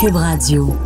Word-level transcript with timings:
Cube 0.00 0.14
Radio. 0.14 0.76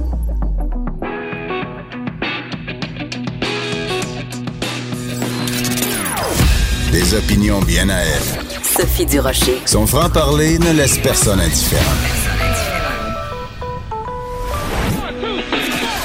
Des 6.91 7.15
opinions 7.15 7.61
bien 7.61 7.91
à 7.91 7.97
elle. 7.97 8.63
Sophie 8.63 9.05
Durocher. 9.05 9.61
Son 9.67 9.87
franc-parler 9.87 10.59
ne 10.59 10.73
laisse 10.73 10.97
personne 10.97 11.41
indifférent. 11.41 11.83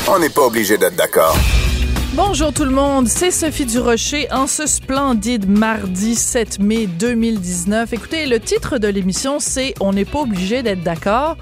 On 0.10 0.20
n'est 0.20 0.30
pas 0.30 0.42
obligé 0.42 0.78
d'être 0.78 0.98
d'accord. 0.98 1.38
Bonjour 2.14 2.52
tout 2.52 2.66
le 2.66 2.72
monde, 2.72 3.08
c'est 3.08 3.32
Sophie 3.32 3.66
Durocher 3.66 4.28
en 4.34 4.48
ce 4.48 4.66
splendide 4.66 5.48
mardi 5.48 6.16
7 6.16 6.60
mai 6.60 6.88
2019. 6.88 7.94
Écoutez, 7.94 8.26
le 8.26 8.40
titre 8.42 8.80
de 8.80 8.88
l'émission, 8.88 9.40
c'est 9.40 9.76
On 9.80 9.94
n'est 9.94 10.04
pas 10.04 10.20
obligé 10.20 10.62
d'être 10.64 10.82
d'accord. 10.82 11.38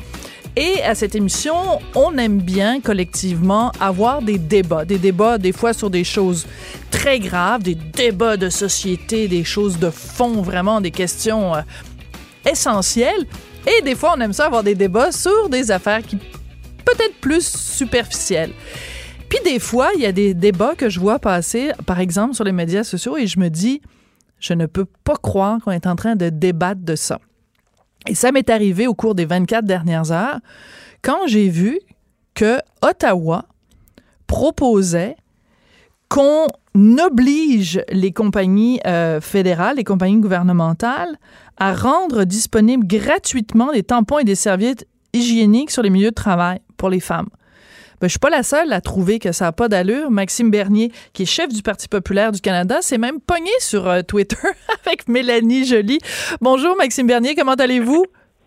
Et 0.57 0.81
à 0.83 0.95
cette 0.95 1.15
émission, 1.15 1.55
on 1.95 2.17
aime 2.17 2.39
bien 2.39 2.79
collectivement 2.79 3.73
avoir 3.81 4.21
des 4.21 4.37
débats, 4.37 4.85
des 4.85 4.97
débats 4.97 5.37
des 5.37 5.51
fois 5.51 5.73
sur 5.73 5.89
des 5.89 6.05
choses 6.05 6.47
très 6.91 7.19
graves, 7.19 7.61
des 7.61 7.75
débats 7.75 8.37
de 8.37 8.49
société, 8.49 9.27
des 9.27 9.43
choses 9.43 9.79
de 9.79 9.89
fond, 9.89 10.41
vraiment 10.41 10.79
des 10.79 10.91
questions 10.91 11.55
euh, 11.55 11.61
essentielles. 12.49 13.25
Et 13.67 13.81
des 13.81 13.95
fois, 13.95 14.13
on 14.15 14.21
aime 14.21 14.31
ça 14.31 14.45
avoir 14.45 14.63
des 14.63 14.75
débats 14.75 15.11
sur 15.11 15.49
des 15.49 15.71
affaires 15.71 16.01
qui 16.01 16.15
peut-être 16.15 17.15
plus 17.19 17.45
superficielles. 17.45 18.53
Puis 19.27 19.39
des 19.43 19.59
fois, 19.59 19.89
il 19.95 20.01
y 20.01 20.05
a 20.05 20.13
des 20.13 20.33
débats 20.33 20.75
que 20.75 20.87
je 20.87 21.01
vois 21.01 21.19
passer, 21.19 21.71
par 21.85 21.99
exemple, 21.99 22.33
sur 22.33 22.45
les 22.45 22.53
médias 22.53 22.83
sociaux, 22.85 23.17
et 23.17 23.27
je 23.27 23.39
me 23.39 23.49
dis, 23.49 23.81
je 24.39 24.53
ne 24.53 24.67
peux 24.67 24.85
pas 25.03 25.15
croire 25.15 25.59
qu'on 25.59 25.71
est 25.71 25.87
en 25.87 25.95
train 25.95 26.15
de 26.15 26.29
débattre 26.29 26.81
de 26.81 26.95
ça. 26.95 27.19
Et 28.07 28.15
ça 28.15 28.31
m'est 28.31 28.49
arrivé 28.49 28.87
au 28.87 28.93
cours 28.93 29.15
des 29.15 29.25
24 29.25 29.65
dernières 29.65 30.11
heures 30.11 30.39
quand 31.01 31.27
j'ai 31.27 31.49
vu 31.49 31.79
que 32.33 32.59
Ottawa 32.81 33.45
proposait 34.27 35.15
qu'on 36.09 36.47
oblige 36.99 37.81
les 37.89 38.11
compagnies 38.11 38.79
euh, 38.85 39.21
fédérales, 39.21 39.77
les 39.77 39.83
compagnies 39.83 40.19
gouvernementales, 40.19 41.17
à 41.57 41.73
rendre 41.73 42.25
disponibles 42.25 42.85
gratuitement 42.85 43.71
des 43.71 43.83
tampons 43.83 44.19
et 44.19 44.23
des 44.23 44.35
serviettes 44.35 44.87
hygiéniques 45.13 45.71
sur 45.71 45.81
les 45.81 45.89
milieux 45.89 46.09
de 46.09 46.15
travail 46.15 46.59
pour 46.77 46.89
les 46.89 46.99
femmes. 46.99 47.29
Ben, 48.01 48.07
je 48.07 48.11
suis 48.11 48.19
pas 48.19 48.29
la 48.29 48.43
seule 48.43 48.73
à 48.73 48.81
trouver 48.81 49.19
que 49.19 49.31
ça 49.31 49.45
n'a 49.45 49.51
pas 49.51 49.67
d'allure. 49.67 50.11
Maxime 50.11 50.51
Bernier, 50.51 50.91
qui 51.13 51.23
est 51.23 51.27
chef 51.27 51.49
du 51.49 51.61
Parti 51.61 51.87
populaire 51.87 52.31
du 52.31 52.41
Canada, 52.41 52.81
s'est 52.81 52.97
même 52.97 53.19
pogné 53.19 53.51
sur 53.59 53.87
euh, 53.87 54.01
Twitter 54.01 54.37
avec 54.85 55.07
Mélanie 55.07 55.65
Joly. 55.65 55.99
Bonjour 56.41 56.75
Maxime 56.75 57.07
Bernier, 57.07 57.35
comment 57.35 57.53
allez-vous? 57.53 58.05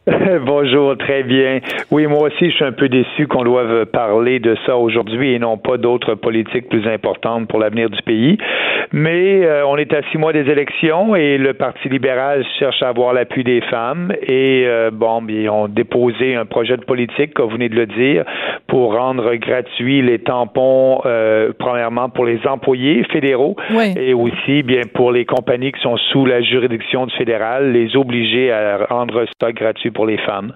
Bonjour, 0.46 0.96
très 0.96 1.22
bien. 1.22 1.60
Oui, 1.90 2.06
moi 2.06 2.28
aussi, 2.28 2.50
je 2.50 2.56
suis 2.56 2.64
un 2.64 2.72
peu 2.72 2.88
déçu 2.88 3.26
qu'on 3.26 3.44
doive 3.44 3.86
parler 3.86 4.38
de 4.38 4.56
ça 4.64 4.76
aujourd'hui 4.76 5.34
et 5.34 5.38
non 5.38 5.58
pas 5.58 5.76
d'autres 5.76 6.14
politiques 6.14 6.68
plus 6.68 6.86
importantes 6.86 7.48
pour 7.48 7.58
l'avenir 7.58 7.90
du 7.90 8.00
pays. 8.02 8.38
Mais 8.92 9.44
euh, 9.44 9.66
on 9.66 9.76
est 9.76 9.92
à 9.92 10.00
six 10.10 10.16
mois 10.16 10.32
des 10.32 10.50
élections 10.50 11.14
et 11.14 11.36
le 11.36 11.52
Parti 11.52 11.88
libéral 11.88 12.44
cherche 12.58 12.82
à 12.82 12.88
avoir 12.88 13.12
l'appui 13.12 13.44
des 13.44 13.60
femmes 13.62 14.12
et 14.22 14.64
euh, 14.66 14.90
bon, 14.90 15.22
ils 15.28 15.48
ont 15.50 15.68
déposé 15.68 16.36
un 16.36 16.46
projet 16.46 16.76
de 16.76 16.84
politique, 16.84 17.34
comme 17.34 17.46
vous 17.46 17.56
venez 17.56 17.68
de 17.68 17.74
le 17.74 17.86
dire, 17.86 18.24
pour 18.66 18.96
rendre 18.96 19.34
gratuits 19.34 20.00
les 20.00 20.20
tampons, 20.20 21.00
euh, 21.04 21.52
premièrement 21.58 22.08
pour 22.08 22.24
les 22.24 22.40
employés 22.46 23.04
fédéraux 23.12 23.56
et 23.96 24.14
aussi 24.14 24.62
bien 24.62 24.82
pour 24.94 25.12
les 25.12 25.26
compagnies 25.26 25.72
qui 25.72 25.80
sont 25.80 25.96
sous 26.12 26.24
la 26.24 26.40
juridiction 26.40 27.06
du 27.06 27.14
fédéral, 27.14 27.72
les 27.72 27.94
obliger 27.94 28.50
à 28.50 28.86
rendre 28.88 29.26
ça 29.40 29.52
gratuit 29.52 29.90
pour 29.98 30.06
les 30.06 30.18
femmes. 30.18 30.52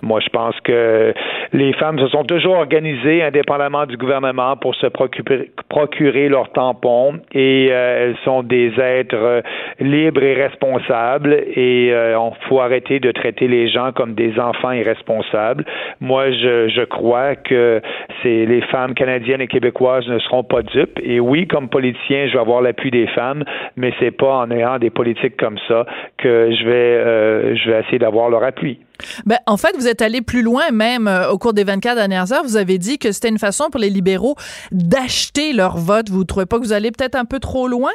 Moi, 0.00 0.20
je 0.20 0.30
pense 0.30 0.58
que 0.60 1.12
les 1.52 1.74
femmes 1.74 1.98
se 1.98 2.08
sont 2.08 2.24
toujours 2.24 2.54
organisées 2.54 3.22
indépendamment 3.22 3.84
du 3.84 3.98
gouvernement 3.98 4.56
pour 4.56 4.74
se 4.74 4.86
procurer, 4.86 5.50
procurer 5.68 6.30
leurs 6.30 6.50
tampons 6.52 7.20
et 7.34 7.68
euh, 7.70 8.04
elles 8.06 8.16
sont 8.24 8.42
des 8.42 8.72
êtres 8.80 9.14
euh, 9.14 9.42
libres 9.80 10.22
et 10.22 10.32
responsables 10.32 11.34
et 11.34 11.90
euh, 11.92 12.18
on 12.18 12.32
faut 12.48 12.60
arrêter 12.60 12.98
de 12.98 13.12
traiter 13.12 13.48
les 13.48 13.68
gens 13.68 13.92
comme 13.92 14.14
des 14.14 14.40
enfants 14.40 14.72
irresponsables. 14.72 15.66
Moi, 16.00 16.30
je, 16.30 16.68
je 16.68 16.84
crois 16.84 17.34
que 17.34 17.82
c'est 18.22 18.46
les 18.46 18.62
femmes 18.62 18.94
canadiennes 18.94 19.42
et 19.42 19.46
québécoises 19.46 20.08
ne 20.08 20.18
seront 20.20 20.42
pas 20.42 20.62
dupes 20.62 20.98
et 21.02 21.20
oui, 21.20 21.46
comme 21.46 21.68
politicien, 21.68 22.28
je 22.28 22.32
vais 22.32 22.40
avoir 22.40 22.62
l'appui 22.62 22.90
des 22.90 23.08
femmes, 23.08 23.44
mais 23.76 23.92
c'est 24.00 24.16
pas 24.16 24.36
en 24.38 24.50
ayant 24.50 24.78
des 24.78 24.88
politiques 24.88 25.36
comme 25.36 25.58
ça 25.68 25.84
que 26.16 26.50
je 26.50 26.64
vais 26.64 27.56
je 27.56 27.70
vais 27.70 27.80
essayer 27.80 27.98
d'avoir 27.98 28.30
leur 28.30 28.42
appui. 28.42 28.78
Ben, 29.24 29.38
en 29.46 29.56
fait, 29.56 29.74
vous 29.76 29.88
êtes 29.88 30.02
allé 30.02 30.22
plus 30.22 30.42
loin 30.42 30.70
même 30.70 31.08
euh, 31.08 31.30
au 31.30 31.38
cours 31.38 31.52
des 31.52 31.64
24 31.64 31.96
dernières 31.96 32.32
heures. 32.32 32.44
Vous 32.44 32.56
avez 32.56 32.78
dit 32.78 32.98
que 32.98 33.12
c'était 33.12 33.28
une 33.28 33.38
façon 33.38 33.70
pour 33.70 33.80
les 33.80 33.90
libéraux 33.90 34.36
d'acheter 34.72 35.52
leur 35.52 35.78
vote. 35.78 36.10
Vous 36.10 36.20
ne 36.20 36.24
trouvez 36.24 36.46
pas 36.46 36.58
que 36.58 36.64
vous 36.64 36.72
allez 36.72 36.90
peut-être 36.90 37.16
un 37.16 37.24
peu 37.24 37.38
trop 37.38 37.68
loin? 37.68 37.92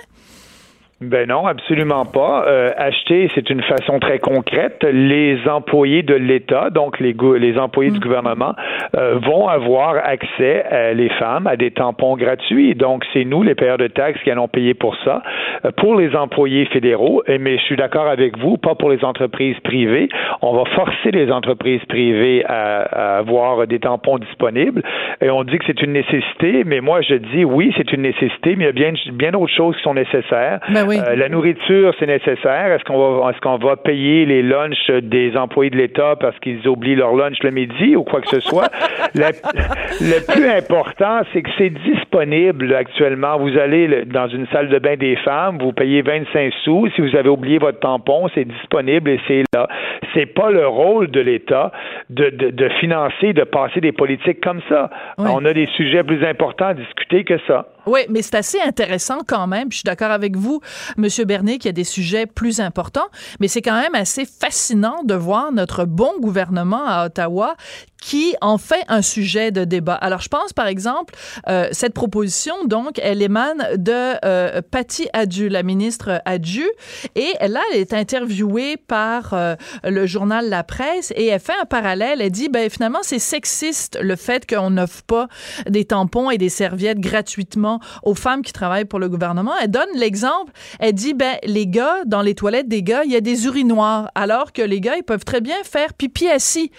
Ben 1.01 1.27
non, 1.27 1.47
absolument 1.47 2.05
pas. 2.05 2.45
Euh, 2.47 2.69
acheter, 2.77 3.27
c'est 3.33 3.49
une 3.49 3.63
façon 3.63 3.99
très 3.99 4.19
concrète. 4.19 4.83
Les 4.83 5.39
employés 5.47 6.03
de 6.03 6.13
l'État, 6.13 6.69
donc 6.69 6.99
les, 6.99 7.15
les 7.39 7.57
employés 7.57 7.89
du 7.89 7.97
mm. 7.97 8.01
gouvernement, 8.03 8.53
euh, 8.95 9.17
vont 9.17 9.47
avoir 9.47 9.95
accès, 9.95 10.63
à 10.63 10.93
les 10.93 11.09
femmes, 11.09 11.47
à 11.47 11.55
des 11.55 11.71
tampons 11.71 12.15
gratuits. 12.15 12.75
Donc, 12.75 13.03
c'est 13.13 13.25
nous, 13.25 13.41
les 13.41 13.55
payeurs 13.55 13.79
de 13.79 13.87
taxes, 13.87 14.21
qui 14.23 14.29
allons 14.29 14.47
payer 14.47 14.75
pour 14.75 14.95
ça. 15.03 15.23
Euh, 15.65 15.71
pour 15.75 15.95
les 15.95 16.15
employés 16.15 16.65
fédéraux, 16.65 17.23
et, 17.25 17.39
mais 17.39 17.57
je 17.57 17.63
suis 17.63 17.77
d'accord 17.77 18.07
avec 18.07 18.37
vous, 18.37 18.57
pas 18.57 18.75
pour 18.75 18.91
les 18.91 19.03
entreprises 19.03 19.59
privées. 19.63 20.07
On 20.43 20.53
va 20.53 20.65
forcer 20.75 21.09
les 21.11 21.31
entreprises 21.31 21.83
privées 21.85 22.45
à, 22.45 23.15
à 23.15 23.17
avoir 23.17 23.65
des 23.65 23.79
tampons 23.79 24.19
disponibles. 24.19 24.83
Et 25.19 25.31
on 25.31 25.43
dit 25.43 25.57
que 25.57 25.65
c'est 25.65 25.81
une 25.81 25.93
nécessité, 25.93 26.63
mais 26.63 26.79
moi, 26.79 27.01
je 27.01 27.15
dis 27.15 27.43
oui, 27.43 27.73
c'est 27.75 27.91
une 27.91 28.03
nécessité, 28.03 28.55
mais 28.55 28.65
il 28.65 28.67
y 28.67 28.69
a 28.69 28.71
bien, 28.71 28.93
bien 29.13 29.31
d'autres 29.31 29.51
choses 29.51 29.75
qui 29.77 29.81
sont 29.81 29.95
nécessaires. 29.95 30.59
Ben 30.69 30.90
euh, 30.99 31.15
la 31.15 31.29
nourriture, 31.29 31.93
c'est 31.99 32.07
nécessaire. 32.07 32.71
Est-ce 32.71 32.83
qu'on 32.83 32.97
va, 32.97 33.31
est-ce 33.31 33.39
qu'on 33.39 33.57
va 33.57 33.75
payer 33.75 34.25
les 34.25 34.41
lunchs 34.41 34.89
des 35.01 35.35
employés 35.37 35.69
de 35.69 35.77
l'État 35.77 36.15
parce 36.19 36.37
qu'ils 36.39 36.67
oublient 36.67 36.95
leur 36.95 37.15
lunch 37.15 37.37
le 37.43 37.51
midi 37.51 37.95
ou 37.95 38.03
quoi 38.03 38.21
que 38.21 38.29
ce 38.29 38.39
soit? 38.39 38.69
le 39.15 40.25
plus 40.33 40.49
important, 40.49 41.21
c'est 41.33 41.41
que 41.41 41.49
c'est 41.57 41.69
disponible 42.11 42.73
actuellement. 42.73 43.37
Vous 43.37 43.57
allez 43.57 44.05
dans 44.05 44.27
une 44.27 44.47
salle 44.47 44.69
de 44.69 44.79
bain 44.79 44.95
des 44.97 45.15
femmes, 45.17 45.57
vous 45.59 45.71
payez 45.71 46.01
25 46.01 46.53
sous. 46.63 46.87
Si 46.95 47.01
vous 47.01 47.15
avez 47.15 47.29
oublié 47.29 47.57
votre 47.57 47.79
tampon, 47.79 48.27
c'est 48.35 48.45
disponible 48.45 49.09
et 49.09 49.19
c'est 49.27 49.43
là. 49.53 49.67
C'est 50.13 50.25
pas 50.25 50.51
le 50.51 50.67
rôle 50.67 51.09
de 51.09 51.21
l'État 51.21 51.71
de, 52.09 52.29
de, 52.29 52.49
de, 52.49 52.69
financer, 52.79 53.33
de 53.33 53.43
passer 53.43 53.79
des 53.79 53.93
politiques 53.93 54.41
comme 54.43 54.61
ça. 54.67 54.89
On 55.17 55.45
a 55.45 55.53
des 55.53 55.67
sujets 55.77 56.03
plus 56.03 56.23
importants 56.25 56.67
à 56.67 56.73
discuter 56.73 57.23
que 57.23 57.37
ça. 57.47 57.67
Oui, 57.87 58.01
mais 58.09 58.21
c'est 58.21 58.35
assez 58.35 58.59
intéressant 58.61 59.19
quand 59.27 59.47
même. 59.47 59.71
Je 59.71 59.77
suis 59.77 59.83
d'accord 59.83 60.11
avec 60.11 60.35
vous, 60.35 60.61
Monsieur 60.97 61.25
Bernier, 61.25 61.57
qu'il 61.57 61.65
y 61.65 61.69
a 61.69 61.73
des 61.73 61.83
sujets 61.83 62.25
plus 62.27 62.59
importants, 62.59 63.07
mais 63.39 63.47
c'est 63.47 63.61
quand 63.61 63.79
même 63.79 63.95
assez 63.95 64.25
fascinant 64.25 65.03
de 65.03 65.15
voir 65.15 65.51
notre 65.51 65.85
bon 65.85 66.11
gouvernement 66.19 66.85
à 66.85 67.07
Ottawa 67.07 67.55
qui 68.01 68.35
en 68.41 68.57
fait 68.57 68.83
un 68.89 69.01
sujet 69.01 69.51
de 69.51 69.63
débat. 69.63 69.93
Alors, 69.93 70.19
je 70.21 70.27
pense, 70.27 70.51
par 70.51 70.67
exemple, 70.67 71.13
euh, 71.47 71.69
cette 71.71 71.93
proposition, 71.93 72.55
donc, 72.65 72.99
elle 73.01 73.21
émane 73.21 73.77
de 73.77 74.13
euh, 74.25 74.61
Patty 74.69 75.07
Adieu, 75.13 75.47
la 75.47 75.63
ministre 75.63 76.21
Adieu, 76.25 76.69
et 77.15 77.31
là, 77.47 77.61
elle 77.71 77.79
est 77.79 77.93
interviewée 77.93 78.75
par 78.75 79.33
euh, 79.33 79.55
le 79.83 80.05
journal 80.07 80.49
La 80.49 80.63
Presse, 80.63 81.13
et 81.15 81.27
elle 81.27 81.39
fait 81.39 81.53
un 81.61 81.65
parallèle. 81.65 82.21
Elle 82.21 82.31
dit, 82.31 82.49
ben, 82.49 82.69
finalement, 82.69 82.99
c'est 83.03 83.19
sexiste 83.19 83.99
le 84.01 84.15
fait 84.15 84.49
qu'on 84.49 84.71
n'offre 84.71 85.03
pas 85.03 85.27
des 85.69 85.85
tampons 85.85 86.31
et 86.31 86.39
des 86.39 86.49
serviettes 86.49 86.99
gratuitement 86.99 87.79
aux 88.03 88.15
femmes 88.15 88.41
qui 88.41 88.51
travaillent 88.51 88.85
pour 88.85 88.99
le 88.99 89.09
gouvernement. 89.09 89.53
Elle 89.61 89.69
donne 89.69 89.89
l'exemple. 89.95 90.51
Elle 90.79 90.93
dit, 90.93 91.13
ben, 91.13 91.35
les 91.43 91.67
gars, 91.67 91.97
dans 92.07 92.23
les 92.23 92.33
toilettes 92.33 92.67
des 92.67 92.81
gars, 92.81 93.03
il 93.05 93.11
y 93.11 93.15
a 93.15 93.21
des 93.21 93.45
urinoirs, 93.45 94.09
alors 94.15 94.53
que 94.53 94.63
les 94.63 94.81
gars, 94.81 94.95
ils 94.97 95.03
peuvent 95.03 95.23
très 95.23 95.41
bien 95.41 95.57
faire 95.63 95.93
pipi 95.93 96.27
assis. 96.27 96.71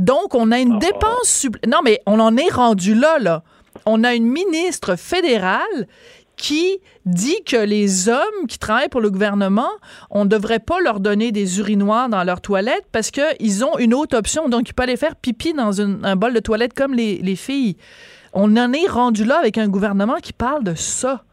Donc, 0.00 0.34
on 0.34 0.50
a 0.50 0.63
une 0.64 0.74
ah. 0.74 0.78
dépense 0.78 1.46
Non, 1.66 1.78
mais 1.84 2.00
on 2.06 2.18
en 2.20 2.36
est 2.36 2.50
rendu 2.50 2.94
là, 2.94 3.18
là. 3.18 3.42
On 3.86 4.04
a 4.04 4.14
une 4.14 4.26
ministre 4.26 4.96
fédérale 4.96 5.86
qui 6.36 6.78
dit 7.06 7.42
que 7.44 7.56
les 7.56 8.08
hommes 8.08 8.46
qui 8.48 8.58
travaillent 8.58 8.88
pour 8.88 9.00
le 9.00 9.10
gouvernement, 9.10 9.70
on 10.10 10.24
ne 10.24 10.28
devrait 10.28 10.58
pas 10.58 10.80
leur 10.80 11.00
donner 11.00 11.32
des 11.32 11.58
urinoirs 11.58 12.08
dans 12.08 12.24
leurs 12.24 12.40
toilettes 12.40 12.86
parce 12.92 13.10
qu'ils 13.10 13.64
ont 13.64 13.78
une 13.78 13.94
autre 13.94 14.16
option. 14.16 14.48
Donc, 14.48 14.68
ils 14.68 14.74
peuvent 14.74 14.84
aller 14.84 14.96
faire 14.96 15.16
pipi 15.16 15.52
dans 15.52 15.80
un 15.80 16.16
bol 16.16 16.34
de 16.34 16.40
toilette 16.40 16.74
comme 16.74 16.94
les, 16.94 17.18
les 17.18 17.36
filles. 17.36 17.76
On 18.32 18.56
en 18.56 18.72
est 18.72 18.88
rendu 18.88 19.24
là 19.24 19.38
avec 19.38 19.58
un 19.58 19.68
gouvernement 19.68 20.16
qui 20.20 20.32
parle 20.32 20.64
de 20.64 20.74
ça. 20.74 21.24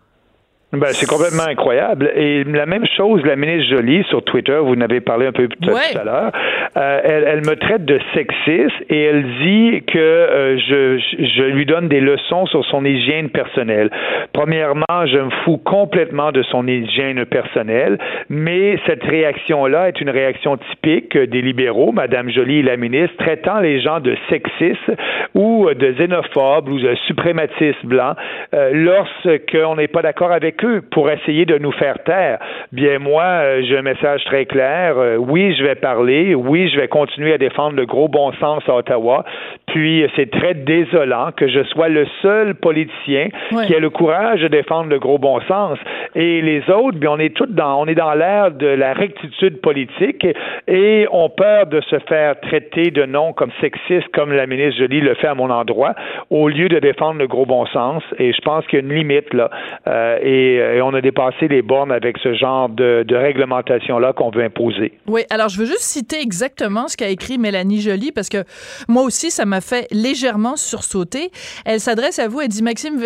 Ben, 0.74 0.88
c'est 0.94 1.06
complètement 1.06 1.44
incroyable. 1.50 2.10
Et 2.16 2.46
la 2.46 2.66
même 2.66 2.86
chose, 2.96 3.22
la 3.26 3.36
ministre 3.36 3.76
Jolie 3.76 4.06
sur 4.06 4.24
Twitter, 4.24 4.58
vous 4.58 4.74
en 4.74 4.82
avez 4.82 5.02
parlé 5.02 5.28
un 5.28 5.34
peu 5.34 5.50
tout 5.50 5.70
à 5.70 6.04
l'heure, 6.06 6.32
euh, 6.78 7.02
elle, 7.04 7.26
elle, 7.28 7.46
me 7.46 7.58
traite 7.58 7.84
de 7.84 8.00
sexiste 8.14 8.76
et 8.90 9.04
elle 9.04 9.26
dit 9.44 9.84
que 9.86 10.00
euh, 10.00 10.58
je, 10.58 10.98
je 11.20 11.44
lui 11.44 11.66
donne 11.66 11.90
des 11.90 12.00
leçons 12.00 12.46
sur 12.46 12.64
son 12.66 12.86
hygiène 12.86 13.30
personnelle. 13.30 13.90
Premièrement, 14.32 14.86
je 15.06 15.18
me 15.18 15.30
fous 15.44 15.58
complètement 15.58 16.32
de 16.32 16.42
son 16.44 16.66
hygiène 16.66 17.26
personnelle, 17.26 17.98
mais 18.30 18.80
cette 18.86 19.04
réaction-là 19.04 19.90
est 19.90 20.00
une 20.00 20.10
réaction 20.10 20.56
typique 20.56 21.18
des 21.18 21.42
libéraux, 21.42 21.92
Madame 21.92 22.30
Jolie 22.30 22.62
la 22.62 22.78
ministre, 22.78 23.18
traitant 23.18 23.60
les 23.60 23.82
gens 23.82 24.00
de 24.00 24.16
sexistes 24.30 24.92
ou 25.36 25.68
de 25.74 25.92
xénophobes 25.92 26.70
ou 26.70 26.80
de 26.80 26.96
suprématistes 27.08 27.86
blancs 27.86 28.16
euh, 28.54 28.72
lorsqu'on 28.74 29.76
n'est 29.76 29.90
pas 29.90 30.02
d'accord 30.02 30.32
avec 30.32 30.61
pour 30.92 31.10
essayer 31.10 31.46
de 31.46 31.58
nous 31.58 31.72
faire 31.72 31.98
taire. 32.04 32.40
Bien, 32.72 33.00
moi, 33.00 33.24
euh, 33.24 33.62
j'ai 33.64 33.78
un 33.78 33.82
message 33.82 34.24
très 34.26 34.46
clair. 34.46 34.98
Euh, 34.98 35.16
oui, 35.18 35.56
je 35.56 35.64
vais 35.64 35.76
parler. 35.76 36.36
Oui, 36.36 36.70
je 36.70 36.80
vais 36.80 36.88
continuer 36.88 37.34
à 37.34 37.38
défendre 37.38 37.76
le 37.76 37.86
gros 37.86 38.08
bon 38.08 38.32
sens 38.34 38.64
à 38.68 38.76
Ottawa. 38.76 39.26
Puis, 39.68 40.06
c'est 40.16 40.30
très 40.30 40.54
désolant 40.54 41.32
que 41.36 41.48
je 41.48 41.64
sois 41.64 41.90
le 41.90 42.06
seul 42.22 42.56
politicien 42.56 43.30
qui 43.66 43.74
ait 43.74 43.80
le 43.80 43.90
courage 43.90 44.42
de 44.42 44.48
défendre 44.48 44.90
le 44.90 45.00
gros 45.00 45.18
bon 45.18 45.40
sens. 45.42 45.78
Et 46.16 46.42
les 46.42 46.70
autres, 46.70 46.98
bien, 46.98 47.12
on 47.12 47.20
est 47.20 47.36
tous 47.36 47.48
dans, 47.48 47.82
on 47.82 47.88
est 47.88 47.96
dans 47.96 48.14
l'ère 48.14 48.52
de 48.52 48.68
la 48.68 48.94
rectitude 48.94 49.62
politique 49.62 50.26
et 50.68 51.08
ont 51.12 51.30
peur 51.30 51.68
de 51.68 51.82
se 51.82 52.00
faire 52.08 52.40
traiter 52.42 52.92
de 52.92 53.06
noms 53.06 53.34
comme 53.34 53.52
sexiste, 53.62 54.08
comme 54.14 54.34
la 54.34 54.46
ministre 54.46 54.80
Jolie 54.80 55.02
le 55.02 55.14
fait 55.16 55.28
à 55.28 55.36
mon 55.36 55.50
endroit, 55.50 55.94
au 56.30 56.50
lieu 56.50 56.68
de 56.68 56.80
défendre 56.80 57.20
le 57.20 57.28
gros 57.28 57.46
bon 57.46 57.66
sens. 57.68 58.04
Et 58.20 58.34
je 58.34 58.42
pense 58.42 58.66
qu'il 58.68 58.80
y 58.80 58.82
a 58.82 58.86
une 58.86 58.94
limite 58.94 59.34
là. 59.34 59.50
Euh, 59.88 60.18
et 60.22 60.51
euh, 60.60 60.76
et, 60.76 60.82
on 60.82 60.94
a 60.94 61.02
dépassé 61.02 61.48
les 61.48 61.62
bornes 61.62 61.92
avec 61.92 62.18
ce 62.18 62.34
genre 62.34 62.70
de, 62.70 63.06
réglementation-là 63.12 64.14
qu'on 64.14 64.32
veut 64.32 64.44
imposer. 64.44 64.98
Oui, 65.08 65.22
alors 65.30 65.50
je 65.50 65.58
veux 65.58 65.66
juste 65.66 65.82
citer 65.82 66.20
exactement 66.22 66.88
ce 66.88 66.98
qu'a 66.98 67.10
écrit 67.10 67.38
Mélanie 67.38 67.82
Joly, 67.82 68.12
parce 68.12 68.30
que 68.30 68.44
moi 68.88 69.04
aussi, 69.04 69.32
ça 69.32 69.46
m'a 69.46 69.62
fait 69.62 69.88
légèrement 69.92 70.56
sursauter. 70.56 71.32
Elle 71.66 71.80
s'adresse 71.80 72.20
à 72.20 72.28
vous, 72.28 72.42
elle 72.42 72.48
dit, 72.48 72.64
Maxime 72.64 73.02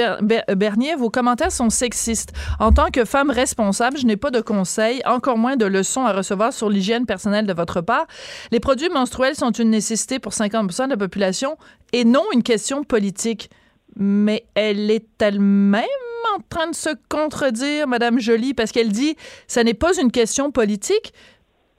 Bernier, 0.56 0.96
vos 0.96 1.10
commentaires 1.10 1.52
sont 1.52 1.70
sexistes. 1.70 2.34
En 2.60 2.72
tant 2.72 2.90
que 2.92 3.06
femme 3.06 3.30
responsable, 3.30 3.98
je 3.98 4.06
n'ai 4.06 4.18
pas 4.18 4.32
de 4.32 4.42
conseils, 4.42 5.02
encore 5.06 5.38
moins 5.38 5.56
de 5.56 5.66
leçons 5.66 6.06
à 6.06 6.14
recevoir 6.14 6.54
sur 6.54 6.70
l'hygiène 6.70 7.06
personnelle 7.06 7.46
de 7.46 7.54
votre 7.54 7.82
part. 7.82 8.06
Les 8.52 8.60
produits 8.60 8.90
menstruels 8.90 9.36
sont 9.36 9.52
une 9.52 9.70
nécessité 9.70 10.20
pour 10.20 10.32
50% 10.32 10.86
de 10.86 10.90
la 10.92 10.98
population 10.98 11.58
et 11.94 12.04
non 12.06 12.24
une 12.34 12.44
question 12.44 12.84
politique. 12.84 13.50
Mais 13.98 14.46
elle 14.56 14.92
est 14.92 15.22
elle-même 15.22 15.84
en 16.36 16.40
train 16.50 16.70
de 16.70 16.76
se 16.76 16.90
contredire, 17.10 17.88
Madame 17.88 18.20
Joly, 18.20 18.54
parce 18.54 18.72
qu'elle 18.72 18.92
dit 18.92 19.16
ça 19.48 19.64
n'est 19.64 19.74
pas 19.74 20.00
une 20.00 20.12
question 20.12 20.52
politique, 20.52 21.14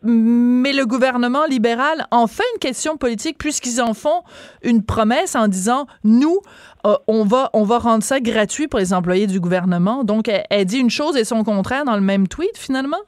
mais 0.03 0.73
le 0.73 0.87
gouvernement 0.87 1.47
libéral 1.47 2.07
en 2.11 2.27
fait 2.27 2.45
une 2.55 2.61
question 2.61 2.97
politique 2.97 3.39
puisqu'ils 3.39 3.81
en 3.81 3.95
font 3.95 4.23
une 4.63 4.85
promesse 4.85 5.35
en 5.35 5.49
disant 5.49 5.87
nous 6.05 6.39
euh, 6.87 6.95
on 7.09 7.25
va 7.25 7.51
on 7.55 7.65
va 7.65 7.79
rendre 7.79 8.03
ça 8.03 8.21
gratuit 8.21 8.69
pour 8.69 8.79
les 8.79 8.93
employés 8.93 9.27
du 9.27 9.41
gouvernement. 9.41 10.05
Donc 10.05 10.29
elle, 10.29 10.65
dit 10.65 10.79
une 10.79 10.91
chose 10.91 11.17
et 11.17 11.25
son 11.25 11.43
contraire 11.45 11.85
dans 11.85 11.97
le 11.97 12.03
même 12.03 12.29
tweet 12.29 12.57
finalement? 12.57 13.01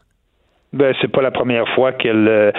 Ben 0.73 0.94
c'est 1.00 1.08
pas 1.08 1.23
la 1.23 1.31
première 1.31 1.69
fois 1.75 1.93
qu'elle 1.93 2.29
euh, 2.29 2.52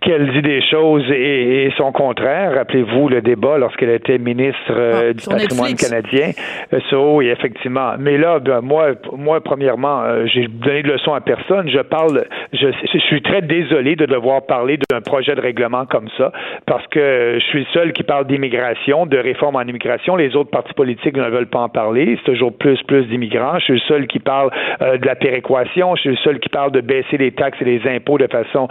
qu'elle 0.00 0.32
dit 0.32 0.42
des 0.42 0.62
choses 0.62 1.04
et, 1.10 1.72
son 1.76 1.92
contraire. 1.92 2.54
Rappelez-vous 2.54 3.08
le 3.08 3.20
débat 3.20 3.58
lorsqu'elle 3.58 3.90
était 3.90 4.18
ministre 4.18 4.70
euh, 4.70 5.10
ah, 5.10 5.12
du 5.12 5.26
patrimoine 5.26 5.74
canadien. 5.74 6.30
Euh, 6.72 6.80
ça, 6.90 6.98
oui, 6.98 7.28
effectivement. 7.28 7.94
Mais 7.98 8.18
là, 8.18 8.38
ben, 8.38 8.60
moi, 8.60 8.92
moi, 9.16 9.40
premièrement, 9.40 10.02
euh, 10.02 10.26
j'ai 10.26 10.48
donné 10.48 10.82
de 10.82 10.92
leçons 10.92 11.14
à 11.14 11.20
personne. 11.20 11.68
Je 11.68 11.80
parle, 11.80 12.24
je, 12.52 12.68
je 12.92 12.98
suis 12.98 13.22
très 13.22 13.42
désolé 13.42 13.96
de 13.96 14.06
devoir 14.06 14.46
parler 14.46 14.78
d'un 14.90 15.00
projet 15.00 15.34
de 15.34 15.40
règlement 15.40 15.86
comme 15.86 16.08
ça 16.16 16.32
parce 16.66 16.86
que 16.88 17.38
je 17.38 17.44
suis 17.46 17.60
le 17.60 17.66
seul 17.72 17.92
qui 17.92 18.02
parle 18.02 18.26
d'immigration, 18.26 19.06
de 19.06 19.18
réforme 19.18 19.56
en 19.56 19.62
immigration. 19.62 20.16
Les 20.16 20.34
autres 20.36 20.50
partis 20.50 20.74
politiques 20.74 21.16
ne 21.16 21.28
veulent 21.28 21.48
pas 21.48 21.60
en 21.60 21.68
parler. 21.68 22.18
C'est 22.24 22.32
toujours 22.32 22.56
plus, 22.56 22.82
plus 22.84 23.04
d'immigrants. 23.06 23.58
Je 23.58 23.64
suis 23.64 23.74
le 23.74 23.80
seul 23.80 24.06
qui 24.06 24.18
parle 24.18 24.50
de 24.80 25.06
la 25.06 25.14
péréquation. 25.14 25.94
Je 25.96 26.00
suis 26.00 26.10
le 26.10 26.16
seul 26.16 26.38
qui 26.40 26.48
parle 26.48 26.72
de 26.72 26.80
baisser 26.80 27.16
les 27.18 27.32
taxes 27.32 27.58
et 27.60 27.64
les 27.64 27.80
impôts 27.88 28.18
de 28.18 28.26
façon 28.26 28.68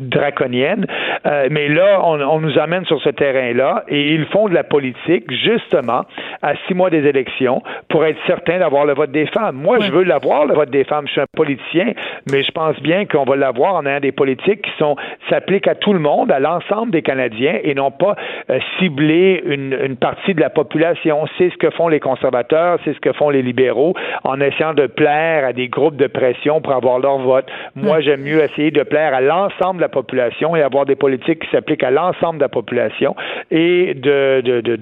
draconienne 0.00 0.35
euh, 0.44 1.48
mais 1.50 1.68
là, 1.68 2.00
on, 2.04 2.40
nous 2.40 2.58
amène 2.58 2.84
sur 2.84 3.00
ce 3.02 3.08
terrain-là 3.08 3.84
et 3.88 4.12
ils 4.12 4.26
font 4.26 4.48
de 4.48 4.54
la 4.54 4.64
politique 4.64 5.24
justement 5.30 6.04
à 6.42 6.54
six 6.66 6.74
mois 6.74 6.90
des 6.90 7.06
élections 7.06 7.62
pour 7.88 8.04
être 8.04 8.18
certain 8.26 8.58
d'avoir 8.58 8.84
le 8.84 8.94
vote 8.94 9.10
des 9.10 9.26
femmes. 9.26 9.56
Moi, 9.56 9.78
je 9.80 9.90
veux 9.90 10.04
l'avoir, 10.04 10.46
le 10.46 10.54
vote 10.54 10.70
des 10.70 10.84
femmes. 10.84 11.06
Je 11.06 11.12
suis 11.12 11.20
un 11.20 11.26
politicien, 11.34 11.92
mais 12.30 12.42
je 12.42 12.50
pense 12.52 12.78
bien 12.80 13.06
qu'on 13.06 13.24
va 13.24 13.36
l'avoir 13.36 13.74
en 13.74 13.86
ayant 13.86 14.00
des 14.00 14.12
politiques 14.12 14.62
qui 14.62 14.70
sont 14.78 14.96
s'appliquent 15.30 15.68
à 15.68 15.74
tout 15.74 15.92
le 15.92 15.98
monde, 15.98 16.30
à 16.30 16.38
l'ensemble 16.38 16.92
des 16.92 17.02
Canadiens 17.02 17.58
et 17.62 17.74
non 17.74 17.90
pas 17.90 18.16
euh, 18.50 18.58
cibler 18.78 19.42
une, 19.46 19.76
une 19.82 19.96
partie 19.96 20.34
de 20.34 20.40
la 20.40 20.50
population. 20.50 21.26
C'est 21.38 21.50
ce 21.50 21.56
que 21.56 21.70
font 21.70 21.88
les 21.88 22.00
conservateurs, 22.00 22.78
c'est 22.84 22.94
ce 22.94 23.00
que 23.00 23.12
font 23.12 23.30
les 23.30 23.42
libéraux 23.42 23.94
en 24.24 24.40
essayant 24.40 24.74
de 24.74 24.86
plaire 24.86 25.46
à 25.46 25.52
des 25.52 25.68
groupes 25.68 25.96
de 25.96 26.06
pression 26.06 26.60
pour 26.60 26.72
avoir 26.72 26.98
leur 26.98 27.18
vote. 27.18 27.46
Moi, 27.74 28.00
j'aime 28.00 28.22
mieux 28.22 28.42
essayer 28.42 28.70
de 28.70 28.82
plaire 28.82 29.14
à 29.14 29.20
l'ensemble 29.20 29.76
de 29.76 29.82
la 29.82 29.88
population 29.88 30.25
et 30.56 30.62
avoir 30.62 30.86
des 30.86 30.96
politiques 30.96 31.40
qui 31.40 31.50
s'appliquent 31.50 31.84
à 31.84 31.90
l'ensemble 31.90 32.38
de 32.38 32.44
la 32.44 32.48
population 32.48 33.14
et 33.50 33.94
de, 33.94 34.40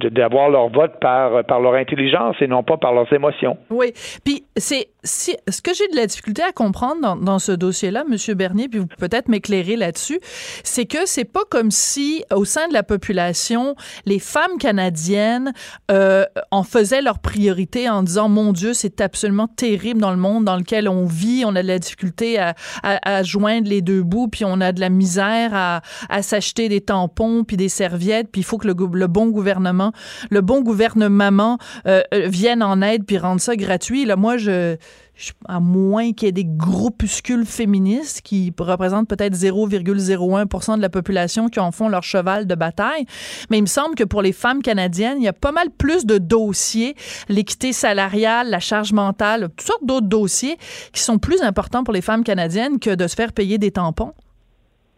d'avoir 0.08 0.48
leur 0.48 0.68
vote 0.68 0.98
par, 1.00 1.44
par 1.44 1.60
leur 1.60 1.74
intelligence 1.74 2.36
et 2.40 2.46
non 2.46 2.62
pas 2.62 2.76
par 2.76 2.92
leurs 2.92 3.12
émotions. 3.12 3.56
Oui. 3.70 3.92
Puis 4.24 4.44
c'est 4.56 4.88
ce 5.04 5.62
que 5.62 5.74
j'ai 5.74 5.86
de 5.88 5.96
la 5.96 6.06
difficulté 6.06 6.42
à 6.42 6.52
comprendre 6.52 7.16
dans, 7.16 7.38
ce 7.38 7.52
dossier-là, 7.52 8.04
Monsieur 8.08 8.34
Bernier, 8.34 8.68
puis 8.68 8.78
vous 8.78 8.86
pouvez 8.86 9.08
peut-être 9.08 9.28
m'éclairer 9.28 9.76
là-dessus, 9.76 10.18
c'est 10.62 10.86
que 10.86 11.06
c'est 11.06 11.24
pas 11.24 11.42
comme 11.50 11.70
si 11.70 12.24
au 12.32 12.44
sein 12.44 12.68
de 12.68 12.72
la 12.72 12.82
population, 12.82 13.74
les 14.06 14.18
femmes 14.18 14.58
canadiennes 14.58 15.52
euh, 15.90 16.24
en 16.50 16.62
faisaient 16.62 17.02
leur 17.02 17.18
priorité 17.18 17.88
en 17.88 18.02
disant 18.02 18.28
mon 18.28 18.52
Dieu, 18.52 18.72
c'est 18.72 19.00
absolument 19.00 19.48
terrible 19.48 20.00
dans 20.00 20.10
le 20.10 20.16
monde 20.16 20.44
dans 20.44 20.56
lequel 20.56 20.88
on 20.88 21.04
vit, 21.04 21.44
on 21.46 21.54
a 21.54 21.62
de 21.62 21.68
la 21.68 21.78
difficulté 21.78 22.38
à 22.38 23.22
joindre 23.22 23.68
les 23.68 23.82
deux 23.82 24.02
bouts, 24.02 24.28
puis 24.28 24.44
on 24.44 24.60
a 24.60 24.72
de 24.72 24.80
la 24.80 24.88
misère 24.88 25.33
à, 25.52 25.82
s'acheter 26.22 26.68
des 26.68 26.80
tampons 26.80 27.44
puis 27.44 27.56
des 27.56 27.68
serviettes, 27.68 28.28
puis 28.30 28.40
il 28.40 28.44
faut 28.44 28.58
que 28.58 28.66
le, 28.66 28.74
le, 28.92 29.06
bon 29.06 29.28
gouvernement, 29.28 29.92
le 30.30 30.40
bon 30.40 30.62
gouvernement 30.62 31.58
euh, 31.86 32.02
euh, 32.12 32.28
vienne 32.28 32.62
en 32.62 32.82
aide 32.82 33.04
puis 33.04 33.18
rende 33.18 33.40
ça 33.40 33.56
gratuit. 33.56 34.04
Là, 34.04 34.16
moi, 34.16 34.36
je 34.36 34.76
à 35.48 35.60
moins 35.60 36.12
qu'il 36.12 36.26
y 36.26 36.28
ait 36.28 36.32
des 36.32 36.44
groupuscules 36.44 37.46
féministes 37.46 38.20
qui 38.22 38.52
représentent 38.58 39.08
peut-être 39.08 39.34
0,01 39.34 40.76
de 40.76 40.82
la 40.82 40.88
population 40.88 41.48
qui 41.48 41.60
en 41.60 41.70
font 41.70 41.88
leur 41.88 42.02
cheval 42.02 42.46
de 42.46 42.54
bataille. 42.54 43.06
Mais 43.50 43.58
il 43.58 43.62
me 43.62 43.66
semble 43.66 43.94
que 43.94 44.04
pour 44.04 44.22
les 44.22 44.32
femmes 44.32 44.62
canadiennes, 44.62 45.18
il 45.18 45.24
y 45.24 45.28
a 45.28 45.32
pas 45.32 45.52
mal 45.52 45.70
plus 45.70 46.04
de 46.04 46.18
dossiers, 46.18 46.96
l'équité 47.28 47.72
salariale, 47.72 48.50
la 48.50 48.60
charge 48.60 48.92
mentale, 48.92 49.50
toutes 49.56 49.66
sortes 49.66 49.86
d'autres 49.86 50.08
dossiers 50.08 50.56
qui 50.92 51.02
sont 51.02 51.18
plus 51.18 51.42
importants 51.42 51.84
pour 51.84 51.94
les 51.94 52.02
femmes 52.02 52.24
canadiennes 52.24 52.78
que 52.78 52.94
de 52.94 53.06
se 53.06 53.14
faire 53.14 53.32
payer 53.32 53.58
des 53.58 53.70
tampons. 53.70 54.12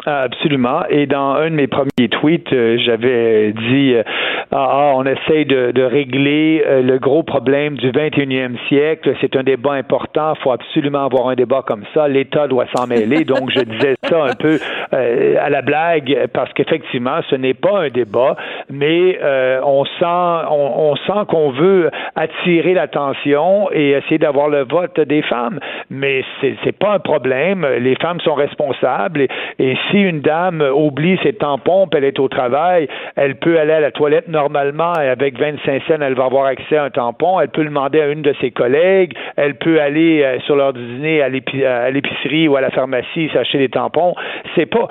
Absolument. 0.08 0.85
Et 0.88 1.06
dans 1.06 1.32
un 1.32 1.50
de 1.50 1.56
mes 1.56 1.67
premiers 1.67 2.08
tweets, 2.08 2.53
euh, 2.53 2.79
j'avais 2.79 3.53
dit 3.53 3.93
euh, 3.93 4.05
ah, 4.53 4.69
ah, 4.70 4.92
on 4.95 5.04
essaye 5.04 5.47
de, 5.47 5.73
de 5.73 5.83
régler 5.83 6.62
euh, 6.64 6.81
le 6.81 7.00
gros 7.00 7.25
problème 7.25 7.75
du 7.75 7.90
21e 7.90 8.57
siècle. 8.69 9.16
C'est 9.21 9.35
un 9.35 9.42
débat 9.42 9.73
important. 9.73 10.35
Il 10.38 10.42
faut 10.45 10.52
absolument 10.52 11.07
avoir 11.07 11.31
un 11.31 11.35
débat 11.35 11.64
comme 11.66 11.83
ça. 11.92 12.07
L'État 12.07 12.47
doit 12.47 12.66
s'en 12.76 12.87
mêler. 12.87 13.25
Donc, 13.25 13.50
je 13.50 13.64
disais 13.64 13.97
ça 14.04 14.26
un 14.26 14.35
peu 14.35 14.61
à 14.92 15.50
la 15.50 15.62
blague 15.62 16.28
parce 16.33 16.52
qu'effectivement, 16.52 17.19
ce 17.28 17.35
n'est 17.35 17.54
pas 17.54 17.81
un 17.81 17.88
débat, 17.88 18.37
mais 18.71 19.19
on 19.64 19.85
sent, 19.85 20.47
on, 20.50 20.92
on 20.92 20.97
sent 20.97 21.26
qu'on 21.28 21.50
veut 21.50 21.90
attirer 22.14 22.75
l'attention 22.75 23.69
et 23.73 23.90
essayer 23.90 24.19
d'avoir 24.19 24.49
le 24.49 24.62
vote 24.62 25.00
des 25.00 25.23
femmes. 25.23 25.59
Mais 25.90 26.23
c'est, 26.40 26.54
c'est 26.62 26.78
pas 26.78 26.95
un 26.95 26.99
problème. 27.00 27.66
Les 27.81 27.97
femmes 27.97 28.21
sont 28.21 28.35
responsables 28.35 29.23
et, 29.23 29.28
et 29.59 29.76
si 29.90 29.96
une 30.00 30.21
dame 30.21 30.62
oublie 30.75 31.19
ses 31.23 31.33
tampons, 31.33 31.87
elle 31.95 32.05
est 32.05 32.19
au 32.19 32.29
travail, 32.29 32.88
elle 33.17 33.37
peut 33.37 33.59
aller 33.59 33.73
à 33.73 33.81
la 33.81 33.91
toilette 33.91 34.29
normalement 34.29 34.93
et 35.00 35.09
avec 35.09 35.38
25 35.38 35.83
cents, 35.87 35.95
elle 36.00 36.15
va 36.15 36.25
avoir 36.25 36.47
accès 36.47 36.76
à 36.76 36.85
un 36.85 36.91
tampon. 36.91 37.41
Elle 37.41 37.49
peut 37.49 37.65
demander 37.65 38.00
à 38.00 38.09
une 38.09 38.23
de 38.23 38.35
ses 38.41 38.50
collègues. 38.50 39.12
Elle 39.37 39.55
peut 39.55 39.81
aller 39.81 40.23
euh, 40.23 40.38
sur 40.41 40.57
l'heure 40.57 40.73
du 40.73 40.85
dîner 40.85 41.23
à 41.23 41.29
l'épicerie 41.29 42.49
ou 42.49 42.57
à 42.57 42.61
la 42.61 42.71
pharmacie 42.71 43.31
s'acheter 43.33 43.59
des 43.59 43.69
tampons. 43.69 44.15
C'est 44.55 44.67
pas, 44.67 44.88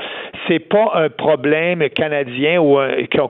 c'est 0.47 0.59
pas 0.59 0.91
un 0.95 1.09
problème 1.09 1.87
canadien 1.89 2.59
ou 2.59 2.77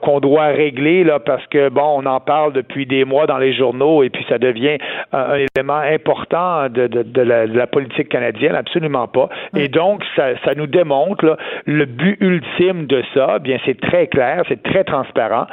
qu'on 0.00 0.20
doit 0.20 0.46
régler 0.46 1.04
là 1.04 1.18
parce 1.18 1.46
que 1.46 1.68
bon, 1.68 2.02
on 2.02 2.06
en 2.06 2.20
parle 2.20 2.52
depuis 2.52 2.86
des 2.86 3.04
mois 3.04 3.26
dans 3.26 3.38
les 3.38 3.54
journaux 3.54 4.02
et 4.02 4.10
puis 4.10 4.24
ça 4.28 4.38
devient 4.38 4.78
un, 5.12 5.36
élément 5.56 5.78
important 5.78 6.68
de, 6.68 6.86
de, 6.86 7.22
la, 7.22 7.66
politique 7.66 8.08
canadienne. 8.08 8.54
Absolument 8.54 9.08
pas. 9.08 9.28
Et 9.56 9.68
donc, 9.68 10.02
ça, 10.14 10.36
ça 10.44 10.54
nous 10.54 10.66
démontre 10.66 11.24
là, 11.24 11.36
le 11.66 11.84
but 11.84 12.16
ultime 12.20 12.86
de 12.86 13.02
ça, 13.12 13.38
bien, 13.40 13.58
c'est 13.66 13.80
très 13.80 14.06
clair, 14.06 14.44
c'est 14.48 14.62
très 14.62 14.84
transparent, 14.84 15.46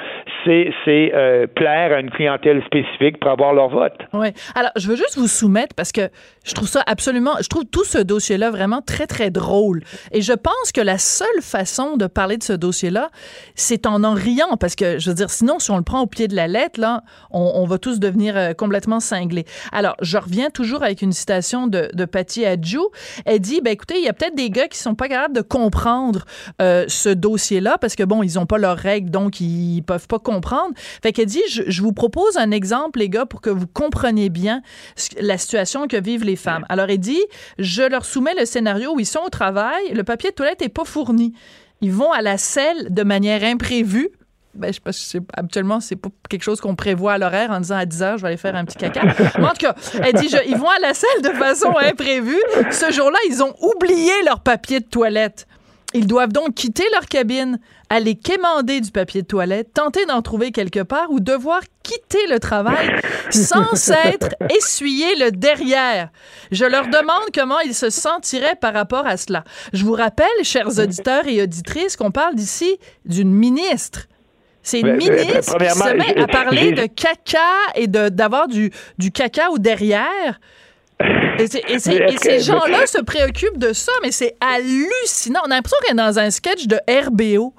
c'est 0.46 0.72
euh, 0.88 1.48
plaire 1.48 1.92
à 1.92 2.00
une 2.00 2.12
clientèle 2.12 2.64
spécifique 2.66 3.20
pour 3.20 3.32
avoir 3.32 3.54
leur 3.54 3.70
vote. 3.70 3.98
Oui. 4.14 4.28
Alors, 4.56 4.72
je 4.76 4.88
veux 4.88 4.96
juste 4.96 5.18
vous 5.18 5.28
soumettre 5.28 5.76
parce 5.76 5.92
que 5.92 6.10
je 6.44 6.54
trouve 6.54 6.68
ça 6.68 6.84
absolument, 6.86 7.36
je 7.42 7.48
trouve 7.48 7.66
tout 7.66 7.86
ce 7.86 7.98
dossier-là 7.98 8.52
vraiment 8.52 8.82
très, 8.82 9.08
très 9.08 9.32
drôle. 9.32 9.84
Et 10.12 10.22
je 10.22 10.34
pense 10.34 10.72
que 10.74 10.82
la 10.82 10.98
seule 10.98 11.42
façon 11.42 11.98
de 11.98 12.08
parler 12.08 12.38
de 12.38 12.44
ce 12.44 12.54
dossier-là, 12.54 13.10
c'est 13.56 13.86
en 13.86 14.04
en 14.04 14.14
riant 14.14 14.58
parce 14.60 14.76
que, 14.76 15.00
je 15.00 15.10
veux 15.10 15.16
dire, 15.16 15.30
sinon, 15.30 15.60
si 15.60 15.72
on 15.72 15.78
le 15.78 15.84
prend 15.84 16.02
au 16.02 16.08
pied 16.08 16.28
de 16.28 16.36
la 16.36 16.48
lettre, 16.48 16.80
là, 16.80 17.04
on, 17.32 17.66
va 17.66 17.78
tous 17.78 18.00
devenir 18.00 18.36
euh, 18.36 18.54
complètement 18.54 19.00
cinglés. 19.00 19.46
Alors, 19.72 19.96
je 20.02 20.18
reviens 20.18 20.50
toujours 20.50 20.84
avec 20.84 21.02
une 21.02 21.14
citation 21.14 21.68
de, 21.68 21.90
de 21.94 22.06
Patty 22.06 22.46
Adjou. 22.46 22.90
Elle 23.26 23.40
dit, 23.40 23.62
ben 23.62 23.72
écoutez, 23.72 23.96
il 23.98 24.04
y 24.04 24.10
a 24.10 24.14
peut-être 24.14 24.36
des 24.36 24.50
gars 24.50 24.68
qui 24.68 24.78
sont 24.78 24.96
pas 24.96 25.08
capables 25.08 25.36
de 25.36 25.42
comprendre 25.42 26.26
euh, 26.62 26.86
ce 26.88 27.10
dossier-là 27.10 27.78
parce 27.78 27.96
que, 27.96 28.04
bon, 28.04 28.22
ils 28.22 28.38
ont 28.38 28.46
pas 28.46 28.58
leurs 28.58 28.78
règles, 28.78 29.10
donc 29.10 29.40
ils 29.40 29.82
peuvent 29.82 30.08
pas 30.08 30.20
comprendre. 30.20 30.74
Fait 31.02 31.14
qu'elle 31.14 31.28
dit, 31.28 31.42
je, 31.50 31.64
je, 31.68 31.82
vous 31.82 31.94
propose 31.94 32.38
un 32.38 32.52
exemple, 32.52 33.00
les 33.00 33.10
gars, 33.10 33.26
pour 33.26 33.40
que 33.40 33.50
vous 33.50 33.68
compreniez 33.68 34.30
bien 34.30 34.62
la 35.20 35.38
situation 35.38 35.88
que 35.88 35.98
vivent 35.98 36.26
les 36.26 36.33
femmes. 36.36 36.66
Alors, 36.70 36.90
elle 36.90 37.00
dit, 37.00 37.22
je 37.60 37.84
leur 37.84 38.06
soumets 38.06 38.36
le 38.38 38.46
scénario 38.46 38.94
où 38.94 39.00
ils 39.00 39.06
sont 39.06 39.22
au 39.26 39.30
travail, 39.30 39.94
le 39.94 40.04
papier 40.04 40.32
de 40.32 40.36
toilette 40.36 40.62
est 40.62 40.70
pas 40.70 40.86
fourni. 40.86 41.34
Ils 41.82 41.92
vont 41.92 42.12
à 42.12 42.22
la 42.22 42.38
selle 42.38 42.94
de 42.94 43.04
manière 43.04 43.44
imprévue 43.44 44.10
ben, 44.54 44.72
je 44.72 44.92
sais 44.92 45.20
pas, 45.20 45.34
habituellement, 45.38 45.80
c'est 45.80 45.96
pas 45.96 46.10
quelque 46.30 46.44
chose 46.44 46.62
qu'on 46.62 46.76
prévoit 46.76 47.14
à 47.14 47.18
l'horaire 47.18 47.50
en 47.50 47.60
disant 47.60 47.78
à 47.78 47.86
10 47.86 48.04
heures, 48.04 48.18
je 48.18 48.22
vais 48.22 48.28
aller 48.30 48.38
faire 48.38 48.56
un 48.56 48.66
petit 48.66 48.78
caca. 48.78 49.02
Mais 49.40 49.46
en 49.46 49.50
tout 49.50 49.66
cas, 49.66 49.76
elle 50.04 50.14
dit, 50.14 50.30
ils 50.48 50.58
vont 50.58 50.70
à 50.70 50.80
la 50.80 50.94
salle 50.94 51.22
de 51.24 51.30
façon 51.30 51.74
imprévue. 51.82 52.42
Ce 52.70 52.92
jour-là, 52.92 53.18
ils 53.30 53.42
ont 53.42 53.56
oublié 53.62 54.12
leur 54.26 54.42
papier 54.42 54.80
de 54.80 54.86
toilette. 54.86 55.48
Ils 55.96 56.08
doivent 56.08 56.32
donc 56.32 56.54
quitter 56.54 56.84
leur 56.92 57.06
cabine, 57.06 57.60
aller 57.94 58.16
quémander 58.16 58.82
du 58.82 58.92
papier 58.92 59.22
de 59.22 59.28
toilette, 59.28 59.74
tenter 59.74 60.06
d'en 60.06 60.22
trouver 60.22 60.52
quelque 60.52 60.82
part 60.82 61.12
ou 61.12 61.20
devoir 61.20 61.62
quitter 61.84 62.26
le 62.28 62.40
travail 62.40 62.90
sans 63.30 63.76
s'être 63.76 64.30
essuyé 64.50 65.16
le 65.18 65.32
derrière. 65.32 66.10
Je 66.52 66.66
leur 66.66 66.86
demande 66.86 67.30
comment 67.34 67.60
ils 67.60 67.76
se 67.76 67.92
sentiraient 67.92 68.56
par 68.60 68.74
rapport 68.74 69.06
à 69.06 69.18
cela. 69.18 69.44
Je 69.74 69.86
vous 69.86 69.94
rappelle, 69.94 70.28
chers 70.42 70.80
auditeurs 70.80 71.28
et 71.28 71.44
auditrices, 71.44 71.96
qu'on 71.96 72.12
parle 72.12 72.36
d'ici 72.36 72.78
d'une 73.06 73.32
ministre 73.32 74.08
c'est 74.66 74.80
une 74.80 74.96
ministre 74.96 75.58
qui 75.58 75.70
se 75.70 75.94
met 75.94 76.22
à 76.22 76.26
parler 76.26 76.72
de 76.72 76.86
caca 76.86 77.40
et 77.76 77.88
d'avoir 77.88 78.48
du, 78.48 78.72
du 78.98 79.12
cacao 79.12 79.58
derrière. 79.58 80.40
Et, 81.38 81.48
ces 81.80 82.40
gens-là 82.40 82.88
se 82.88 83.02
préoccupent 83.02 83.58
de 83.58 83.74
ça, 83.74 83.92
mais 84.04 84.12
c'est 84.12 84.36
hallucinant. 84.40 85.42
On 85.46 85.52
a 85.52 85.56
l'impression 85.56 85.78
qu'on 85.86 85.92
est 85.92 85.98
dans 85.98 86.18
un 86.18 86.32
sketch 86.32 86.68
de 86.68 86.80
RBO. 86.88 87.54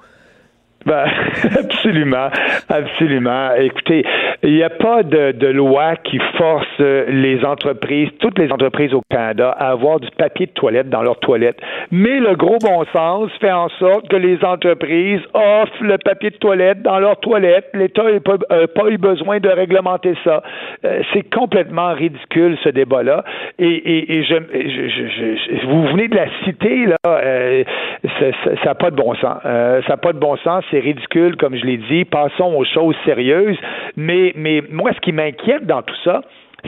Ben, 0.85 1.05
absolument, 1.57 2.29
absolument. 2.69 3.55
Écoutez, 3.55 4.05
il 4.45 4.55
n'y 4.55 4.63
a 4.63 4.69
pas 4.69 5.03
de, 5.03 5.31
de, 5.31 5.47
loi 5.47 5.95
qui 5.97 6.19
force 6.37 6.79
les 6.79 7.43
entreprises, 7.43 8.09
toutes 8.19 8.37
les 8.37 8.51
entreprises 8.51 8.93
au 8.93 9.01
Canada, 9.09 9.49
à 9.57 9.71
avoir 9.71 9.99
du 9.99 10.09
papier 10.17 10.45
de 10.45 10.51
toilette 10.51 10.89
dans 10.89 11.01
leurs 11.01 11.19
toilettes. 11.19 11.59
Mais 11.91 12.19
le 12.19 12.35
gros 12.35 12.57
bon 12.59 12.85
sens 12.93 13.31
fait 13.39 13.51
en 13.51 13.69
sorte 13.69 14.07
que 14.07 14.15
les 14.15 14.43
entreprises 14.43 15.21
offrent 15.33 15.83
le 15.83 15.97
papier 15.97 16.29
de 16.29 16.37
toilette 16.37 16.81
dans 16.81 16.99
leurs 16.99 17.19
toilettes. 17.19 17.69
L'État 17.73 18.03
n'a 18.03 18.19
pas, 18.19 18.37
pas, 18.37 18.89
eu 18.89 18.97
besoin 18.97 19.39
de 19.39 19.49
réglementer 19.49 20.15
ça. 20.23 20.43
Euh, 20.85 21.01
c'est 21.13 21.33
complètement 21.33 21.93
ridicule 21.93 22.57
ce 22.63 22.69
débat-là. 22.69 23.23
Et, 23.59 23.67
et, 23.67 24.17
et 24.17 24.23
je, 24.23 24.35
je, 24.35 25.65
vous 25.65 25.87
venez 25.87 26.07
de 26.07 26.15
la 26.15 26.27
citer 26.43 26.85
là, 26.85 26.95
euh, 27.07 27.63
ça 28.19 28.65
n'a 28.65 28.75
pas 28.75 28.91
de 28.91 28.95
bon 28.95 29.15
sens. 29.15 29.39
Euh, 29.45 29.81
ça 29.83 29.93
n'a 29.93 29.97
pas 29.97 30.13
de 30.13 30.19
bon 30.19 30.35
sens 30.37 30.63
c'est 30.71 30.79
ridicule, 30.79 31.35
comme 31.37 31.55
je 31.55 31.65
l'ai 31.65 31.77
dit. 31.77 32.05
Passons 32.05 32.53
aux 32.55 32.65
choses 32.65 32.95
sérieuses. 33.05 33.57
Mais, 33.95 34.33
mais 34.35 34.63
moi, 34.69 34.91
ce 34.93 34.99
qui 34.99 35.11
m'inquiète 35.11 35.65
dans 35.65 35.81
tout 35.81 35.95
ça, 36.03 36.21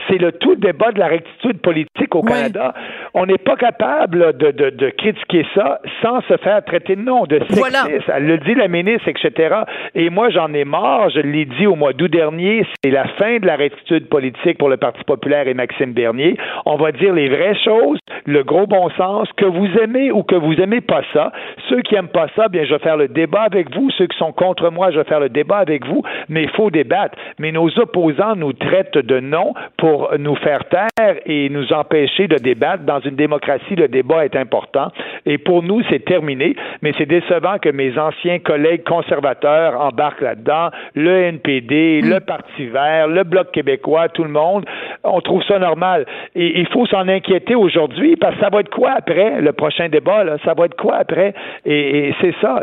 c'est 0.08 0.18
le 0.18 0.32
tout 0.32 0.54
débat 0.54 0.92
de 0.92 0.98
la 0.98 1.08
rectitude 1.08 1.60
politique 1.60 2.14
au 2.14 2.22
Canada. 2.22 2.74
On 3.14 3.26
n'est 3.26 3.38
pas 3.38 3.56
capable 3.56 4.36
de, 4.38 4.50
de, 4.52 4.70
de, 4.70 4.90
critiquer 4.90 5.44
ça 5.54 5.80
sans 6.02 6.20
se 6.22 6.36
faire 6.38 6.64
traiter 6.64 6.96
de 6.96 7.02
nom, 7.02 7.24
de 7.26 7.40
sexiste. 7.50 8.10
Elle 8.14 8.26
le 8.26 8.38
dit 8.38 8.54
la 8.54 8.68
ministre, 8.68 9.08
etc. 9.08 9.56
Et 9.94 10.10
moi, 10.10 10.30
j'en 10.30 10.52
ai 10.54 10.64
marre. 10.64 11.10
Je 11.10 11.20
l'ai 11.20 11.44
dit 11.44 11.66
au 11.66 11.74
mois 11.74 11.92
d'août 11.92 12.10
dernier. 12.10 12.66
C'est 12.82 12.90
la 12.90 13.06
fin 13.18 13.38
de 13.38 13.46
la 13.46 13.56
rectitude 13.56 14.08
politique 14.08 14.58
pour 14.58 14.68
le 14.68 14.76
Parti 14.76 15.02
populaire 15.04 15.48
et 15.48 15.54
Maxime 15.54 15.92
Bernier. 15.92 16.36
On 16.64 16.76
va 16.76 16.92
dire 16.92 17.12
les 17.12 17.28
vraies 17.28 17.58
choses, 17.64 17.98
le 18.26 18.42
gros 18.44 18.66
bon 18.66 18.88
sens, 18.90 19.28
que 19.36 19.46
vous 19.46 19.68
aimez 19.82 20.12
ou 20.12 20.22
que 20.22 20.36
vous 20.36 20.54
aimez 20.54 20.80
pas 20.80 21.02
ça. 21.12 21.32
Ceux 21.68 21.82
qui 21.82 21.96
aiment 21.96 22.08
pas 22.08 22.28
ça, 22.36 22.48
bien, 22.48 22.64
je 22.64 22.72
vais 22.72 22.80
faire 22.80 22.96
le 22.96 23.08
débat 23.08 23.42
avec 23.42 23.74
vous. 23.74 23.90
Ceux 23.90 24.06
qui 24.06 24.16
sont 24.16 24.32
contre 24.32 24.70
moi, 24.70 24.90
je 24.90 24.98
vais 24.98 25.04
faire 25.04 25.20
le 25.20 25.28
débat 25.28 25.58
avec 25.58 25.86
vous. 25.86 26.02
Mais 26.28 26.44
il 26.44 26.50
faut 26.50 26.70
débattre. 26.70 27.18
Mais 27.38 27.52
nos 27.52 27.68
opposants 27.78 28.36
nous 28.36 28.52
traitent 28.52 28.98
de 28.98 29.20
non 29.20 29.54
pour 29.76 29.88
pour 29.88 30.18
nous 30.18 30.36
faire 30.36 30.64
taire 30.68 31.16
et 31.24 31.48
nous 31.48 31.72
empêcher 31.72 32.28
de 32.28 32.36
débattre. 32.36 32.84
Dans 32.84 32.97
une 33.00 33.16
démocratie, 33.16 33.74
le 33.74 33.88
débat 33.88 34.24
est 34.24 34.36
important. 34.36 34.88
Et 35.26 35.38
pour 35.38 35.62
nous, 35.62 35.82
c'est 35.90 36.04
terminé. 36.04 36.54
Mais 36.82 36.92
c'est 36.96 37.06
décevant 37.06 37.58
que 37.58 37.68
mes 37.68 37.98
anciens 37.98 38.38
collègues 38.38 38.84
conservateurs 38.84 39.80
embarquent 39.80 40.22
là-dedans. 40.22 40.70
Le 40.94 41.24
NPD, 41.24 42.00
le 42.02 42.20
Parti 42.20 42.66
vert, 42.66 43.08
le 43.08 43.24
Bloc 43.24 43.50
québécois, 43.52 44.08
tout 44.08 44.24
le 44.24 44.30
monde. 44.30 44.64
On 45.04 45.20
trouve 45.20 45.42
ça 45.44 45.58
normal. 45.58 46.06
Et 46.34 46.60
il 46.60 46.66
faut 46.68 46.86
s'en 46.86 47.08
inquiéter 47.08 47.54
aujourd'hui 47.54 48.16
parce 48.16 48.34
que 48.34 48.40
ça 48.40 48.50
va 48.50 48.60
être 48.60 48.70
quoi 48.70 48.92
après 48.96 49.40
le 49.40 49.52
prochain 49.52 49.88
débat? 49.88 50.24
Là? 50.24 50.36
Ça 50.44 50.54
va 50.54 50.66
être 50.66 50.76
quoi 50.76 50.96
après? 50.96 51.34
et 51.64 52.14
c'est 52.20 52.34
ça 52.40 52.62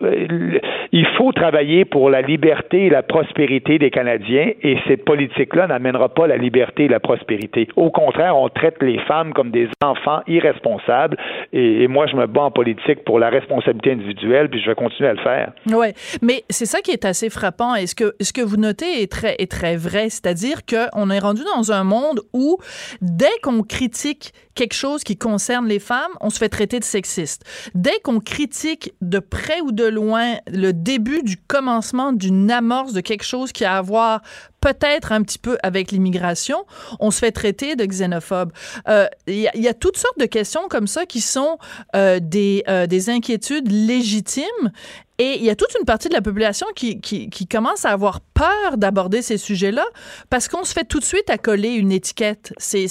il 0.00 1.06
faut 1.16 1.32
travailler 1.32 1.84
pour 1.84 2.10
la 2.10 2.20
liberté 2.22 2.86
et 2.86 2.90
la 2.90 3.02
prospérité 3.02 3.78
des 3.78 3.90
Canadiens 3.90 4.50
et 4.62 4.76
cette 4.86 5.04
politique-là 5.04 5.66
n'amènera 5.66 6.08
pas 6.08 6.26
la 6.26 6.36
liberté 6.36 6.84
et 6.84 6.88
la 6.88 7.00
prospérité. 7.00 7.68
Au 7.76 7.90
contraire, 7.90 8.36
on 8.36 8.48
traite 8.48 8.82
les 8.82 8.98
femmes 9.00 9.32
comme 9.32 9.50
des 9.50 9.68
enfants 9.82 10.20
irresponsables 10.26 11.16
et, 11.52 11.86
moi, 11.88 12.06
je 12.06 12.16
me 12.16 12.26
bats 12.26 12.42
en 12.42 12.50
politique 12.50 13.04
pour 13.04 13.18
la 13.18 13.30
responsabilité 13.30 13.92
individuelle 13.92 14.48
puis 14.48 14.60
je 14.60 14.68
vais 14.68 14.74
continuer 14.74 15.08
à 15.08 15.14
le 15.14 15.20
faire. 15.20 15.52
Oui, 15.66 15.88
mais 16.22 16.44
c'est 16.50 16.66
ça 16.66 16.80
qui 16.80 16.90
est 16.90 17.04
assez 17.04 17.30
frappant 17.30 17.74
et 17.74 17.86
ce 17.86 17.94
que, 17.94 18.14
ce 18.20 18.32
que 18.32 18.42
vous 18.42 18.56
notez 18.56 19.02
est 19.02 19.10
très, 19.10 19.34
est 19.38 19.50
très 19.50 19.76
vrai, 19.76 20.08
c'est-à-dire 20.08 20.60
qu'on 20.66 21.10
est 21.10 21.18
rendu 21.18 21.42
dans 21.56 21.72
un 21.72 21.84
monde 21.84 22.20
où 22.32 22.58
dès 23.00 23.32
qu'on 23.42 23.62
critique 23.62 24.32
quelque 24.54 24.74
chose 24.74 25.04
qui 25.04 25.16
concerne 25.16 25.66
les 25.66 25.78
femmes, 25.78 26.10
on 26.20 26.30
se 26.30 26.38
fait 26.38 26.48
traiter 26.48 26.78
de 26.78 26.84
sexiste. 26.84 27.44
Dès 27.74 27.98
qu'on 28.00 28.20
critique 28.20 28.92
de 29.00 29.18
près 29.18 29.60
ou 29.60 29.72
de 29.72 29.84
loin 29.84 30.36
le 30.46 30.72
début 30.72 31.22
du 31.22 31.36
commencement 31.36 32.12
d'une 32.12 32.50
amorce 32.50 32.92
de 32.92 33.00
quelque 33.00 33.24
chose 33.24 33.52
qui 33.52 33.64
a 33.64 33.76
à 33.76 33.82
voir 33.82 34.22
peut-être 34.62 35.12
un 35.12 35.22
petit 35.22 35.38
peu 35.38 35.58
avec 35.62 35.90
l'immigration, 35.90 36.64
on 37.00 37.10
se 37.10 37.18
fait 37.18 37.32
traiter 37.32 37.76
de 37.76 37.84
xénophobe. 37.84 38.52
Euh, 38.88 39.06
il 39.26 39.50
y, 39.54 39.60
y, 39.60 39.68
a 39.68 39.74
toutes 39.74 39.98
sortes 39.98 40.18
de 40.18 40.26
questions 40.26 40.68
comme 40.70 40.86
ça 40.86 41.04
qui 41.04 41.20
sont 41.20 41.58
euh, 41.96 42.20
des, 42.22 42.62
euh, 42.68 42.86
des 42.86 43.10
inquiétudes 43.10 43.70
légitimes 43.70 44.70
et 45.18 45.36
il 45.38 45.44
y 45.44 45.50
a 45.50 45.56
toute 45.56 45.74
une 45.78 45.84
partie 45.84 46.08
de 46.08 46.14
la 46.14 46.22
population 46.22 46.66
qui, 46.74 47.00
qui, 47.00 47.28
qui 47.28 47.46
commence 47.46 47.84
à 47.84 47.90
avoir 47.90 48.20
peur 48.20 48.76
d'aborder 48.76 49.20
ces 49.20 49.36
sujets-là 49.36 49.84
parce 50.30 50.48
qu'on 50.48 50.64
se 50.64 50.72
fait 50.72 50.84
tout 50.84 50.98
de 50.98 51.04
suite 51.04 51.28
à 51.28 51.38
coller 51.38 51.70
une 51.70 51.92
étiquette. 51.92 52.52
C'est 52.58 52.88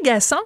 agaçant. 0.00 0.36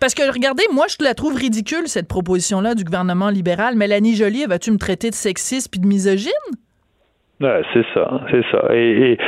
Parce 0.00 0.14
que, 0.14 0.32
regardez, 0.32 0.64
moi, 0.72 0.86
je 0.88 0.96
la 1.04 1.14
trouve 1.14 1.34
ridicule, 1.34 1.88
cette 1.88 2.08
proposition-là 2.08 2.74
du 2.74 2.84
gouvernement 2.84 3.28
libéral. 3.28 3.76
Mélanie 3.76 4.16
Joly, 4.16 4.46
vas-tu 4.46 4.70
me 4.70 4.78
traiter 4.78 5.10
de 5.10 5.14
sexiste 5.14 5.68
puis 5.70 5.80
de 5.80 5.86
misogyne? 5.86 6.30
C'est 7.40 7.84
ça, 7.92 8.20
c'est 8.30 8.44
ça. 8.50 8.68
Et, 8.74 9.18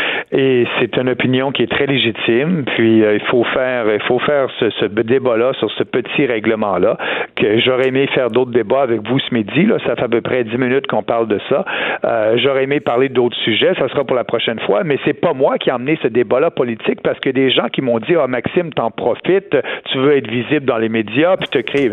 c'est 0.80 0.96
une 0.96 1.08
opinion 1.08 1.50
qui 1.50 1.62
est 1.62 1.70
très 1.70 1.86
légitime. 1.86 2.64
Puis 2.76 3.02
euh, 3.02 3.14
il 3.14 3.26
faut 3.26 3.44
faire, 3.44 3.86
il 3.92 4.02
faut 4.02 4.18
faire 4.18 4.48
ce, 4.58 4.86
débat-là 4.86 5.52
sur 5.54 5.70
ce 5.72 5.82
petit 5.82 6.26
règlement-là. 6.26 6.96
Que 7.36 7.58
j'aurais 7.60 7.88
aimé 7.88 8.06
faire 8.14 8.30
d'autres 8.30 8.50
débats 8.50 8.82
avec 8.82 9.06
vous 9.08 9.18
ce 9.18 9.34
midi. 9.34 9.64
Là, 9.64 9.78
ça 9.86 9.96
fait 9.96 10.04
à 10.04 10.08
peu 10.08 10.20
près 10.20 10.44
dix 10.44 10.56
minutes 10.56 10.86
qu'on 10.86 11.02
parle 11.02 11.28
de 11.28 11.38
ça. 11.48 11.64
Euh, 12.04 12.36
j'aurais 12.38 12.64
aimé 12.64 12.80
parler 12.80 13.08
d'autres 13.08 13.36
sujets. 13.44 13.72
Ça 13.78 13.88
sera 13.88 14.04
pour 14.04 14.16
la 14.16 14.24
prochaine 14.24 14.60
fois. 14.60 14.84
Mais 14.84 14.98
c'est 15.04 15.20
pas 15.20 15.32
moi 15.32 15.58
qui 15.58 15.70
ai 15.70 15.72
emmené 15.72 15.98
ce 16.02 16.08
débat-là 16.08 16.50
politique 16.50 17.00
parce 17.02 17.18
que 17.20 17.30
des 17.30 17.50
gens 17.50 17.68
qui 17.68 17.82
m'ont 17.82 17.98
dit, 17.98 18.14
ah 18.16 18.22
oh, 18.24 18.28
Maxime, 18.28 18.72
t'en 18.72 18.90
profites, 18.90 19.56
tu 19.90 19.98
veux 19.98 20.16
être 20.16 20.30
visible 20.30 20.66
dans 20.66 20.78
les 20.78 20.88
médias, 20.88 21.36
puis 21.36 21.48
te 21.48 21.58
créer. 21.58 21.90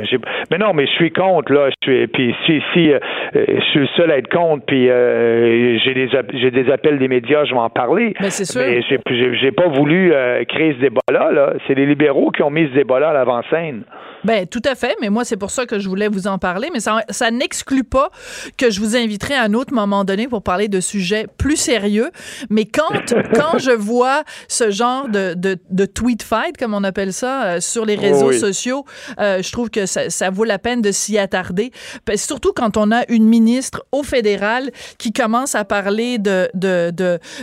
Mais, 0.51 0.58
non, 0.58 0.74
mais 0.74 0.86
je 0.86 0.91
suis 0.91 1.12
contre 1.12 1.51
là. 1.53 1.70
Puis 1.82 2.36
si, 2.46 2.62
si 2.74 2.91
euh, 2.91 3.00
je 3.34 3.63
suis 3.72 3.79
le 3.79 3.88
seul 3.96 4.12
à 4.12 4.17
être 4.17 4.29
contre, 4.29 4.65
puis 4.65 4.88
j'ai 4.88 5.93
des 5.93 6.02
j'ai 6.33 6.51
des 6.51 6.72
appels 6.72 7.00
des 7.00 7.07
médias, 7.07 7.45
je 7.45 7.53
vais 7.53 7.60
en 7.60 7.69
parler. 7.69 8.13
Ben, 8.19 8.29
c'est 8.29 8.45
sûr. 8.45 8.62
Mais 8.62 8.81
j'ai 8.81 9.51
pas 9.51 9.67
voulu 9.67 10.13
euh, 10.13 10.43
créer 10.45 10.74
ce 10.74 10.79
débat-là. 10.79 11.31
-là, 11.31 11.53
c'est 11.67 11.75
les 11.75 11.86
libéraux 11.86 12.31
qui 12.31 12.43
ont 12.43 12.50
mis 12.50 12.67
ce 12.69 12.74
débat-là 12.74 13.10
à 13.10 13.13
l'avant-scène. 13.13 13.83
Ben 14.24 14.48
tout 14.48 14.62
à 14.65 14.75
fait, 14.75 14.96
mais 15.01 15.10
moi 15.10 15.25
c'est 15.25 15.38
pour 15.38 15.51
ça 15.51 15.65
que 15.65 15.80
je 15.80 15.89
voulais 15.89 16.08
vous 16.08 16.27
en 16.27 16.38
parler, 16.38 16.70
mais 16.72 16.80
ça, 16.80 17.03
ça 17.10 17.32
n'exclut 17.32 17.84
pas 17.84 18.10
que 18.58 18.70
je 18.70 18.80
vous 18.80 18.96
inviterai 18.96 19.36
à 19.36 19.44
un 19.44 19.53
autre 19.53 19.74
moment 19.74 20.06
donné 20.06 20.27
pour 20.27 20.44
parler 20.44 20.68
de 20.68 20.80
sujets 20.80 21.27
plus 21.38 21.58
sérieux. 21.58 22.12
Mais 22.50 22.65
quand 22.65 22.89
quand 23.36 23.58
je 23.58 23.72
vois 23.72 24.24
ce 24.48 24.72
genre 24.72 25.10
de, 25.10 25.34
de, 25.34 25.58
de 25.70 25.86
tweet 25.86 26.24
fight 26.24 26.58
comme 26.58 26.74
on 26.74 26.84
appelle 26.84 27.13
ça 27.13 27.44
euh, 27.44 27.60
sur 27.60 27.86
les 27.86 27.96
réseaux 27.96 28.32
sociaux, 28.32 28.86
euh, 29.20 29.42
je 29.42 29.51
trouve 29.51 29.70
que 29.70 29.86
ça, 29.86 30.10
ça, 30.10 30.30
vaut 30.30 30.46
la 30.46 30.60
peine 30.60 30.82
de 30.82 30.92
s'y 30.92 31.18
attarder. 31.18 31.72
Ben, 32.06 32.18
surtout 32.18 32.53
quand 32.53 32.77
on 32.77 32.92
a 32.92 33.03
une 33.10 33.25
ministre 33.25 33.86
au 33.92 34.03
fédéral 34.03 34.72
qui 34.98 35.12
commence 35.12 35.56
à 35.56 35.65
parler 35.65 36.18
de 36.18 36.50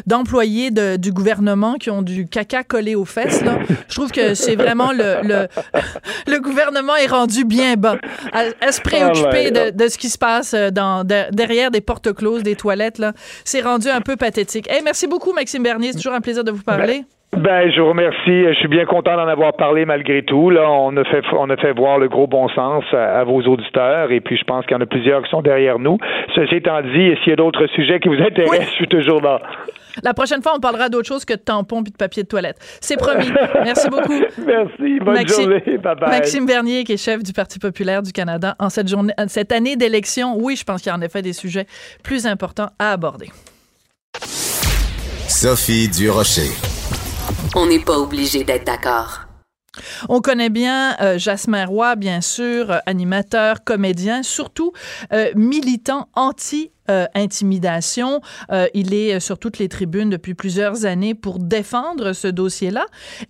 d'employés 0.06 0.70
de, 0.70 0.96
du 0.96 1.12
gouvernement 1.12 1.74
qui 1.74 1.90
ont 1.90 2.02
du 2.02 2.26
caca 2.26 2.64
collé 2.64 2.94
aux 2.94 3.04
fesses. 3.04 3.42
Là. 3.42 3.58
Je 3.88 3.94
trouve 3.94 4.10
que 4.10 4.34
c'est 4.34 4.56
vraiment 4.56 4.92
le, 4.92 5.20
le, 5.22 5.48
le 6.26 6.40
gouvernement 6.40 6.69
gouvernement 6.70 6.96
est 6.96 7.10
rendu 7.10 7.44
bien 7.44 7.74
bas 7.76 7.96
à, 8.32 8.72
se 8.72 8.80
préoccuper 8.80 9.50
ah, 9.56 9.70
de, 9.70 9.88
ce 9.88 9.98
qui 9.98 10.08
se 10.08 10.18
passe 10.18 10.54
euh, 10.54 10.70
derrière 11.32 11.70
des 11.70 11.80
portes 11.80 12.12
closes, 12.14 12.42
des 12.42 12.56
toilettes. 12.56 12.98
Là. 12.98 13.12
C'est 13.44 13.60
rendu 13.60 13.88
un 13.88 14.00
peu 14.00 14.16
pathétique. 14.16 14.70
Hey, 14.70 14.82
merci 14.84 15.06
beaucoup, 15.06 15.32
Maxime 15.32 15.62
Bernier. 15.62 15.88
C'est 15.92 15.98
toujours 15.98 16.14
un 16.14 16.20
plaisir 16.20 16.44
de 16.44 16.50
vous 16.50 16.62
parler. 16.62 17.02
Ben, 17.32 17.42
ben 17.42 17.70
je 17.70 17.80
vous 17.80 17.88
remercie. 17.88 18.44
Je 18.48 18.54
suis 18.58 18.68
bien 18.68 18.84
content 18.86 19.16
d'en 19.16 19.28
avoir 19.28 19.54
parlé 19.54 19.84
malgré 19.84 20.22
tout. 20.22 20.50
Là, 20.50 20.68
on 20.70 20.96
a 20.96 21.04
fait, 21.04 21.22
on 21.32 21.50
a 21.50 21.56
fait 21.56 21.72
voir 21.72 21.98
le 21.98 22.08
gros 22.08 22.26
bon 22.26 22.48
sens 22.48 22.84
à, 22.92 23.24
vos 23.24 23.42
auditeurs 23.42 24.12
et 24.12 24.20
puis 24.20 24.36
je 24.36 24.44
pense 24.44 24.64
qu'il 24.66 24.76
y 24.76 24.78
en 24.78 24.82
a 24.82 24.86
plusieurs 24.86 25.22
qui 25.22 25.30
sont 25.30 25.42
derrière 25.42 25.78
nous. 25.78 25.98
Ceci 26.34 26.56
étant 26.56 26.80
dit, 26.82 27.14
s'il 27.22 27.30
y 27.30 27.32
a 27.32 27.36
d'autres 27.36 27.66
sujets 27.68 28.00
qui 28.00 28.08
vous 28.08 28.22
intéressent, 28.22 28.70
je 28.70 28.74
suis 28.74 28.88
toujours 28.88 29.20
là. 29.20 29.40
La 30.02 30.14
prochaine 30.14 30.42
fois, 30.42 30.52
on 30.56 30.60
parlera 30.60 30.88
d'autre 30.88 31.08
chose 31.08 31.24
que 31.24 31.34
de 31.34 31.38
tampons 31.38 31.80
et 31.82 31.90
de 31.90 31.96
papier 31.96 32.22
de 32.22 32.28
toilette. 32.28 32.56
C'est 32.80 32.96
promis. 32.96 33.30
Merci 33.64 33.88
beaucoup. 33.88 34.20
Merci. 34.46 35.00
Bonne 35.00 35.28
journée. 35.28 35.78
Bye 35.78 35.96
bye. 35.96 36.10
Maxime 36.10 36.46
Bernier, 36.46 36.84
qui 36.84 36.92
est 36.92 36.96
chef 36.96 37.22
du 37.22 37.32
Parti 37.32 37.58
populaire 37.58 38.02
du 38.02 38.12
Canada, 38.12 38.56
en 38.58 38.70
cette, 38.70 38.88
journée, 38.88 39.14
cette 39.28 39.52
année 39.52 39.76
d'élection, 39.76 40.36
oui, 40.38 40.56
je 40.56 40.64
pense 40.64 40.82
qu'il 40.82 40.90
y 40.90 40.92
a 40.92 40.96
en 40.96 41.02
effet 41.02 41.22
des 41.22 41.32
sujets 41.32 41.66
plus 42.02 42.26
importants 42.26 42.70
à 42.78 42.92
aborder. 42.92 43.30
Sophie 45.28 45.88
Durocher. 45.88 46.50
On 47.54 47.66
n'est 47.66 47.78
pas 47.78 47.98
obligé 47.98 48.44
d'être 48.44 48.66
d'accord. 48.66 49.20
On 50.08 50.20
connaît 50.20 50.50
bien 50.50 50.96
euh, 51.00 51.18
Jasmin 51.18 51.64
Roy, 51.64 51.96
bien 51.96 52.20
sûr, 52.20 52.70
euh, 52.70 52.78
animateur, 52.86 53.64
comédien, 53.64 54.22
surtout 54.22 54.72
euh, 55.12 55.30
militant 55.36 56.08
anti 56.14 56.72
euh, 56.88 57.06
intimidation. 57.14 58.20
Euh, 58.50 58.66
il 58.74 58.94
est 58.94 59.20
sur 59.20 59.38
toutes 59.38 59.58
les 59.58 59.68
tribunes 59.68 60.10
depuis 60.10 60.34
plusieurs 60.34 60.86
années 60.86 61.14
pour 61.14 61.38
défendre 61.38 62.12
ce 62.12 62.26
dossier-là. 62.26 62.86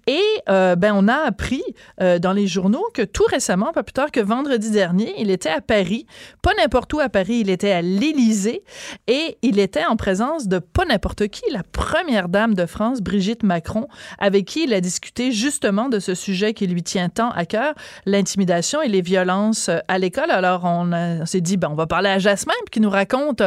Et 0.06 0.22
euh, 0.48 0.76
ben, 0.76 0.92
on 0.94 1.08
a 1.08 1.16
appris 1.16 1.62
dans 1.98 2.32
les 2.32 2.46
journaux 2.46 2.84
que 2.94 3.02
tout 3.02 3.24
récemment, 3.28 3.72
pas 3.72 3.82
plus 3.82 3.92
tard 3.92 4.10
que 4.10 4.20
vendredi 4.20 4.70
dernier, 4.70 5.12
il 5.18 5.30
était 5.30 5.50
à 5.50 5.60
Paris, 5.60 6.06
pas 6.42 6.52
n'importe 6.58 6.92
où 6.94 7.00
à 7.00 7.08
Paris, 7.08 7.38
il 7.40 7.50
était 7.50 7.70
à 7.70 7.82
l'Élysée 7.82 8.62
et 9.06 9.38
il 9.42 9.58
était 9.58 9.84
en 9.84 9.96
présence 9.96 10.48
de 10.48 10.58
pas 10.58 10.84
n'importe 10.84 11.28
qui, 11.28 11.42
la 11.52 11.62
première 11.62 12.28
dame 12.28 12.54
de 12.54 12.66
France, 12.66 13.00
Brigitte 13.00 13.42
Macron, 13.42 13.88
avec 14.18 14.46
qui 14.46 14.64
il 14.64 14.74
a 14.74 14.80
discuté 14.80 15.32
justement 15.32 15.88
de 15.88 15.98
ce 15.98 16.14
sujet 16.14 16.54
qui 16.54 16.66
lui 16.66 16.82
tient 16.82 17.08
tant 17.08 17.30
à 17.30 17.44
cœur, 17.44 17.74
l'intimidation 18.06 18.82
et 18.82 18.88
les 18.88 19.02
violences 19.02 19.70
à 19.88 19.98
l'école. 19.98 20.30
Alors 20.30 20.64
on, 20.64 21.24
s'est 21.26 21.40
dit, 21.40 21.56
ben, 21.56 21.68
on 21.70 21.76
va 21.76 21.86
parler 21.86 22.08
à 22.08 22.18
Jasmin 22.18 22.54
qui 22.70 22.80
nous 22.80 22.90
raconte 22.90 23.42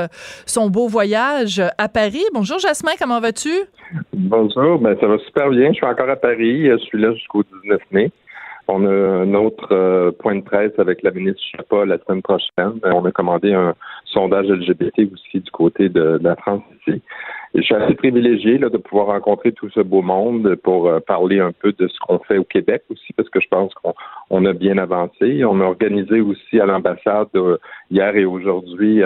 son 0.45 0.69
beau 0.69 0.87
voyage 0.87 1.61
à 1.77 1.89
Paris. 1.89 2.23
Bonjour 2.33 2.59
Jasmin, 2.59 2.93
comment 2.99 3.19
vas-tu? 3.19 3.49
Bonjour, 4.13 4.79
ben, 4.79 4.95
ça 4.99 5.07
va 5.07 5.17
super 5.19 5.49
bien. 5.49 5.69
Je 5.69 5.75
suis 5.75 5.85
encore 5.85 6.09
à 6.09 6.15
Paris. 6.15 6.65
Je 6.65 6.77
suis 6.77 6.99
là 6.99 7.13
jusqu'au 7.13 7.43
19 7.63 7.81
mai. 7.91 8.11
On 8.67 8.85
a 8.85 8.89
un 8.89 9.33
autre 9.33 9.67
euh, 9.71 10.11
point 10.11 10.35
de 10.35 10.41
presse 10.41 10.71
avec 10.77 11.03
la 11.03 11.11
ministre 11.11 11.41
Chapa 11.51 11.85
la 11.85 11.97
semaine 11.99 12.21
prochaine. 12.21 12.79
On 12.83 13.05
a 13.05 13.11
commandé 13.11 13.53
un 13.53 13.75
sondage 14.05 14.47
LGBT 14.47 15.11
aussi 15.11 15.41
du 15.41 15.51
côté 15.51 15.89
de, 15.89 16.19
la 16.21 16.35
France 16.37 16.63
ici. 16.79 17.01
Et 17.55 17.59
je 17.59 17.61
suis 17.61 17.75
assez 17.75 17.93
privilégié 17.93 18.57
de 18.57 18.77
pouvoir 18.77 19.07
rencontrer 19.07 19.51
tout 19.51 19.69
ce 19.69 19.81
beau 19.81 20.01
monde 20.01 20.55
pour 20.63 20.87
euh, 20.87 20.99
parler 21.01 21.39
un 21.39 21.51
peu 21.51 21.73
de 21.73 21.87
ce 21.87 21.99
qu'on 21.99 22.19
fait 22.19 22.37
au 22.37 22.45
Québec 22.45 22.83
aussi, 22.89 23.11
parce 23.13 23.29
que 23.29 23.41
je 23.41 23.47
pense 23.49 23.73
qu'on 23.75 24.45
a 24.45 24.53
bien 24.53 24.77
avancé. 24.77 25.43
On 25.43 25.59
a 25.59 25.65
organisé 25.65 26.21
aussi 26.21 26.59
à 26.59 26.65
l'ambassade 26.65 27.27
euh, 27.35 27.57
hier 27.91 28.15
et 28.15 28.25
aujourd'hui 28.25 29.03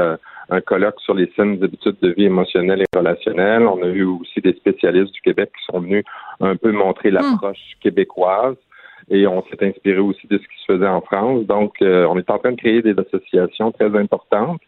un 0.50 0.62
colloque 0.62 1.00
sur 1.02 1.14
les 1.14 1.32
saines 1.36 1.62
habitudes 1.64 1.98
de 2.02 2.10
vie 2.10 2.26
émotionnelle 2.26 2.82
et 2.82 2.98
relationnelle. 2.98 3.64
On 3.64 3.82
a 3.84 3.88
eu 3.88 4.04
aussi 4.04 4.42
des 4.42 4.54
spécialistes 4.54 5.14
du 5.14 5.22
Québec 5.22 5.52
qui 5.58 5.66
sont 5.66 5.80
venus 5.80 6.04
un 6.40 6.56
peu 6.56 6.72
montrer 6.72 7.12
l'approche 7.12 7.78
québécoise 7.82 8.56
et 9.10 9.28
on 9.28 9.44
s'est 9.44 9.66
inspiré 9.66 10.00
aussi 10.00 10.28
de 10.28 10.38
ce 10.38 10.44
qui 10.44 10.58
se 10.66 10.74
faisait 10.74 10.88
en 10.88 11.02
France. 11.02 11.46
Donc, 11.46 11.74
euh, 11.82 12.06
on 12.10 12.18
est 12.18 12.30
en 12.30 12.40
train 12.40 12.52
de 12.52 12.58
créer 12.58 12.82
des 12.82 12.96
associations 12.98 13.72
très 13.72 13.96
importantes. 13.96 14.62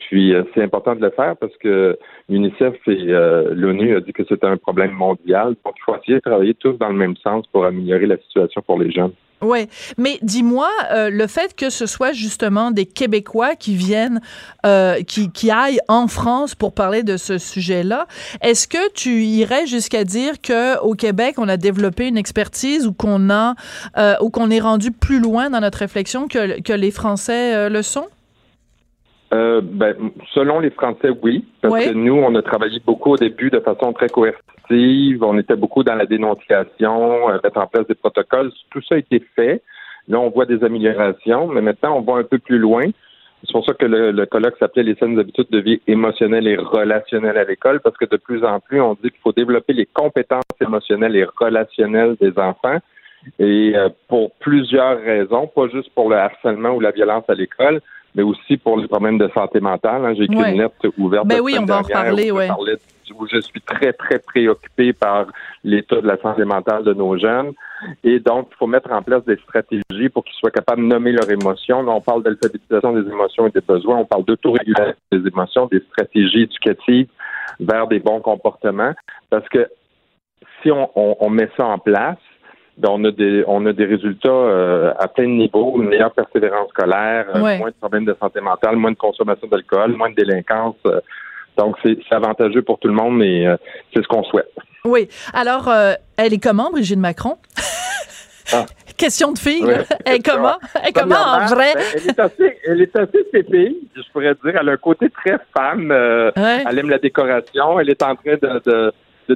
Puis, 0.00 0.34
euh, 0.34 0.42
c'est 0.54 0.62
important 0.62 0.94
de 0.94 1.02
le 1.02 1.10
faire 1.10 1.36
parce 1.36 1.56
que 1.58 1.98
l'UNICEF 2.28 2.74
et 2.86 3.08
euh, 3.08 3.50
l'ONU 3.54 3.94
a 3.96 4.00
dit 4.00 4.12
que 4.12 4.24
c'était 4.24 4.46
un 4.46 4.56
problème 4.56 4.92
mondial. 4.92 5.54
Donc, 5.64 5.74
il 5.76 5.82
faut 5.84 5.96
essayer 5.96 6.14
de 6.14 6.20
travailler 6.20 6.54
tous 6.54 6.74
dans 6.78 6.88
le 6.88 6.94
même 6.94 7.16
sens 7.16 7.46
pour 7.48 7.64
améliorer 7.64 8.06
la 8.06 8.16
situation 8.18 8.62
pour 8.62 8.78
les 8.78 8.90
jeunes. 8.90 9.12
Oui, 9.40 9.68
mais 9.96 10.18
dis-moi, 10.22 10.68
euh, 10.92 11.10
le 11.10 11.26
fait 11.26 11.54
que 11.54 11.70
ce 11.70 11.86
soit 11.86 12.12
justement 12.12 12.70
des 12.70 12.86
Québécois 12.86 13.54
qui 13.54 13.76
viennent, 13.76 14.20
euh, 14.66 15.02
qui, 15.02 15.30
qui 15.30 15.50
aillent 15.50 15.80
en 15.86 16.08
France 16.08 16.54
pour 16.54 16.74
parler 16.74 17.04
de 17.04 17.16
ce 17.16 17.38
sujet-là, 17.38 18.06
est-ce 18.42 18.66
que 18.66 18.92
tu 18.92 19.22
irais 19.22 19.66
jusqu'à 19.66 20.04
dire 20.04 20.40
que 20.42 20.78
au 20.80 20.94
Québec, 20.94 21.36
on 21.38 21.48
a 21.48 21.56
développé 21.56 22.08
une 22.08 22.18
expertise 22.18 22.86
ou 22.86 22.92
qu'on 22.92 23.30
a, 23.30 23.54
euh, 23.96 24.14
ou 24.20 24.30
qu'on 24.30 24.50
est 24.50 24.60
rendu 24.60 24.90
plus 24.90 25.20
loin 25.20 25.50
dans 25.50 25.60
notre 25.60 25.78
réflexion 25.78 26.26
que, 26.26 26.60
que 26.60 26.72
les 26.72 26.90
Français 26.90 27.68
le 27.68 27.82
sont? 27.82 28.08
Euh, 29.32 29.60
ben, 29.62 29.94
selon 30.32 30.60
les 30.60 30.70
Français, 30.70 31.10
oui. 31.22 31.44
Parce 31.60 31.84
que 31.84 31.90
nous, 31.90 32.14
on 32.14 32.34
a 32.34 32.42
travaillé 32.42 32.80
beaucoup 32.84 33.12
au 33.12 33.16
début 33.16 33.50
de 33.50 33.60
façon 33.60 33.92
très 33.92 34.08
coercitive. 34.08 34.44
On 34.70 35.38
était 35.38 35.56
beaucoup 35.56 35.82
dans 35.82 35.94
la 35.94 36.06
dénonciation, 36.06 37.30
euh, 37.30 37.38
mettre 37.42 37.58
en 37.58 37.66
place 37.66 37.86
des 37.86 37.94
protocoles. 37.94 38.52
Tout 38.70 38.82
ça 38.82 38.96
a 38.96 38.98
été 38.98 39.22
fait. 39.34 39.62
Là, 40.08 40.20
on 40.20 40.30
voit 40.30 40.46
des 40.46 40.62
améliorations, 40.64 41.48
mais 41.48 41.60
maintenant, 41.60 41.96
on 41.96 42.00
va 42.00 42.20
un 42.20 42.24
peu 42.24 42.38
plus 42.38 42.58
loin. 42.58 42.84
C'est 43.44 43.52
pour 43.52 43.64
ça 43.64 43.72
que 43.74 43.86
le, 43.86 44.26
colloque 44.26 44.56
s'appelait 44.58 44.82
les 44.82 44.94
saines 44.96 45.18
habitudes 45.18 45.50
de 45.50 45.60
vie 45.60 45.80
émotionnelles 45.86 46.48
et 46.48 46.56
relationnelles 46.56 47.38
à 47.38 47.44
l'école, 47.44 47.80
parce 47.80 47.96
que 47.96 48.06
de 48.06 48.16
plus 48.16 48.44
en 48.44 48.58
plus, 48.58 48.80
on 48.80 48.94
dit 48.94 49.10
qu'il 49.10 49.20
faut 49.22 49.32
développer 49.32 49.74
les 49.74 49.86
compétences 49.86 50.42
émotionnelles 50.60 51.16
et 51.16 51.26
relationnelles 51.38 52.16
des 52.20 52.36
enfants. 52.38 52.78
Et 53.38 53.72
euh, 53.76 53.90
pour 54.08 54.32
plusieurs 54.40 54.98
raisons, 55.00 55.46
pas 55.46 55.68
juste 55.68 55.90
pour 55.94 56.08
le 56.08 56.16
harcèlement 56.16 56.70
ou 56.70 56.80
la 56.80 56.90
violence 56.90 57.24
à 57.28 57.34
l'école, 57.34 57.80
mais 58.14 58.22
aussi 58.22 58.56
pour 58.56 58.78
les 58.78 58.88
problèmes 58.88 59.18
de 59.18 59.28
santé 59.34 59.60
mentale. 59.60 60.04
Hein. 60.04 60.14
J'ai 60.16 60.24
écrit 60.24 60.52
une 60.52 60.60
lettre 60.60 60.74
ouverte. 60.98 61.26
Ben 61.26 61.40
oui, 61.40 61.56
on 61.60 61.64
va 61.64 61.78
en 61.78 61.82
reparler, 61.82 62.32
oui. 62.32 62.46
Où 63.16 63.26
je 63.26 63.40
suis 63.40 63.60
très, 63.60 63.92
très 63.92 64.18
préoccupé 64.18 64.92
par 64.92 65.26
l'état 65.64 66.00
de 66.00 66.06
la 66.06 66.16
santé 66.18 66.44
mentale 66.44 66.84
de 66.84 66.94
nos 66.94 67.16
jeunes. 67.18 67.52
Et 68.04 68.18
donc, 68.18 68.48
il 68.52 68.56
faut 68.56 68.66
mettre 68.66 68.90
en 68.92 69.02
place 69.02 69.24
des 69.24 69.36
stratégies 69.36 70.08
pour 70.12 70.24
qu'ils 70.24 70.34
soient 70.34 70.50
capables 70.50 70.82
de 70.82 70.86
nommer 70.86 71.12
leurs 71.12 71.30
émotions. 71.30 71.82
Là, 71.82 71.92
on 71.92 72.00
parle 72.00 72.22
d'alphabétisation 72.22 72.92
des 72.92 73.08
émotions 73.08 73.46
et 73.46 73.50
des 73.50 73.60
besoins. 73.60 73.98
On 73.98 74.04
parle 74.04 74.24
d'autorégulation 74.24 74.96
des 75.12 75.26
émotions, 75.26 75.66
des 75.66 75.80
stratégies 75.90 76.42
éducatives 76.42 77.08
vers 77.60 77.86
des 77.86 77.98
bons 77.98 78.20
comportements. 78.20 78.92
Parce 79.30 79.48
que 79.48 79.68
si 80.62 80.70
on 80.72 81.30
met 81.30 81.48
ça 81.56 81.66
en 81.66 81.78
place, 81.78 82.18
ben, 82.78 82.90
on 82.92 83.04
a 83.04 83.10
des 83.10 83.42
on 83.48 83.66
a 83.66 83.72
des 83.72 83.86
résultats 83.86 84.28
euh, 84.30 84.92
à 85.00 85.08
plein 85.08 85.24
de 85.24 85.30
niveaux, 85.30 85.82
une 85.82 85.88
meilleure 85.88 86.12
persévérance 86.12 86.68
scolaire, 86.68 87.26
euh, 87.34 87.58
moins 87.58 87.70
de 87.70 87.74
problèmes 87.74 88.04
de 88.04 88.16
santé 88.20 88.40
mentale, 88.40 88.76
moins 88.76 88.92
de 88.92 88.96
consommation 88.96 89.48
d'alcool, 89.48 89.96
moins 89.96 90.10
de 90.10 90.14
délinquance. 90.14 90.76
Euh. 90.86 91.00
Donc 91.58 91.76
c'est 91.82 91.98
avantageux 92.10 92.62
pour 92.62 92.78
tout 92.78 92.88
le 92.88 92.94
monde, 92.94 93.18
mais 93.18 93.44
c'est 93.92 94.02
ce 94.02 94.08
qu'on 94.08 94.24
souhaite. 94.24 94.50
Oui. 94.84 95.08
Alors, 95.34 95.70
elle 96.16 96.32
est 96.32 96.42
comment, 96.42 96.70
Brigitte 96.70 96.98
Macron? 96.98 97.36
Ah. 98.50 98.64
Question 98.96 99.32
de 99.32 99.38
fille. 99.38 99.62
Elle 100.06 100.14
est 100.14 100.26
comment? 100.26 100.56
Elle 100.82 100.88
est 100.88 100.92
comment 100.92 101.16
en 101.16 101.44
vrai? 101.44 101.74
Ben, 101.74 101.82
elle 101.94 102.08
est 102.08 102.18
assez, 102.18 102.58
elle 102.64 102.80
est 102.80 102.96
assez 102.96 103.18
je 103.30 104.10
pourrais 104.10 104.34
dire. 104.42 104.58
Elle 104.58 104.70
a 104.70 104.72
un 104.72 104.76
côté 104.78 105.10
très 105.10 105.38
femme. 105.54 105.92
Elle 105.92 106.78
aime 106.78 106.88
la 106.88 106.96
décoration. 106.96 107.78
Elle 107.78 107.90
est 107.90 108.02
en 108.02 108.16
train 108.16 108.36
de 108.40 108.90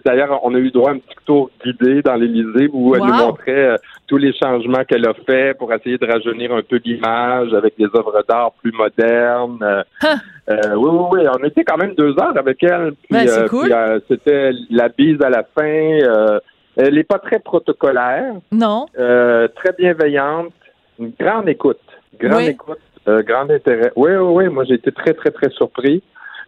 D'ailleurs, 0.04 0.40
on 0.42 0.54
a 0.54 0.58
eu 0.58 0.70
droit 0.70 0.90
à 0.90 0.94
un 0.94 0.98
petit 0.98 1.16
tour 1.26 1.50
guidé 1.62 2.00
dans 2.02 2.14
l'Élysée 2.14 2.68
où 2.72 2.94
elle 2.94 3.02
nous 3.02 3.12
montrait 3.12 3.72
euh, 3.72 3.76
tous 4.06 4.16
les 4.16 4.32
changements 4.32 4.84
qu'elle 4.84 5.06
a 5.06 5.12
fait 5.26 5.56
pour 5.58 5.72
essayer 5.72 5.98
de 5.98 6.06
rajeunir 6.06 6.52
un 6.54 6.62
peu 6.62 6.80
l'image 6.82 7.52
avec 7.52 7.76
des 7.76 7.84
œuvres 7.84 8.24
d'art 8.26 8.52
plus 8.62 8.72
modernes. 8.72 9.58
Euh, 9.62 9.82
euh, 10.48 10.74
oui, 10.76 10.90
oui, 10.90 11.06
oui. 11.12 11.20
On 11.38 11.44
était 11.44 11.64
quand 11.64 11.76
même 11.76 11.94
deux 11.94 12.18
heures 12.18 12.36
avec 12.36 12.62
elle. 12.62 12.92
Ben, 13.10 13.28
c'était 14.08 14.52
la 14.70 14.88
bise 14.88 15.20
à 15.22 15.28
la 15.28 15.44
fin. 15.44 15.98
elle 16.76 16.94
n'est 16.94 17.04
pas 17.04 17.18
très 17.18 17.38
protocolaire. 17.38 18.32
Non. 18.50 18.86
très 18.94 19.72
bienveillante. 19.78 20.52
Une 20.98 21.12
grande 21.18 21.48
écoute. 21.48 21.80
Grande 22.18 22.42
écoute. 22.42 22.78
grand 23.06 23.50
intérêt. 23.50 23.92
Oui, 23.96 24.12
oui, 24.12 24.44
oui. 24.44 24.48
Moi, 24.48 24.64
j'ai 24.64 24.74
été 24.74 24.90
très, 24.90 25.12
très, 25.12 25.30
très 25.30 25.50
surpris. 25.50 26.02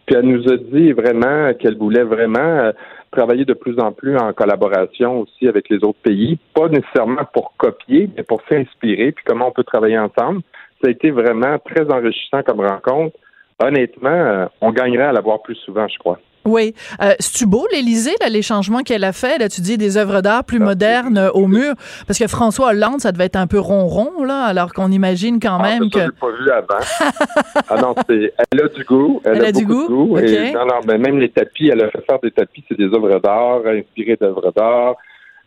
Puis 0.07 0.17
elle 0.17 0.27
nous 0.27 0.53
a 0.53 0.57
dit 0.57 0.93
vraiment 0.93 1.55
qu'elle 1.55 1.79
voulait 1.79 2.03
vraiment 2.03 2.73
travailler 3.15 3.45
de 3.45 3.55
plus 3.55 3.79
en 3.79 3.93
plus 3.93 4.17
en 4.17 4.33
collaboration 4.33 5.21
aussi 5.21 5.49
avec 5.49 5.69
les 5.69 5.79
autres 5.79 6.01
pays, 6.03 6.39
pas 6.55 6.69
nécessairement 6.69 7.25
pour 7.33 7.55
copier, 7.57 8.11
mais 8.17 8.23
pour 8.23 8.41
s'inspirer, 8.51 9.13
puis 9.13 9.25
comment 9.25 9.49
on 9.49 9.53
peut 9.53 9.65
travailler 9.65 9.99
ensemble. 9.99 10.43
Ça 10.83 10.89
a 10.89 10.91
été 10.91 11.11
vraiment 11.11 11.59
très 11.59 11.91
enrichissant 11.91 12.43
comme 12.43 12.61
rencontre. 12.61 13.17
Honnêtement, 13.63 14.11
euh, 14.11 14.47
on 14.61 14.73
gagnerait 14.73 15.05
à 15.05 15.13
l'avoir 15.13 15.43
plus 15.43 15.55
souvent, 15.55 15.87
je 15.89 15.99
crois. 15.99 16.19
Oui. 16.47 16.75
Euh, 17.01 17.13
C'est-tu 17.19 17.47
beau, 17.47 17.67
l'Élysée, 17.73 18.15
les 18.29 18.43
changements 18.43 18.83
qu'elle 18.83 19.05
a 19.05 19.13
fait? 19.13 19.39
Là, 19.39 19.49
tu 19.49 19.61
dis 19.61 19.79
des 19.79 19.97
œuvres 19.97 20.21
d'art 20.21 20.45
plus 20.45 20.59
ah, 20.61 20.65
modernes 20.65 21.19
euh, 21.19 21.31
au 21.33 21.47
mur. 21.47 21.75
Parce 22.07 22.19
que 22.19 22.27
François 22.29 22.69
Hollande, 22.69 23.01
ça 23.01 23.13
devait 23.13 23.25
être 23.25 23.37
un 23.37 23.47
peu 23.47 23.59
ronron, 23.59 24.25
là, 24.25 24.45
alors 24.45 24.73
qu'on 24.73 24.91
imagine 24.91 25.41
quand 25.41 25.59
ah, 25.61 25.63
même 25.63 25.91
que. 25.91 26.01
Je 26.01 26.11
pas 26.11 26.31
vu 26.31 26.51
avant. 26.51 27.13
ah 27.69 27.81
non. 27.81 27.95
Elle 28.09 28.61
a 28.63 28.69
du 28.69 28.85
goût. 28.85 29.21
Elle, 29.25 29.45
a, 29.45 29.53
du 29.53 29.65
goût? 29.65 29.85
De 29.85 29.89
goût 29.89 30.19
et, 30.19 30.53
non, 30.53 30.67
non, 30.67 30.81
mais 30.87 30.99
même 30.99 31.19
les 31.19 31.31
tapis, 31.31 31.69
elle 31.69 31.83
a 31.83 31.91
fait 31.91 32.05
faire 32.09 32.19
des 32.23 32.31
tapis, 32.31 32.65
c'est 32.69 32.79
des 32.79 32.87
œuvres 32.87 33.19
d'art, 33.21 33.61
inspirées 33.67 34.17
d'œuvres 34.21 34.53
d'art. 34.55 34.97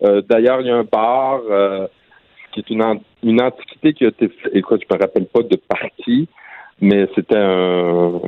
Euh, 0.04 0.22
D'ailleurs, 0.28 0.62
il 0.62 0.68
y 0.68 0.72
a 0.72 0.76
un 0.76 0.84
bar 0.84 1.42
euh, 1.50 1.88
qui 2.54 2.60
est 2.62 2.70
une, 2.70 2.84
une 3.24 3.42
antiquité 3.42 3.94
qui 3.94 4.06
a 4.06 4.10
été. 4.10 4.32
Écoute, 4.54 4.82
je 4.88 4.96
me 4.96 5.00
rappelle 5.00 5.26
pas 5.26 5.42
de 5.42 5.56
partie 5.56 6.28
mais 6.82 7.08
c'était 7.16 7.38
un, 7.38 8.22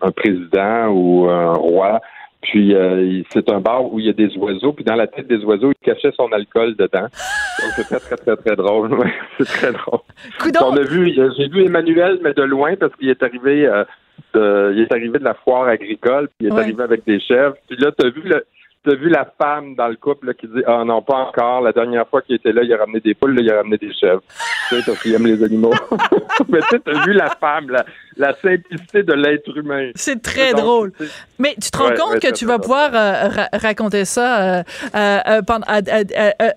un, 0.00 0.10
président 0.12 0.88
ou 0.88 1.28
un 1.28 1.52
roi. 1.52 2.00
Puis 2.40 2.74
euh, 2.74 3.22
c'est 3.32 3.50
un 3.50 3.60
bar 3.60 3.92
où 3.92 3.98
il 3.98 4.06
y 4.06 4.08
a 4.08 4.12
des 4.12 4.36
oiseaux, 4.36 4.72
puis 4.72 4.84
dans 4.84 4.94
la 4.94 5.08
tête 5.08 5.26
des 5.26 5.44
oiseaux, 5.44 5.72
il 5.72 5.84
cachait 5.84 6.12
son 6.16 6.28
alcool 6.32 6.76
dedans. 6.76 7.08
Donc 7.08 7.72
c'est 7.74 7.84
très 7.84 7.98
très 7.98 8.16
très 8.16 8.36
très 8.36 8.56
drôle. 8.56 8.96
c'est 9.38 9.44
très 9.44 9.72
drôle. 9.72 10.00
On 10.62 10.76
a 10.76 10.82
vu, 10.82 11.12
j'ai 11.14 11.48
vu 11.48 11.64
Emmanuel, 11.64 12.20
mais 12.22 12.34
de 12.34 12.42
loin 12.42 12.76
parce 12.76 12.94
qu'il 12.94 13.08
est 13.08 13.22
arrivé, 13.22 13.66
euh, 13.66 13.84
de, 14.34 14.72
il 14.76 14.82
est 14.82 14.92
arrivé 14.92 15.18
de 15.18 15.24
la 15.24 15.34
foire 15.34 15.66
agricole, 15.66 16.28
puis 16.38 16.46
il 16.46 16.54
est 16.54 16.58
arrivé 16.58 16.82
avec 16.82 17.04
des 17.04 17.18
chèvres. 17.18 17.56
Puis 17.68 17.76
là, 17.76 17.90
t'as 17.90 18.08
vu 18.08 18.22
le, 18.24 18.46
t'as 18.88 18.94
vu 18.94 19.10
la 19.10 19.26
femme 19.38 19.74
dans 19.74 19.88
le 19.88 19.96
couple 19.96 20.34
qui 20.34 20.46
dit 20.46 20.62
Ah 20.66 20.82
non, 20.84 21.02
pas 21.02 21.16
encore. 21.16 21.60
La 21.60 21.72
dernière 21.72 22.08
fois 22.08 22.22
qu'il 22.22 22.36
était 22.36 22.52
là, 22.52 22.62
il 22.62 22.72
a 22.72 22.78
ramené 22.78 23.00
des 23.00 23.14
poules, 23.14 23.34
là, 23.34 23.42
il 23.42 23.50
a 23.50 23.56
ramené 23.56 23.76
des 23.76 23.92
chèvres. 23.92 24.22
tu 24.68 24.76
sais, 24.76 24.82
parce 24.86 25.02
qu'il 25.02 25.14
aime 25.14 25.26
les 25.26 25.42
animaux. 25.42 25.74
Mais 26.48 26.60
tu 26.70 26.76
as 26.86 27.04
vu 27.04 27.12
la 27.12 27.28
femme, 27.28 27.68
la, 27.70 27.84
la 28.18 28.34
simplicité 28.42 29.04
de 29.04 29.12
l'être 29.12 29.56
humain. 29.56 29.90
C'est 29.94 30.20
très 30.20 30.52
drôle. 30.52 30.92
Mais 31.38 31.54
tu 31.62 31.70
te 31.70 31.78
rends 31.78 31.94
compte 31.94 32.20
que 32.20 32.32
tu 32.32 32.44
vas 32.44 32.58
pouvoir 32.58 32.90
euh, 32.92 33.28
raconter 33.52 34.04
ça 34.04 34.58
euh, 34.58 34.62
euh, 34.94 35.40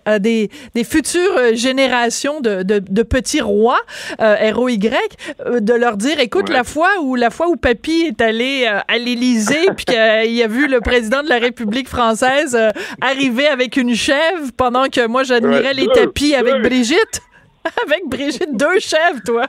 à, 0.06 0.20
des, 0.20 0.50
des, 0.74 0.84
futures 0.84 1.54
générations 1.54 2.42
de, 2.42 2.64
de, 2.64 3.04
petits 3.04 3.42
rois, 3.42 3.80
ROY, 4.20 4.78
de 4.78 5.74
leur 5.74 5.98
dire 5.98 6.20
écoute, 6.20 6.50
la 6.50 6.64
fois 6.64 6.90
où 7.02 7.16
la 7.16 7.30
fois 7.30 7.48
où 7.48 7.56
Papy 7.56 8.08
est 8.08 8.22
allé 8.22 8.66
à 8.66 8.98
l'Élysée 8.98 9.68
puis 9.76 9.86
qu'il 9.86 9.98
a 9.98 10.48
vu 10.48 10.68
le 10.68 10.82
président 10.82 11.22
de 11.22 11.30
la 11.30 11.38
République 11.38 11.88
française 11.88 12.58
arriver 13.02 13.48
avec 13.48 13.78
une 13.78 13.94
chèvre 13.94 14.52
pendant 14.58 14.86
que 14.86 15.06
moi 15.06 15.24
j'admirais 15.24 15.74
les 15.74 15.88
tapis 15.88 16.34
avec 16.34 16.62
Brigitte. 16.62 17.22
avec 17.86 18.02
Brigitte, 18.08 18.56
deux 18.56 18.80
chèvres, 18.80 19.22
toi. 19.24 19.46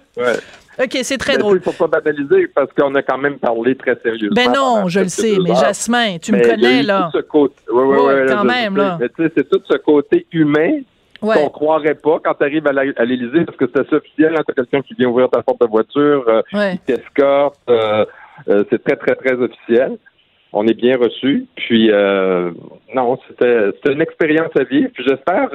OK, 0.78 0.98
c'est 1.02 1.18
très 1.18 1.36
drôle. 1.36 1.58
Il 1.58 1.68
ne 1.68 1.72
faut 1.72 1.86
pas 1.86 2.00
banaliser 2.00 2.48
parce 2.48 2.72
qu'on 2.72 2.94
a 2.94 3.02
quand 3.02 3.18
même 3.18 3.38
parlé 3.38 3.74
très 3.76 3.96
sérieusement. 4.02 4.34
Ben 4.34 4.52
non, 4.52 4.88
je 4.88 5.00
le 5.00 5.08
sais, 5.08 5.36
mais 5.42 5.54
Jasmin, 5.54 6.18
tu 6.18 6.32
me 6.32 6.42
connais, 6.42 6.82
là. 6.82 7.10
Tout 7.12 7.18
ce 7.18 7.22
côté... 7.22 7.54
Oui, 7.70 7.82
oui, 7.84 7.96
oui. 8.00 8.12
quand 8.28 8.44
même, 8.44 8.76
là. 8.76 8.96
Mais 9.00 9.08
tu 9.08 9.22
sais, 9.22 9.32
c'est 9.36 9.48
tout 9.48 9.60
ce 9.68 9.76
côté 9.76 10.26
humain 10.32 10.80
qu'on 11.22 11.32
qu'on 11.34 11.48
croirait 11.50 11.94
pas 11.94 12.18
quand 12.22 12.34
tu 12.34 12.44
arrives 12.44 12.66
à 12.66 13.04
l'Élysée 13.04 13.44
parce 13.44 13.56
que 13.56 13.66
c'est 13.72 13.80
assez 13.80 13.94
officiel. 13.94 14.34
Hein, 14.36 14.42
tu 14.46 14.50
as 14.50 14.54
quelqu'un 14.54 14.82
qui 14.82 14.94
vient 14.94 15.08
ouvrir 15.08 15.28
ta 15.30 15.42
porte 15.42 15.60
de 15.60 15.66
voiture, 15.66 16.24
euh, 16.28 16.42
il 16.52 16.78
t'escorte. 16.80 17.60
Euh, 17.68 18.04
euh, 18.48 18.64
c'est 18.70 18.82
très, 18.82 18.96
très, 18.96 19.14
très 19.14 19.34
officiel. 19.34 19.98
On 20.52 20.66
est 20.66 20.74
bien 20.74 20.96
reçu. 20.98 21.46
Puis, 21.56 21.90
non, 22.94 23.18
c'était 23.28 23.92
une 23.92 24.02
expérience 24.02 24.50
à 24.54 24.64
vivre. 24.64 24.90
Puis 24.92 25.04
j'espère 25.06 25.48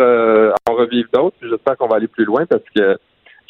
en 0.67 0.73
revivre 0.73 1.09
d'autres. 1.13 1.35
Puis 1.39 1.49
j'espère 1.49 1.77
qu'on 1.77 1.87
va 1.87 1.97
aller 1.97 2.07
plus 2.07 2.25
loin 2.25 2.45
parce 2.45 2.63
que 2.75 2.97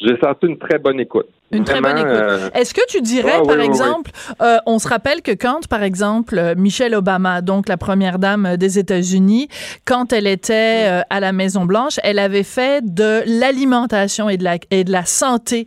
j'ai 0.00 0.18
senti 0.20 0.46
une 0.46 0.58
très 0.58 0.78
bonne 0.78 1.00
écoute. 1.00 1.26
Une 1.50 1.64
très 1.64 1.80
bonne 1.80 1.96
écoute. 1.96 2.10
Euh, 2.10 2.50
Est-ce 2.54 2.74
que 2.74 2.86
tu 2.88 3.00
dirais, 3.00 3.40
par 3.46 3.58
exemple, 3.58 4.10
euh, 4.42 4.58
on 4.66 4.78
se 4.78 4.86
rappelle 4.86 5.22
que 5.22 5.30
quand, 5.30 5.66
par 5.66 5.82
exemple, 5.82 6.54
Michelle 6.56 6.94
Obama, 6.94 7.40
donc 7.40 7.68
la 7.70 7.78
première 7.78 8.18
dame 8.18 8.58
des 8.58 8.78
États-Unis, 8.78 9.48
quand 9.86 10.12
elle 10.12 10.26
était 10.26 10.86
euh, 10.88 11.00
à 11.08 11.20
la 11.20 11.32
Maison 11.32 11.64
Blanche, 11.64 11.98
elle 12.02 12.18
avait 12.18 12.42
fait 12.42 12.84
de 12.84 13.22
l'alimentation 13.24 14.28
et 14.28 14.36
de 14.36 14.44
la 14.44 14.58
et 14.70 14.84
de 14.84 14.92
la 14.92 15.06
santé 15.06 15.66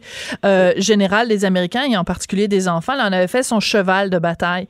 générale 0.77 1.27
des 1.27 1.45
Américains 1.45 1.83
et 1.89 1.97
en 1.97 2.03
particulier 2.03 2.47
des 2.47 2.67
enfants. 2.67 2.93
Elle 2.93 3.01
en 3.01 3.13
avait 3.13 3.27
fait 3.27 3.43
son 3.43 3.59
cheval 3.59 4.09
de 4.09 4.19
bataille. 4.19 4.67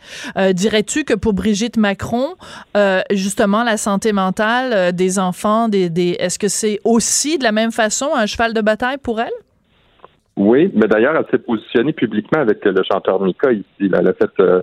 Dirais-tu 0.54 1.04
que 1.04 1.14
pour 1.14 1.34
Brigitte 1.34 1.78
Macron, 1.78 2.36
justement, 3.12 3.64
la 3.64 3.78
santé 3.78 4.14
mentale 4.14 4.94
des 4.94 5.20
enfants, 5.20 5.68
des, 5.68 5.90
des 5.90 6.16
est-ce 6.20 6.40
que 6.40 6.48
c'est 6.48 6.80
aussi 6.84 7.38
de 7.38 7.44
la 7.44 7.52
même 7.52 7.72
façon 7.72 8.10
un 8.16 8.26
cheval 8.26 8.54
de 8.54 8.62
bataille 8.62 8.98
pour 8.98 9.20
elle? 9.20 9.32
Oui, 10.38 10.72
mais 10.74 10.88
d'ailleurs, 10.88 11.16
elle 11.16 11.26
s'est 11.30 11.44
positionnée 11.44 11.94
publiquement 11.94 12.42
avec 12.42 12.64
le 12.64 12.82
chanteur 12.90 13.22
Mika 13.22 13.52
ici. 13.52 13.66
Elle 13.80 14.08
a 14.08 14.14
fait 14.14 14.32
euh, 14.40 14.62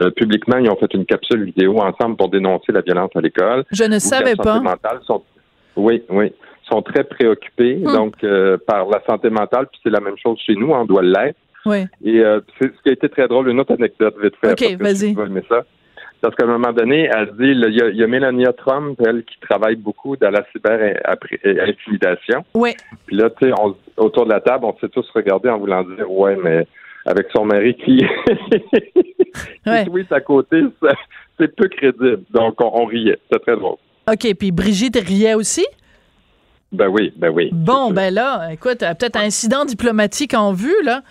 euh, 0.00 0.10
publiquement, 0.10 0.56
ils 0.56 0.70
ont 0.70 0.76
fait 0.76 0.92
une 0.94 1.04
capsule 1.04 1.44
vidéo 1.44 1.78
ensemble 1.78 2.16
pour 2.16 2.30
dénoncer 2.30 2.72
la 2.72 2.80
violence 2.80 3.10
à 3.14 3.20
l'école. 3.20 3.64
Je 3.70 3.84
ne 3.84 3.98
savais 3.98 4.34
pas. 4.34 4.62
Sont, 5.06 5.22
oui, 5.76 6.02
oui, 6.08 6.32
sont 6.70 6.82
très 6.82 7.04
préoccupés 7.04 7.76
hmm. 7.76 7.92
donc 7.92 8.14
euh, 8.24 8.56
par 8.66 8.88
la 8.88 9.02
santé 9.08 9.28
mentale. 9.28 9.66
Puis 9.70 9.80
c'est 9.82 9.90
la 9.90 10.00
même 10.00 10.16
chose 10.16 10.38
chez 10.44 10.54
nous, 10.54 10.70
on 10.70 10.84
doit 10.84 11.02
l'être. 11.02 11.38
Oui. 11.66 11.84
Et 12.02 12.22
c'est 12.58 12.74
ce 12.74 12.82
qui 12.82 12.88
a 12.88 12.92
été 12.92 13.10
très 13.10 13.28
drôle, 13.28 13.50
une 13.50 13.60
autre 13.60 13.74
anecdote 13.74 14.14
vite 14.22 14.32
fait. 14.40 14.52
Ok, 14.52 14.80
vas-y. 14.80 15.14
Parce 16.20 16.34
qu'à 16.34 16.44
un 16.44 16.48
moment 16.58 16.72
donné, 16.72 17.08
elle 17.14 17.30
dit, 17.38 17.50
il 17.52 17.74
y, 17.74 17.82
a, 17.82 17.88
y, 17.88 18.02
a 18.02 18.06
Melania 18.06 18.52
Trump, 18.52 19.00
elle, 19.06 19.24
qui 19.24 19.38
travaille 19.40 19.76
beaucoup 19.76 20.16
dans 20.16 20.30
la 20.30 20.44
cyber-intimidation. 20.52 22.44
Oui. 22.54 22.74
Puis 23.06 23.16
là, 23.16 23.30
tu 23.30 23.48
sais, 23.48 23.54
autour 23.96 24.26
de 24.26 24.30
la 24.30 24.40
table, 24.40 24.66
on 24.66 24.76
s'est 24.78 24.90
tous 24.90 25.08
regardés 25.14 25.48
en 25.48 25.58
voulant 25.58 25.82
dire, 25.82 26.10
ouais, 26.10 26.36
mais 26.42 26.66
avec 27.06 27.28
son 27.34 27.46
mari 27.46 27.74
qui, 27.74 28.04
ouais. 29.66 29.86
qui 29.86 30.14
à 30.14 30.20
côté, 30.20 30.62
c'est 31.38 31.54
peu 31.56 31.68
crédible. 31.68 32.22
Donc, 32.30 32.56
on, 32.60 32.84
riait. 32.84 33.18
C'était 33.24 33.42
très 33.44 33.56
drôle. 33.56 33.76
OK. 34.10 34.34
Puis 34.38 34.50
Brigitte 34.50 34.96
riait 34.96 35.34
aussi? 35.34 35.66
Ben 36.72 36.88
oui, 36.88 37.12
ben 37.16 37.30
oui. 37.30 37.48
Bon, 37.52 37.90
ben 37.90 38.14
là, 38.14 38.52
écoute, 38.52 38.78
peut-être 38.78 39.16
un 39.16 39.24
incident 39.24 39.64
diplomatique 39.64 40.34
en 40.34 40.52
vue, 40.52 40.82
là. 40.84 41.02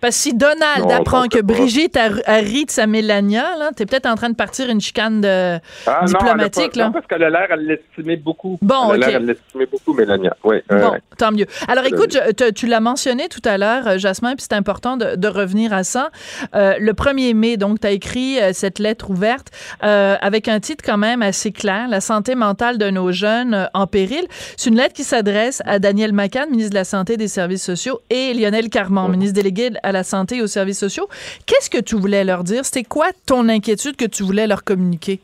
Parce 0.00 0.16
que 0.16 0.22
si 0.22 0.34
Donald 0.34 0.90
apprend 0.90 1.28
que 1.28 1.40
Brigitte 1.40 1.96
a, 1.96 2.36
ri 2.38 2.64
de 2.64 2.70
sa 2.70 2.86
Mélania, 2.86 3.56
là, 3.58 3.70
t'es 3.74 3.86
peut-être 3.86 4.06
en 4.06 4.14
train 4.14 4.30
de 4.30 4.34
partir 4.34 4.68
une 4.68 4.80
chicane 4.80 5.20
de 5.20 5.58
ah, 5.86 6.04
diplomatique. 6.06 6.76
Non, 6.76 6.82
là. 6.82 6.86
non, 6.86 6.92
parce 6.92 7.06
qu'elle 7.06 7.22
a 7.22 7.30
l'air, 7.30 7.46
elle 7.50 7.66
l'estimait 7.66 8.16
beaucoup. 8.16 8.58
Bon, 8.62 8.92
elle 8.92 9.04
a 9.04 9.06
l'air, 9.06 9.16
elle 9.16 9.26
l'estimait 9.26 9.66
beaucoup, 9.66 9.92
Mélania. 9.92 10.36
Oui. 10.44 10.56
Bon, 10.68 10.92
tant 11.16 11.32
mieux. 11.32 11.46
Alors, 11.68 11.84
écoute, 11.86 12.18
tu 12.54 12.66
l'as 12.66 12.80
mentionné 12.80 13.28
tout 13.28 13.42
à 13.44 13.58
l'heure, 13.58 13.86
euh, 13.86 13.98
Jasmin, 13.98 14.34
puis 14.34 14.46
c'est 14.48 14.56
important 14.56 14.96
de, 14.96 15.26
revenir 15.26 15.72
à 15.72 15.82
ça. 15.82 16.10
Euh, 16.54 16.74
le 16.78 16.92
1er 16.92 17.34
mai, 17.34 17.56
donc, 17.56 17.80
tu 17.80 17.86
as 17.86 17.90
écrit 17.90 18.40
euh, 18.40 18.52
cette 18.52 18.78
lettre 18.78 19.10
ouverte 19.10 19.48
avec 19.80 20.48
un 20.48 20.60
titre 20.60 20.84
quand 20.84 20.98
même 20.98 21.22
assez 21.22 21.52
clair, 21.52 21.88
La 21.88 22.00
santé 22.00 22.34
mentale 22.34 22.78
de 22.78 22.90
nos 22.90 23.12
jeunes 23.12 23.68
en 23.74 23.86
péril. 23.86 24.26
C'est 24.56 24.70
une 24.70 24.76
lettre 24.76 24.94
qui 24.94 25.04
s'adresse 25.04 25.62
à 25.66 25.78
Daniel 25.78 26.12
Macan, 26.12 26.46
ministre 26.50 26.70
de 26.70 26.76
la 26.76 26.84
Santé 26.84 27.14
et 27.14 27.16
des 27.16 27.28
Services 27.28 27.64
sociaux, 27.64 28.00
et 28.10 28.34
Lionel 28.34 28.70
Carman, 28.70 29.10
ministre 29.10 29.34
délégué 29.34 29.70
à 29.82 29.92
la 29.92 29.95
santé 30.02 30.36
et 30.36 30.42
aux 30.42 30.46
services 30.46 30.78
sociaux. 30.78 31.08
Qu'est-ce 31.46 31.70
que 31.70 31.80
tu 31.80 31.96
voulais 31.96 32.24
leur 32.24 32.44
dire? 32.44 32.64
C'était 32.64 32.84
quoi 32.84 33.06
ton 33.26 33.48
inquiétude 33.48 33.96
que 33.96 34.06
tu 34.06 34.22
voulais 34.22 34.46
leur 34.46 34.64
communiquer? 34.64 35.20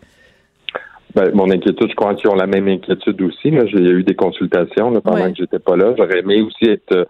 Ben, 1.15 1.31
mon 1.35 1.51
inquiétude, 1.51 1.91
je 1.91 1.95
crois 1.95 2.15
qu'ils 2.15 2.31
ont 2.31 2.35
la 2.35 2.47
même 2.47 2.69
inquiétude 2.69 3.21
aussi. 3.23 3.51
Là. 3.51 3.67
J'ai 3.67 3.79
eu 3.79 4.03
des 4.03 4.15
consultations 4.15 4.93
pendant 5.01 5.31
que 5.31 5.37
j'étais 5.37 5.59
pas 5.59 5.77
là. 5.77 5.95
J'aurais 5.97 6.21
aimé 6.21 6.41
aussi 6.41 6.71
être 6.71 6.93
euh, 6.93 7.05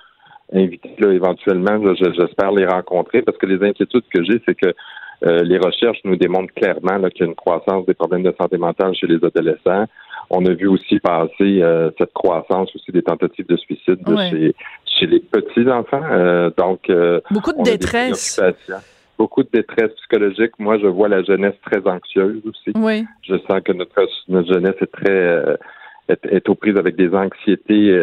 invité 0.53 0.91
là, 0.99 1.13
éventuellement. 1.13 1.81
J'espère 1.95 2.53
les 2.53 2.67
rencontrer 2.67 3.23
parce 3.23 3.39
que 3.39 3.47
les 3.47 3.65
inquiétudes 3.65 4.05
que 4.13 4.25
j'ai, 4.25 4.43
c'est 4.47 4.57
que 4.57 4.75
euh, 5.25 5.43
les 5.45 5.59
recherches 5.59 5.99
nous 6.05 6.17
démontrent 6.17 6.53
clairement 6.55 6.99
qu'il 7.11 7.21
y 7.21 7.23
a 7.25 7.27
une 7.27 7.35
croissance 7.35 7.87
des 7.87 7.95
problèmes 7.95 8.25
de 8.25 8.35
santé 8.41 8.59
mentale 8.59 8.95
chez 8.95 9.07
les 9.07 9.25
adolescents. 9.25 9.87
On 10.31 10.45
a 10.47 10.53
vu 10.53 10.67
aussi 10.67 10.99
passer 10.99 11.63
euh, 11.63 11.91
cette 11.99 12.13
croissance 12.13 12.75
aussi 12.75 12.91
des 12.91 13.03
tentatives 13.03 13.47
de 13.47 13.57
suicide 13.57 13.99
chez, 14.31 14.55
chez, 14.87 15.07
les 15.07 15.21
petits 15.21 15.69
enfants. 15.69 16.03
Euh, 16.11 16.51
donc 16.57 16.91
beaucoup 17.31 17.53
de 17.53 17.63
détresse. 17.63 18.41
Beaucoup 19.19 19.45
de 19.45 19.49
détresse 19.53 19.93
psychologique. 19.99 20.53
Moi, 20.59 20.79
je 20.79 20.87
vois 20.87 21.09
la 21.09 21.23
jeunesse 21.23 21.55
très 21.65 21.87
anxieuse 21.87 22.43
aussi. 22.45 22.73
Oui. 22.75 23.05
Je 23.23 23.37
sens 23.49 23.61
que 23.65 23.73
notre, 23.73 23.95
notre 24.29 24.53
jeunesse 24.53 24.75
est 24.81 24.91
très 24.91 25.59
est, 26.09 26.49
aux 26.49 26.57
prises 26.57 26.77
avec 26.77 26.97
des 26.97 27.15
anxiétés 27.15 27.95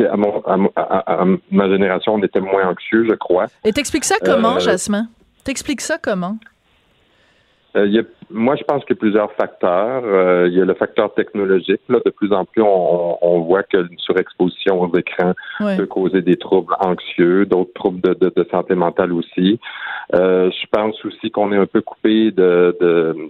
à, 0.00 0.56
à, 0.76 1.24
ma 1.50 1.68
génération, 1.70 2.14
on 2.14 2.22
était 2.22 2.40
moins 2.40 2.68
anxieux, 2.68 3.06
je 3.08 3.14
crois. 3.14 3.46
Et 3.64 3.72
t'expliques 3.72 4.04
ça 4.04 4.16
comment, 4.22 4.58
Jasmin? 4.58 5.08
T'expliques 5.44 5.80
ça 5.80 5.96
comment? 5.96 6.36
Euh, 7.76 8.02
moi, 8.30 8.56
je 8.56 8.64
pense 8.64 8.84
qu'il 8.84 8.94
y 8.94 8.98
a 8.98 9.00
plusieurs 9.00 9.32
facteurs. 9.32 10.02
Euh, 10.04 10.48
il 10.48 10.54
y 10.54 10.60
a 10.60 10.64
le 10.64 10.74
facteur 10.74 11.12
technologique. 11.14 11.80
Là, 11.88 11.98
de 12.04 12.10
plus 12.10 12.32
en 12.32 12.44
plus, 12.44 12.62
on, 12.62 13.40
voit 13.40 13.62
qu'une 13.62 13.98
surexposition 13.98 14.80
aux 14.82 14.94
écrans 14.96 15.32
peut 15.58 15.86
causer 15.86 16.20
des 16.22 16.36
troubles 16.36 16.74
anxieux, 16.80 17.46
d'autres 17.46 17.72
troubles 17.74 18.00
de, 18.00 18.46
santé 18.50 18.74
mentale 18.74 19.12
aussi. 19.12 19.58
Euh, 20.14 20.50
je 20.50 20.66
pense 20.70 21.02
aussi 21.04 21.30
qu'on 21.30 21.52
est 21.52 21.56
un 21.56 21.66
peu 21.66 21.80
coupé 21.80 22.30
de, 22.30 22.76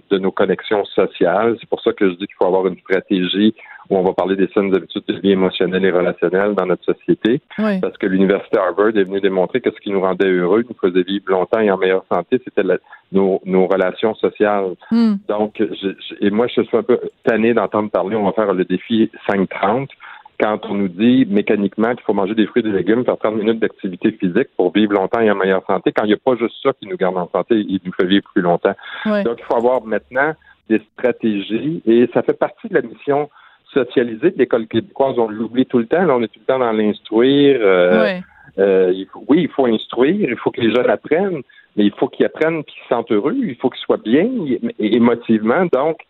de 0.09 0.17
nos 0.17 0.31
connexions 0.31 0.83
sociales. 0.85 1.55
C'est 1.59 1.69
pour 1.69 1.81
ça 1.81 1.93
que 1.93 2.09
je 2.09 2.15
dis 2.15 2.25
qu'il 2.25 2.35
faut 2.37 2.47
avoir 2.47 2.67
une 2.67 2.77
stratégie 2.79 3.53
où 3.89 3.97
on 3.97 4.03
va 4.03 4.13
parler 4.13 4.35
des 4.35 4.47
saines 4.53 4.73
habitudes 4.75 5.03
de 5.07 5.19
vie 5.19 5.31
émotionnelle 5.31 5.83
et 5.83 5.91
relationnelle 5.91 6.53
dans 6.53 6.65
notre 6.65 6.83
société. 6.85 7.41
Parce 7.81 7.97
que 7.97 8.05
l'Université 8.05 8.59
Harvard 8.59 8.89
est 8.89 9.03
venue 9.03 9.19
démontrer 9.19 9.61
que 9.61 9.71
ce 9.71 9.79
qui 9.79 9.91
nous 9.91 10.01
rendait 10.01 10.29
heureux, 10.29 10.63
nous 10.67 10.75
faisait 10.79 11.01
vivre 11.01 11.25
longtemps 11.27 11.59
et 11.59 11.71
en 11.71 11.77
meilleure 11.77 12.05
santé, 12.11 12.39
c'était 12.43 12.63
nos, 13.11 13.41
nos, 13.45 13.67
relations 13.67 14.13
sociales. 14.15 14.75
Hmm. 14.91 15.15
Donc, 15.27 15.61
et 16.19 16.29
moi, 16.29 16.47
je 16.47 16.61
suis 16.61 16.77
un 16.77 16.83
peu 16.83 16.99
tanné 17.23 17.53
d'entendre 17.53 17.89
parler, 17.91 18.15
on 18.15 18.25
va 18.25 18.31
faire 18.31 18.53
le 18.53 18.65
défi 18.65 19.11
5-30 19.29 19.87
quand 20.39 20.59
on 20.69 20.75
nous 20.75 20.87
dit 20.87 21.25
mécaniquement 21.29 21.93
qu'il 21.93 22.03
faut 22.03 22.13
manger 22.13 22.33
des 22.33 22.47
fruits 22.47 22.61
et 22.65 22.69
des 22.69 22.77
légumes, 22.77 23.03
faire 23.03 23.17
30 23.17 23.35
minutes 23.35 23.59
d'activité 23.59 24.11
physique 24.13 24.47
pour 24.55 24.71
vivre 24.71 24.93
longtemps 24.93 25.19
et 25.19 25.29
en 25.29 25.35
meilleure 25.35 25.65
santé, 25.67 25.91
quand 25.91 26.05
il 26.05 26.07
n'y 26.07 26.13
a 26.13 26.17
pas 26.17 26.35
juste 26.37 26.55
ça 26.63 26.71
qui 26.79 26.87
nous 26.87 26.95
garde 26.95 27.17
en 27.17 27.29
santé, 27.29 27.55
il 27.55 27.81
nous 27.83 27.91
fait 27.91 28.05
vivre 28.05 28.23
plus 28.33 28.41
longtemps. 28.41 28.75
Donc, 29.05 29.37
il 29.37 29.43
faut 29.43 29.57
avoir 29.57 29.83
maintenant 29.83 30.33
des 30.69 30.81
stratégies 30.93 31.81
et 31.85 32.09
ça 32.13 32.21
fait 32.21 32.37
partie 32.37 32.69
de 32.69 32.75
la 32.75 32.81
mission 32.81 33.29
socialisé 33.73 34.31
de 34.31 34.37
l'école 34.37 34.67
québécoise. 34.67 35.15
On 35.17 35.27
l'oublie 35.27 35.65
tout 35.65 35.79
le 35.79 35.87
temps. 35.87 36.03
Là, 36.03 36.15
on 36.15 36.23
est 36.23 36.27
tout 36.27 36.39
le 36.39 36.45
temps 36.45 36.59
dans 36.59 36.71
l'instruire. 36.71 37.59
Euh, 37.61 38.19
euh, 38.57 38.93
oui, 39.27 39.41
il 39.43 39.49
faut 39.49 39.65
instruire. 39.65 40.29
Il 40.29 40.37
faut 40.37 40.51
que 40.51 40.61
les 40.61 40.73
jeunes 40.73 40.89
apprennent, 40.89 41.41
mais 41.79 41.85
il 41.85 41.93
faut 41.93 42.09
qu'ils 42.09 42.25
apprennent 42.25 42.65
qu'ils 42.65 42.83
se 42.83 42.89
sentent 42.89 43.09
heureux. 43.09 43.33
Il 43.41 43.55
faut 43.55 43.69
qu'ils 43.69 43.79
soient 43.79 44.03
bien 44.03 44.29
émotivement. 44.79 45.65
Donc, 45.71 46.01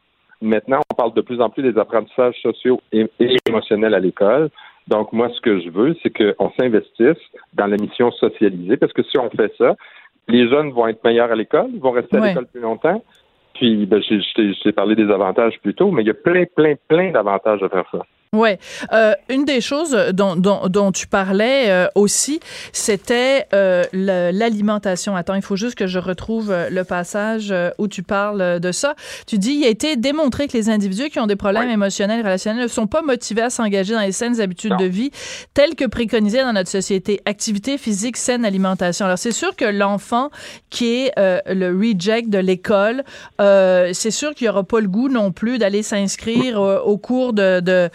maintenant, 0.42 0.80
on 0.92 0.96
parle 0.96 1.14
de 1.14 1.22
plus 1.22 1.40
en 1.40 1.52
plus 1.52 1.62
des 1.62 1.78
apprentissages 1.78 2.42
sociaux 2.42 2.82
et, 2.92 3.08
émotionnels 3.48 3.94
à 3.94 4.00
l'école. 4.00 4.50
Donc, 4.88 5.14
moi, 5.14 5.30
ce 5.30 5.40
que 5.42 5.60
je 5.60 5.70
veux, 5.70 5.96
c'est 6.02 6.10
qu'on 6.10 6.52
s'investisse 6.60 7.22
dans 7.54 7.68
la 7.68 7.78
mission 7.78 8.10
socialisée, 8.14 8.78
parce 8.78 8.94
que 8.94 9.04
si 9.04 9.20
on 9.20 9.30
fait 9.30 9.54
ça, 9.60 9.76
les 10.28 10.50
jeunes 10.50 10.72
vont 10.72 10.88
être 10.88 11.04
meilleurs 11.04 11.32
à 11.32 11.36
l'école, 11.36 11.70
ils 11.72 11.80
vont 11.80 11.92
rester 11.92 12.18
à 12.18 12.26
l'école 12.26 12.48
plus 12.48 12.62
longtemps, 12.62 13.04
puis, 13.54 13.86
ben, 13.86 14.02
je 14.02 14.64
t'ai 14.64 14.72
parlé 14.72 14.96
des 14.96 15.12
avantages 15.12 15.60
plus 15.62 15.76
tôt, 15.76 15.92
mais 15.92 16.02
il 16.02 16.08
y 16.08 16.12
a 16.12 16.16
plein, 16.16 16.46
plein, 16.46 16.74
plein 16.88 17.12
d'avantages 17.12 17.62
à 17.62 17.70
faire 17.70 17.86
ça. 17.92 18.00
Oui. 18.36 18.50
Euh, 18.94 19.16
une 19.28 19.44
des 19.44 19.60
choses 19.60 19.90
dont, 20.14 20.36
dont, 20.36 20.68
dont 20.68 20.92
tu 20.92 21.08
parlais 21.08 21.72
euh, 21.72 21.88
aussi, 21.96 22.40
c'était 22.74 23.48
euh, 23.56 23.84
l'alimentation. 23.92 25.16
Attends, 25.16 25.34
il 25.34 25.42
faut 25.42 25.56
juste 25.56 25.74
que 25.74 25.88
je 25.88 25.98
retrouve 25.98 26.52
euh, 26.52 26.70
le 26.70 26.84
passage 26.84 27.48
euh, 27.50 27.72
où 27.80 27.88
tu 27.88 28.04
parles 28.04 28.60
de 28.60 28.72
ça. 28.72 28.94
Tu 29.26 29.40
dis, 29.40 29.54
il 29.54 29.66
a 29.66 29.70
été 29.70 29.96
démontré 29.96 30.48
que 30.48 30.56
les 30.56 30.70
individus 30.70 31.10
qui 31.10 31.20
ont 31.20 31.26
des 31.26 31.36
problèmes 31.36 31.72
émotionnels 31.72 32.20
et 32.20 32.22
relationnels 32.22 32.62
ne 32.62 32.68
sont 32.68 32.86
pas 32.86 33.02
motivés 33.02 33.42
à 33.42 33.50
s'engager 33.50 33.94
dans 33.94 34.02
les 34.02 34.12
saines 34.12 34.40
habitudes 34.40 34.78
de 34.78 34.86
vie 34.86 35.10
telles 35.56 35.74
que 35.74 35.86
préconisées 35.86 36.42
dans 36.42 36.54
notre 36.54 36.70
société. 36.70 37.22
Activité 37.26 37.80
physique, 37.80 38.16
saine 38.16 38.46
alimentation. 38.46 39.08
Alors, 39.08 39.18
c'est 39.18 39.32
sûr 39.32 39.56
que 39.56 39.66
l'enfant 39.66 40.30
qui 40.70 41.06
est 41.06 41.14
le 41.18 41.70
reject 41.76 42.30
de 42.30 42.38
l'école, 42.38 43.04
c'est 43.40 44.12
sûr 44.12 44.36
qu'il 44.36 44.46
n'y 44.46 44.50
aura 44.50 44.64
pas 44.64 44.82
le 44.82 44.88
goût 44.88 45.10
non 45.10 45.32
plus 45.32 45.58
d'aller 45.58 45.82
s'inscrire 45.82 46.62
au 46.62 46.98
cours 47.00 47.34
de, 47.34 47.60
de 47.60 47.90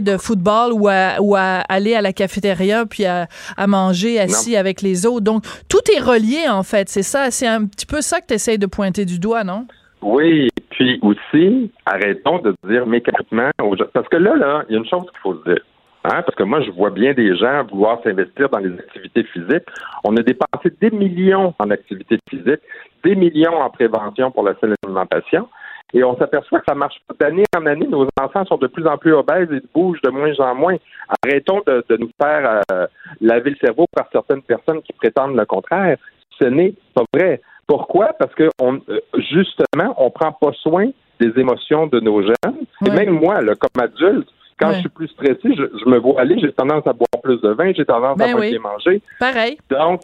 de 0.00 0.16
football 0.16 0.72
ou 0.72 0.88
à, 0.88 1.20
ou 1.20 1.36
à 1.36 1.62
aller 1.68 1.94
à 1.94 2.02
la 2.02 2.12
cafétéria 2.12 2.84
puis 2.86 3.04
à, 3.04 3.26
manger 3.66 4.18
assis 4.18 4.56
avec 4.56 4.82
les 4.82 5.06
autres. 5.06 5.24
Donc, 5.24 5.44
tout 5.68 5.82
est 5.94 6.00
relié, 6.00 6.48
en 6.48 6.62
fait. 6.62 6.88
C'est 6.88 7.02
ça, 7.02 7.30
c'est 7.30 7.46
un 7.46 7.66
petit 7.66 7.86
peu 7.86 8.00
ça 8.00 8.20
que 8.20 8.26
tu 8.26 8.34
essayes 8.34 8.58
de 8.58 8.66
pointer 8.66 9.04
du 9.04 9.18
doigt, 9.18 9.44
non? 9.44 9.66
Oui, 10.00 10.48
puis 10.70 10.98
aussi, 11.02 11.70
arrêtons 11.86 12.38
de 12.38 12.54
dire 12.68 12.86
mécaniquement 12.86 13.50
aux 13.62 13.76
gens. 13.76 13.86
Parce 13.92 14.08
que 14.08 14.16
là, 14.16 14.36
là, 14.36 14.64
il 14.68 14.74
y 14.74 14.76
a 14.76 14.78
une 14.78 14.88
chose 14.88 15.02
qu'il 15.10 15.20
faut 15.22 15.34
se 15.34 15.50
dire. 15.50 15.62
Hein, 16.04 16.22
parce 16.22 16.36
que 16.36 16.44
moi, 16.44 16.60
je 16.62 16.70
vois 16.70 16.90
bien 16.90 17.12
des 17.12 17.36
gens 17.36 17.64
vouloir 17.64 18.00
s'investir 18.04 18.48
dans 18.48 18.58
les 18.58 18.72
activités 18.72 19.24
physiques. 19.24 19.64
On 20.04 20.16
a 20.16 20.22
dépensé 20.22 20.72
des 20.80 20.90
millions 20.90 21.54
en 21.58 21.70
activités 21.70 22.18
physiques, 22.30 22.62
des 23.04 23.16
millions 23.16 23.60
en 23.60 23.68
prévention 23.70 24.30
pour 24.30 24.44
la 24.44 24.54
saine 24.60 24.74
alimentation. 24.84 25.48
Et 25.94 26.04
on 26.04 26.16
s'aperçoit 26.18 26.60
que 26.60 26.66
ça 26.68 26.74
marche 26.74 26.96
pas 27.06 27.14
d'année 27.18 27.44
en 27.56 27.64
année. 27.66 27.86
Nos 27.86 28.06
enfants 28.20 28.44
sont 28.44 28.58
de 28.58 28.66
plus 28.66 28.86
en 28.86 28.98
plus 28.98 29.14
obèses 29.14 29.50
et 29.50 29.62
bougent 29.74 30.02
de 30.02 30.10
moins 30.10 30.38
en 30.38 30.54
moins. 30.54 30.76
Arrêtons 31.22 31.62
de, 31.66 31.96
nous 31.96 32.10
faire 32.20 32.60
euh, 32.70 32.86
laver 33.20 33.50
le 33.50 33.56
cerveau 33.56 33.86
par 33.94 34.06
certaines 34.12 34.42
personnes 34.42 34.82
qui 34.82 34.92
prétendent 34.92 35.36
le 35.36 35.46
contraire. 35.46 35.96
Ce 36.38 36.44
n'est 36.44 36.74
pas 36.94 37.04
vrai. 37.12 37.40
Pourquoi? 37.66 38.12
Parce 38.18 38.34
que 38.34 38.48
on, 38.60 38.80
euh, 38.88 39.00
justement, 39.14 39.94
on 39.96 40.10
prend 40.10 40.32
pas 40.32 40.52
soin 40.52 40.90
des 41.20 41.32
émotions 41.38 41.86
de 41.86 42.00
nos 42.00 42.22
jeunes. 42.22 42.58
Et 42.86 42.90
même 42.90 43.10
moi, 43.10 43.40
là, 43.40 43.54
comme 43.54 43.82
adulte, 43.82 44.28
quand 44.58 44.72
je 44.72 44.80
suis 44.80 44.88
plus 44.88 45.08
stressé, 45.08 45.38
je, 45.44 45.88
me 45.88 45.98
vois 45.98 46.20
aller, 46.20 46.38
j'ai 46.38 46.52
tendance 46.52 46.86
à 46.86 46.92
boire 46.92 47.22
plus 47.22 47.40
de 47.40 47.50
vin, 47.50 47.72
j'ai 47.74 47.84
tendance 47.84 48.20
à 48.20 48.28
moins 48.28 48.58
manger. 48.58 49.00
Pareil. 49.18 49.58
Donc, 49.70 50.02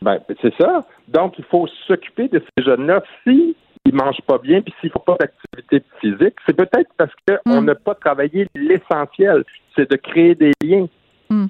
ben, 0.00 0.18
c'est 0.40 0.54
ça. 0.60 0.86
Donc, 1.08 1.38
il 1.38 1.44
faut 1.44 1.66
s'occuper 1.86 2.28
de 2.28 2.42
ces 2.56 2.64
jeunes-là. 2.64 3.02
Si 3.24 3.56
ils 3.86 3.94
mangent 3.94 4.22
pas 4.26 4.38
bien, 4.38 4.62
puis 4.62 4.74
s'il 4.80 4.90
faut 4.90 4.98
pas 4.98 5.16
d'activité 5.18 5.82
physique, 6.00 6.34
c'est 6.46 6.56
peut-être 6.56 6.90
parce 6.96 7.12
qu'on 7.26 7.60
hmm. 7.60 7.64
n'a 7.64 7.74
pas 7.74 7.94
travaillé 7.94 8.48
l'essentiel, 8.54 9.44
c'est 9.76 9.90
de 9.90 9.96
créer 9.96 10.34
des 10.34 10.52
liens. 10.62 10.88
Hmm. 11.30 11.46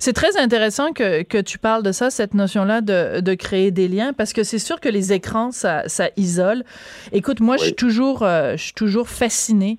C'est 0.00 0.14
très 0.14 0.38
intéressant 0.38 0.92
que, 0.94 1.22
que, 1.22 1.36
tu 1.36 1.58
parles 1.58 1.82
de 1.82 1.92
ça, 1.92 2.08
cette 2.08 2.32
notion-là 2.32 2.80
de, 2.80 3.20
de, 3.20 3.34
créer 3.34 3.70
des 3.70 3.86
liens, 3.86 4.14
parce 4.14 4.32
que 4.32 4.44
c'est 4.44 4.58
sûr 4.58 4.80
que 4.80 4.88
les 4.88 5.12
écrans, 5.12 5.52
ça, 5.52 5.82
ça 5.88 6.08
isole. 6.16 6.64
Écoute, 7.12 7.40
moi, 7.40 7.58
je 7.58 7.64
suis 7.64 7.74
toujours, 7.74 8.22
euh, 8.22 8.56
je 8.56 8.62
suis 8.64 8.72
toujours 8.72 9.10
fascinée 9.10 9.76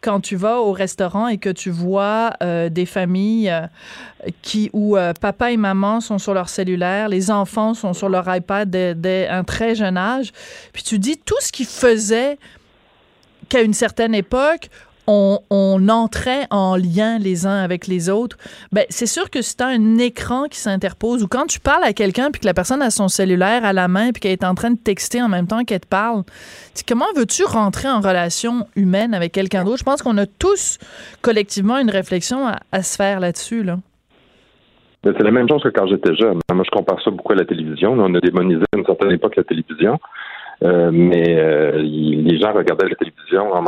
quand 0.00 0.20
tu 0.20 0.36
vas 0.36 0.60
au 0.60 0.72
restaurant 0.72 1.28
et 1.28 1.36
que 1.36 1.50
tu 1.50 1.68
vois 1.68 2.32
euh, 2.42 2.70
des 2.70 2.86
familles 2.86 3.50
euh, 3.50 3.66
qui 4.40 4.70
où 4.72 4.96
papa 5.20 5.52
et 5.52 5.58
maman 5.58 6.00
sont 6.00 6.18
sur 6.18 6.32
leur 6.32 6.48
cellulaire, 6.48 7.10
les 7.10 7.30
enfants 7.30 7.74
sont 7.74 7.92
sur 7.92 8.08
leur 8.08 8.34
iPad 8.34 8.70
dès, 8.70 8.94
dès 8.94 9.28
un 9.28 9.44
très 9.44 9.74
jeune 9.74 9.98
âge, 9.98 10.32
puis 10.72 10.82
tu 10.82 10.98
dis 10.98 11.18
tout 11.18 11.36
ce 11.40 11.52
qu'ils 11.52 11.66
faisaient 11.66 12.38
qu'à 13.50 13.60
une 13.60 13.74
certaine 13.74 14.14
époque, 14.14 14.70
on, 15.08 15.88
entrait 15.88 16.46
en 16.50 16.76
lien 16.76 17.18
les 17.18 17.46
uns 17.46 17.58
avec 17.62 17.86
les 17.86 18.10
autres, 18.10 18.36
ben 18.72 18.84
c'est 18.90 19.06
sûr 19.06 19.30
que 19.30 19.40
c'est 19.40 19.62
un 19.62 19.96
écran 19.98 20.44
qui 20.44 20.58
s'interpose 20.58 21.22
ou 21.22 21.28
quand 21.28 21.46
tu 21.46 21.60
parles 21.60 21.84
à 21.84 21.92
quelqu'un 21.92 22.30
puis 22.30 22.40
que 22.40 22.46
la 22.46 22.52
personne 22.52 22.82
a 22.82 22.90
son 22.90 23.08
cellulaire 23.08 23.64
à 23.64 23.72
la 23.72 23.88
main 23.88 24.12
puis 24.12 24.20
qu'elle 24.20 24.32
est 24.32 24.44
en 24.44 24.54
train 24.54 24.70
de 24.70 24.78
texter 24.78 25.22
en 25.22 25.28
même 25.28 25.46
temps 25.46 25.64
qu'elle 25.64 25.80
te 25.80 25.86
parle, 25.86 26.24
comment 26.86 27.06
veux-tu 27.16 27.44
rentrer 27.44 27.88
en 27.88 28.00
relation 28.00 28.66
humaine 28.76 29.14
avec 29.14 29.32
quelqu'un 29.32 29.64
d'autre? 29.64 29.78
Je 29.78 29.84
pense 29.84 30.02
qu'on 30.02 30.18
a 30.18 30.26
tous 30.26 30.78
collectivement 31.22 31.78
une 31.78 31.90
réflexion 31.90 32.46
à, 32.46 32.82
se 32.82 32.96
faire 32.96 33.20
là-dessus. 33.20 33.62
Là. 33.62 33.78
Ben, 35.04 35.14
c'est 35.16 35.24
la 35.24 35.30
même 35.30 35.48
chose 35.48 35.62
que 35.62 35.68
quand 35.68 35.86
j'étais 35.86 36.14
jeune. 36.16 36.38
Moi, 36.52 36.64
je 36.64 36.70
compare 36.70 37.00
ça 37.02 37.10
beaucoup 37.10 37.32
à 37.32 37.36
la 37.36 37.44
télévision. 37.44 37.92
On 37.92 38.14
a 38.14 38.20
démonisé 38.20 38.62
à 38.74 38.78
une 38.78 38.84
certaine 38.84 39.12
époque 39.12 39.36
la 39.36 39.44
télévision. 39.44 39.98
Euh, 40.64 40.90
mais 40.92 41.36
euh, 41.38 41.78
les 41.78 42.38
gens 42.38 42.52
regardaient 42.52 42.88
la 42.88 42.96
télévision 42.96 43.52
en 43.52 43.64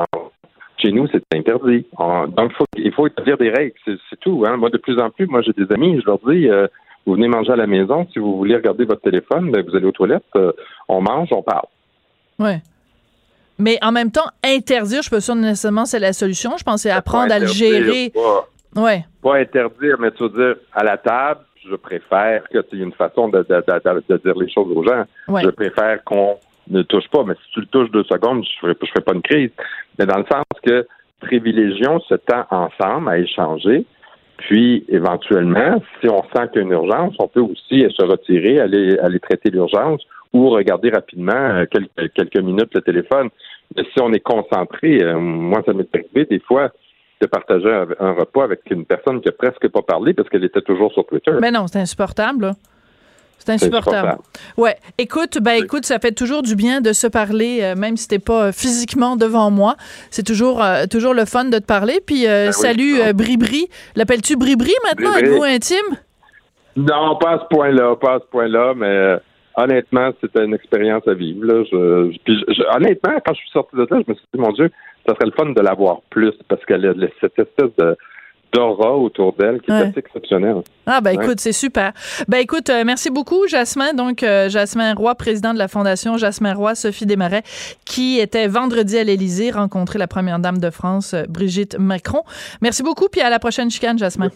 chez 0.80 0.92
nous, 0.92 1.06
c'est 1.08 1.22
interdit. 1.34 1.86
donc, 1.98 2.52
il 2.76 2.92
faut 2.92 3.06
établir 3.06 3.36
des 3.38 3.50
règles, 3.50 3.74
c'est 3.84 4.20
tout. 4.20 4.44
Hein. 4.46 4.56
Moi, 4.56 4.70
de 4.70 4.78
plus 4.78 4.98
en 5.00 5.10
plus, 5.10 5.26
moi, 5.26 5.42
j'ai 5.42 5.52
des 5.52 5.72
amis, 5.72 6.00
je 6.00 6.06
leur 6.06 6.18
dis, 6.26 6.48
euh, 6.48 6.66
vous 7.06 7.14
venez 7.14 7.28
manger 7.28 7.52
à 7.52 7.56
la 7.56 7.66
maison, 7.66 8.06
si 8.12 8.18
vous 8.18 8.36
voulez 8.36 8.56
regarder 8.56 8.84
votre 8.84 9.02
téléphone, 9.02 9.50
ben, 9.50 9.64
vous 9.66 9.76
allez 9.76 9.86
aux 9.86 9.92
toilettes, 9.92 10.24
euh, 10.36 10.52
on 10.88 11.00
mange, 11.00 11.28
on 11.32 11.42
parle. 11.42 11.66
Oui. 12.38 12.52
Mais 13.58 13.78
en 13.82 13.92
même 13.92 14.10
temps, 14.10 14.28
interdire, 14.42 15.02
je 15.02 15.10
peux 15.10 15.18
pas 15.18 15.34
nécessairement 15.34 15.84
c'est 15.84 15.98
la 15.98 16.14
solution. 16.14 16.56
Je 16.56 16.64
pense 16.64 16.82
c'est 16.82 16.90
apprendre 16.90 17.32
à 17.32 17.38
le 17.38 17.46
gérer. 17.46 18.10
Pas, 18.10 18.80
ouais. 18.80 19.04
pas 19.22 19.36
interdire, 19.36 19.96
mais 19.98 20.10
tu 20.12 20.22
veux 20.22 20.30
dire, 20.30 20.62
à 20.72 20.82
la 20.82 20.96
table, 20.96 21.40
je 21.68 21.74
préfère 21.76 22.48
que 22.48 22.58
tu 22.62 22.78
une 22.78 22.92
façon 22.92 23.28
de, 23.28 23.42
dire 23.42 24.34
les 24.36 24.50
choses 24.50 24.74
aux 24.74 24.82
gens. 24.82 25.04
Je 25.28 25.50
préfère 25.50 26.02
qu'on 26.04 26.38
ne 26.68 26.82
touche 26.82 27.08
pas. 27.08 27.24
Mais 27.24 27.34
si 27.34 27.52
tu 27.52 27.60
le 27.60 27.66
touches 27.66 27.90
deux 27.90 28.04
secondes, 28.04 28.44
je 28.44 28.66
ne 28.66 28.74
ferai, 28.74 29.00
pas 29.04 29.14
une 29.14 29.22
crise. 29.22 29.50
Mais 29.98 30.06
dans 30.06 30.18
le 30.18 30.24
sens 30.30 30.44
que 30.62 30.86
privilégions 31.20 32.00
ce 32.08 32.14
temps 32.14 32.46
ensemble 32.50 33.08
à 33.08 33.18
échanger. 33.18 33.84
Puis, 34.38 34.84
éventuellement, 34.88 35.82
si 36.00 36.08
on 36.08 36.22
sent 36.34 36.48
qu'il 36.52 36.56
y 36.56 36.58
a 36.60 36.62
une 36.62 36.72
urgence, 36.72 37.14
on 37.18 37.28
peut 37.28 37.40
aussi 37.40 37.84
se 37.90 38.02
retirer, 38.02 38.58
aller, 38.58 38.98
aller 38.98 39.20
traiter 39.20 39.50
l'urgence 39.50 40.02
ou 40.32 40.48
regarder 40.48 40.90
rapidement 40.90 41.32
euh, 41.32 41.66
quelques, 41.66 42.40
minutes 42.40 42.70
le 42.74 42.80
téléphone. 42.80 43.28
Mais 43.76 43.84
si 43.92 44.00
on 44.00 44.12
est 44.12 44.20
concentré, 44.20 45.02
euh, 45.02 45.18
moi, 45.18 45.62
ça 45.66 45.74
m'est 45.74 45.94
arrivé 45.94 46.24
des 46.24 46.40
fois 46.40 46.70
de 47.20 47.26
partager 47.26 47.70
un, 47.98 48.12
repas 48.12 48.44
avec 48.44 48.62
une 48.70 48.86
personne 48.86 49.20
qui 49.20 49.28
a 49.28 49.32
presque 49.32 49.68
pas 49.68 49.82
parlé 49.82 50.14
parce 50.14 50.28
qu'elle 50.30 50.44
était 50.44 50.62
toujours 50.62 50.90
sur 50.92 51.04
Twitter. 51.04 51.32
Mais 51.38 51.50
non, 51.50 51.66
c'est 51.66 51.80
insupportable. 51.80 52.46
Là. 52.46 52.52
C'est 53.44 53.53
insupportable. 53.53 54.18
Ouais. 54.57 54.76
Écoute, 54.98 55.38
ben 55.40 55.62
écoute, 55.62 55.85
ça 55.85 55.98
fait 55.98 56.12
toujours 56.12 56.42
du 56.42 56.55
bien 56.57 56.81
de 56.81 56.92
se 56.92 57.07
parler, 57.07 57.61
euh, 57.62 57.74
même 57.74 57.96
si 57.96 58.07
t'es 58.07 58.18
pas 58.18 58.46
euh, 58.46 58.53
physiquement 58.53 59.16
devant 59.16 59.50
moi. 59.50 59.76
C'est 60.11 60.26
toujours 60.26 60.62
euh, 60.62 60.85
toujours 60.90 61.14
le 61.14 61.24
fun 61.24 61.46
de 61.46 61.59
te 61.59 61.64
parler. 61.64 62.00
Puis 62.07 62.26
ben 62.26 62.53
salut 62.53 62.96
Bribri. 63.14 63.68
L'appelles-tu 63.96 64.37
Bribri 64.37 64.72
maintenant? 64.88 65.16
Êtes-vous 65.16 65.42
intime? 65.42 65.96
Non, 66.76 67.16
pas 67.16 67.33
à 67.33 67.38
ce 67.40 67.55
point-là, 67.55 67.96
pas 67.96 68.14
à 68.16 68.18
ce 68.20 68.26
point-là, 68.31 68.74
mais 68.76 69.16
honnêtement, 69.57 70.11
c'était 70.20 70.44
une 70.44 70.55
expérience 70.55 71.07
à 71.09 71.14
vivre. 71.14 71.44
Là. 71.44 71.64
Je, 71.64 72.16
puis 72.24 72.44
je- 72.48 72.76
honnêtement, 72.76 73.14
quand 73.26 73.35
je 73.35 73.40
suis 73.40 73.50
sorti 73.50 73.74
de 73.76 73.81
là, 73.83 73.87
je 74.07 74.11
me 74.12 74.14
suis 74.14 74.26
dit, 74.35 74.40
mon 74.40 74.53
Dieu, 74.53 74.70
ça 75.07 75.14
serait 75.14 75.26
le 75.26 75.33
fun 75.33 75.50
de 75.50 75.61
l'avoir 75.61 76.03
plus 76.11 76.33
parce 76.48 76.62
a 76.68 76.92
cette 77.20 77.38
espèce 77.38 77.74
de 77.79 77.96
d'aura 78.52 78.92
autour 78.96 79.34
d'elle 79.38 79.60
qui 79.60 79.70
est 79.70 79.74
Ouais. 79.74 79.80
assez 79.88 79.98
exceptionnelle. 79.98 80.62
Ah 80.86 81.00
ben 81.00 81.16
Ouais. 81.16 81.24
écoute, 81.24 81.38
c'est 81.40 81.52
super. 81.52 81.92
Ben 82.28 82.38
écoute, 82.38 82.68
euh, 82.70 82.82
merci 82.84 83.10
beaucoup 83.10 83.46
Jasmin. 83.46 83.92
Donc 83.94 84.22
euh, 84.22 84.48
Jasmin 84.48 84.94
Roy, 84.94 85.14
président 85.14 85.52
de 85.54 85.58
la 85.58 85.68
Fondation 85.68 86.16
Jasmin 86.16 86.54
Roy, 86.54 86.74
Sophie 86.74 87.06
Desmarais, 87.06 87.42
qui 87.84 88.18
était 88.18 88.48
vendredi 88.48 88.98
à 88.98 89.04
l'Élysée 89.04 89.50
rencontrer 89.52 89.98
la 89.98 90.08
première 90.08 90.38
dame 90.40 90.58
de 90.58 90.70
France, 90.70 91.14
euh, 91.14 91.22
Brigitte 91.28 91.76
Macron. 91.78 92.22
Merci 92.60 92.82
beaucoup, 92.82 93.06
puis 93.10 93.20
à 93.20 93.30
la 93.30 93.38
prochaine 93.38 93.70
chicane, 93.70 93.98
Jasmin. 93.98 94.30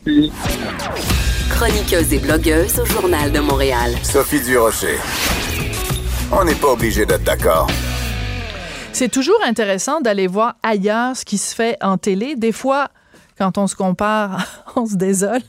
Chroniqueuse 1.50 2.12
et 2.12 2.18
blogueuse 2.18 2.80
au 2.80 2.84
Journal 2.86 3.30
de 3.32 3.38
Montréal. 3.40 3.92
Sophie 4.02 4.40
Durocher. 4.42 4.96
On 6.32 6.44
n'est 6.44 6.54
pas 6.54 6.68
obligé 6.72 7.06
d'être 7.06 7.22
d'accord. 7.24 7.68
C'est 8.92 9.08
toujours 9.10 9.38
intéressant 9.46 10.00
d'aller 10.00 10.26
voir 10.26 10.54
ailleurs 10.62 11.16
ce 11.16 11.24
qui 11.24 11.38
se 11.38 11.54
fait 11.54 11.76
en 11.82 11.96
télé. 11.98 12.36
Des 12.36 12.52
fois, 12.52 12.88
quand 13.36 13.58
on 13.58 13.66
se 13.66 13.74
compare, 13.74 14.64
on 14.76 14.86
se 14.86 14.96
désole. 14.96 15.42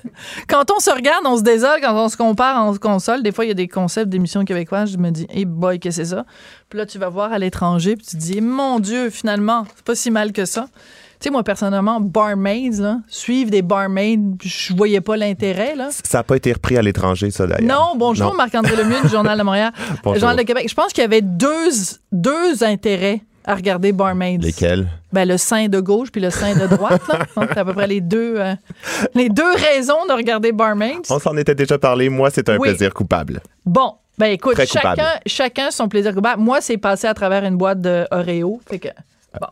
Quand 0.47 0.71
on 0.75 0.79
se 0.79 0.89
regarde, 0.89 1.23
on 1.25 1.37
se 1.37 1.43
désole. 1.43 1.79
Quand 1.81 1.95
on 1.95 2.09
se 2.09 2.17
compare, 2.17 2.65
on 2.65 2.73
se 2.73 2.79
console. 2.79 3.23
Des 3.23 3.31
fois, 3.31 3.45
il 3.45 3.49
y 3.49 3.51
a 3.51 3.55
des 3.55 3.67
concepts 3.67 4.09
d'émissions 4.09 4.43
québécoises. 4.43 4.91
Je 4.91 4.97
me 4.97 5.11
dis, 5.11 5.27
hey 5.29 5.45
boy, 5.45 5.79
qu'est-ce 5.79 5.97
que 5.97 6.03
c'est 6.03 6.15
ça? 6.15 6.25
Puis 6.69 6.79
là, 6.79 6.85
tu 6.85 6.97
vas 6.97 7.09
voir 7.09 7.31
à 7.31 7.39
l'étranger, 7.39 7.95
puis 7.95 8.05
tu 8.05 8.17
te 8.17 8.21
dis, 8.21 8.41
mon 8.41 8.79
Dieu, 8.79 9.09
finalement, 9.09 9.65
c'est 9.75 9.85
pas 9.85 9.95
si 9.95 10.11
mal 10.11 10.31
que 10.31 10.45
ça. 10.45 10.67
Tu 11.19 11.25
sais, 11.25 11.29
moi, 11.29 11.43
personnellement, 11.43 12.01
barmaids, 12.01 12.71
là, 12.79 12.99
suivre 13.07 13.49
des 13.49 13.61
barmaids, 13.61 14.19
je 14.43 14.75
voyais 14.75 14.99
pas 14.99 15.15
l'intérêt, 15.15 15.75
là. 15.75 15.89
Ça 15.91 16.17
n'a 16.17 16.23
pas 16.23 16.35
été 16.35 16.51
repris 16.51 16.77
à 16.77 16.81
l'étranger, 16.81 17.31
ça, 17.31 17.47
d'ailleurs. 17.47 17.73
Non, 17.73 17.97
bonjour. 17.97 18.33
Marc-André 18.33 18.75
Lemieux 18.75 19.01
du 19.01 19.09
Journal 19.09 19.37
de 19.37 19.43
Montréal. 19.43 19.71
Journal 20.05 20.35
de 20.35 20.43
Québec. 20.43 20.67
Je 20.67 20.75
pense 20.75 20.91
qu'il 20.91 21.03
y 21.03 21.05
avait 21.05 21.21
deux, 21.21 21.69
deux 22.11 22.63
intérêts 22.63 23.21
à 23.45 23.55
regarder 23.55 23.91
Barmaids. 23.91 24.37
Lesquels? 24.39 24.87
Ben, 25.13 25.27
le 25.27 25.37
sein 25.37 25.67
de 25.67 25.79
gauche 25.79 26.11
puis 26.11 26.21
le 26.21 26.29
sein 26.29 26.55
de 26.55 26.67
droite. 26.67 27.01
là. 27.07 27.19
Donc, 27.35 27.49
c'est 27.53 27.59
à 27.59 27.65
peu 27.65 27.73
près 27.73 27.87
les 27.87 28.01
deux, 28.01 28.35
euh, 28.37 28.53
les 29.13 29.29
deux 29.29 29.53
raisons 29.53 30.05
de 30.07 30.13
regarder 30.13 30.51
Barmaids. 30.51 31.01
On 31.09 31.19
s'en 31.19 31.35
était 31.37 31.55
déjà 31.55 31.77
parlé. 31.77 32.09
Moi, 32.09 32.29
c'est 32.31 32.49
un 32.49 32.57
Oui. 32.57 32.69
plaisir 32.69 32.93
coupable. 32.93 33.41
Bon, 33.65 33.93
ben 34.17 34.27
écoute, 34.27 34.55
chacun, 34.65 34.95
chacun 35.25 35.71
son 35.71 35.87
plaisir 35.87 36.13
coupable. 36.13 36.41
Moi, 36.41 36.61
c'est 36.61 36.77
passé 36.77 37.07
à 37.07 37.13
travers 37.13 37.43
une 37.45 37.57
boîte 37.57 37.81
de 37.81 38.05
Oreo. 38.11 38.59
Fait 38.69 38.79
que, 38.79 38.87
bon. 39.39 39.47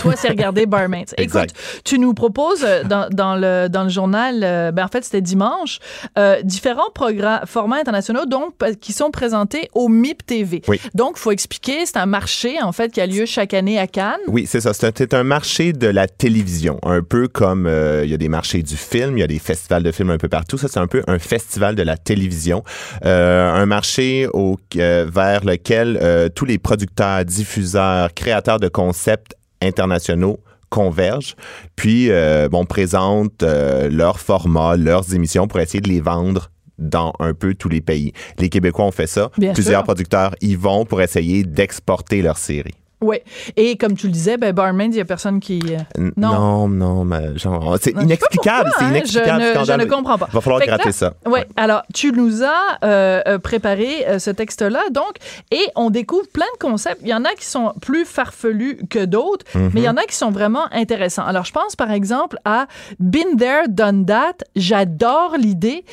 Toi, 0.00 0.14
c'est 0.16 0.28
regarder 0.28 0.66
Barmaids. 0.66 1.06
Exact. 1.16 1.50
Écoute, 1.50 1.82
tu 1.84 1.98
nous 1.98 2.14
proposes 2.14 2.64
euh, 2.64 2.84
dans, 2.84 3.08
dans 3.10 3.36
le, 3.36 3.68
dans 3.68 3.84
le 3.84 3.88
journal, 3.88 4.40
euh, 4.42 4.72
ben 4.72 4.84
en 4.84 4.88
fait, 4.88 5.04
c'était 5.04 5.20
dimanche, 5.20 5.78
euh, 6.16 6.40
différents 6.42 6.90
programmes, 6.94 7.40
formats 7.46 7.76
internationaux 7.76 8.24
donc, 8.26 8.54
qui 8.80 8.92
sont 8.92 9.10
présentés 9.10 9.68
au 9.74 9.88
MIP 9.88 10.24
TV. 10.24 10.62
Oui. 10.68 10.80
Donc, 10.94 11.14
il 11.16 11.20
faut 11.20 11.32
expliquer, 11.32 11.84
c'est 11.84 11.98
un 11.98 12.06
marché, 12.06 12.62
en 12.62 12.72
fait, 12.72 12.92
qui 12.92 13.00
a 13.00 13.06
lieu 13.06 13.26
chaque 13.26 13.54
année 13.54 13.78
à 13.78 13.86
Cannes. 13.86 14.20
Oui, 14.26 14.46
c'est 14.46 14.60
ça. 14.60 14.72
C'est 14.72 15.14
un, 15.14 15.24
marché 15.24 15.72
de 15.72 15.88
la 15.88 16.06
télévision. 16.08 16.78
Un 16.82 17.02
peu 17.02 17.28
comme 17.28 17.66
euh, 17.66 18.02
il 18.04 18.10
y 18.10 18.14
a 18.14 18.16
des 18.16 18.28
marchés 18.28 18.62
du 18.62 18.76
film, 18.76 19.18
il 19.18 19.20
y 19.20 19.24
a 19.24 19.26
des 19.26 19.38
festivals 19.38 19.82
de 19.82 19.92
films 19.92 20.10
un 20.10 20.18
peu 20.18 20.28
partout. 20.28 20.56
Ça, 20.56 20.68
c'est 20.68 20.78
un 20.78 20.86
peu 20.86 21.02
un 21.06 21.18
festival 21.18 21.74
de 21.74 21.82
la 21.82 21.96
télévision. 21.96 22.62
Euh, 23.04 23.52
un 23.52 23.66
marché 23.66 24.26
au, 24.32 24.56
vers 24.74 25.44
lequel 25.44 26.30
tous 26.34 26.44
les 26.44 26.58
producteurs, 26.58 27.24
diffuseurs, 27.24 28.14
créateurs 28.14 28.60
de 28.60 28.68
concepts 28.68 29.34
internationaux 29.62 30.40
convergent, 30.70 31.34
puis 31.76 32.10
euh, 32.10 32.48
bon, 32.48 32.64
présentent 32.64 33.42
euh, 33.42 33.88
leurs 33.88 34.20
formats, 34.20 34.76
leurs 34.76 35.14
émissions 35.14 35.48
pour 35.48 35.60
essayer 35.60 35.80
de 35.80 35.88
les 35.88 36.00
vendre 36.00 36.50
dans 36.78 37.12
un 37.18 37.34
peu 37.34 37.54
tous 37.54 37.68
les 37.68 37.80
pays. 37.80 38.12
Les 38.38 38.48
Québécois 38.48 38.84
ont 38.84 38.92
fait 38.92 39.06
ça. 39.06 39.30
Bien 39.38 39.52
Plusieurs 39.52 39.80
sûr. 39.80 39.84
producteurs 39.84 40.34
y 40.40 40.54
vont 40.54 40.84
pour 40.84 41.00
essayer 41.02 41.42
d'exporter 41.42 42.22
leurs 42.22 42.38
séries. 42.38 42.74
Oui. 43.00 43.18
Et 43.56 43.76
comme 43.76 43.96
tu 43.96 44.06
le 44.06 44.12
disais, 44.12 44.36
ben, 44.36 44.52
Barmaids, 44.52 44.86
il 44.86 44.90
n'y 44.90 45.00
a 45.00 45.04
personne 45.04 45.38
qui. 45.40 45.60
euh, 45.98 46.10
Non? 46.16 46.66
Non, 46.68 47.04
mais 47.04 47.36
genre, 47.38 47.76
c'est 47.80 47.92
inexplicable, 47.92 48.70
c'est 48.78 48.84
hein, 48.84 48.90
inexplicable. 48.90 49.42
je 49.54 49.58
ne- 49.60 49.64
je 49.64 49.72
ne 49.72 49.84
comprends 49.84 50.18
pas. 50.18 50.28
Va 50.32 50.40
falloir 50.40 50.60
Fait 50.60 50.66
gratter 50.66 50.86
là- 50.86 50.92
ça. 50.92 51.14
Ouais. 51.26 51.46
Alors, 51.56 51.82
tu 51.94 52.10
nous 52.12 52.42
as 52.42 52.78
euh, 52.84 53.20
euh, 53.26 53.38
préparé 53.38 54.06
euh, 54.08 54.18
ce 54.18 54.30
texte-là, 54.30 54.80
donc, 54.90 55.12
et 55.52 55.62
on 55.76 55.90
découvre 55.90 56.26
plein 56.32 56.46
de 56.54 56.58
concepts. 56.58 56.98
Il 57.02 57.08
y 57.08 57.14
en 57.14 57.24
a 57.24 57.32
qui 57.34 57.46
sont 57.46 57.72
plus 57.80 58.04
farfelus 58.04 58.80
que 58.90 59.04
d'autres, 59.04 59.46
Mhm. 59.54 59.70
mais 59.74 59.80
il 59.80 59.84
y 59.84 59.88
en 59.88 59.96
a 59.96 60.02
qui 60.04 60.16
sont 60.16 60.30
vraiment 60.30 60.64
intéressants. 60.72 61.24
Alors, 61.24 61.44
je 61.44 61.52
pense 61.52 61.76
par 61.76 61.92
exemple 61.92 62.38
à 62.44 62.66
Been 62.98 63.36
There, 63.38 63.68
Done 63.68 64.06
That. 64.06 64.44
J'adore 64.56 65.36
l'idée. 65.38 65.84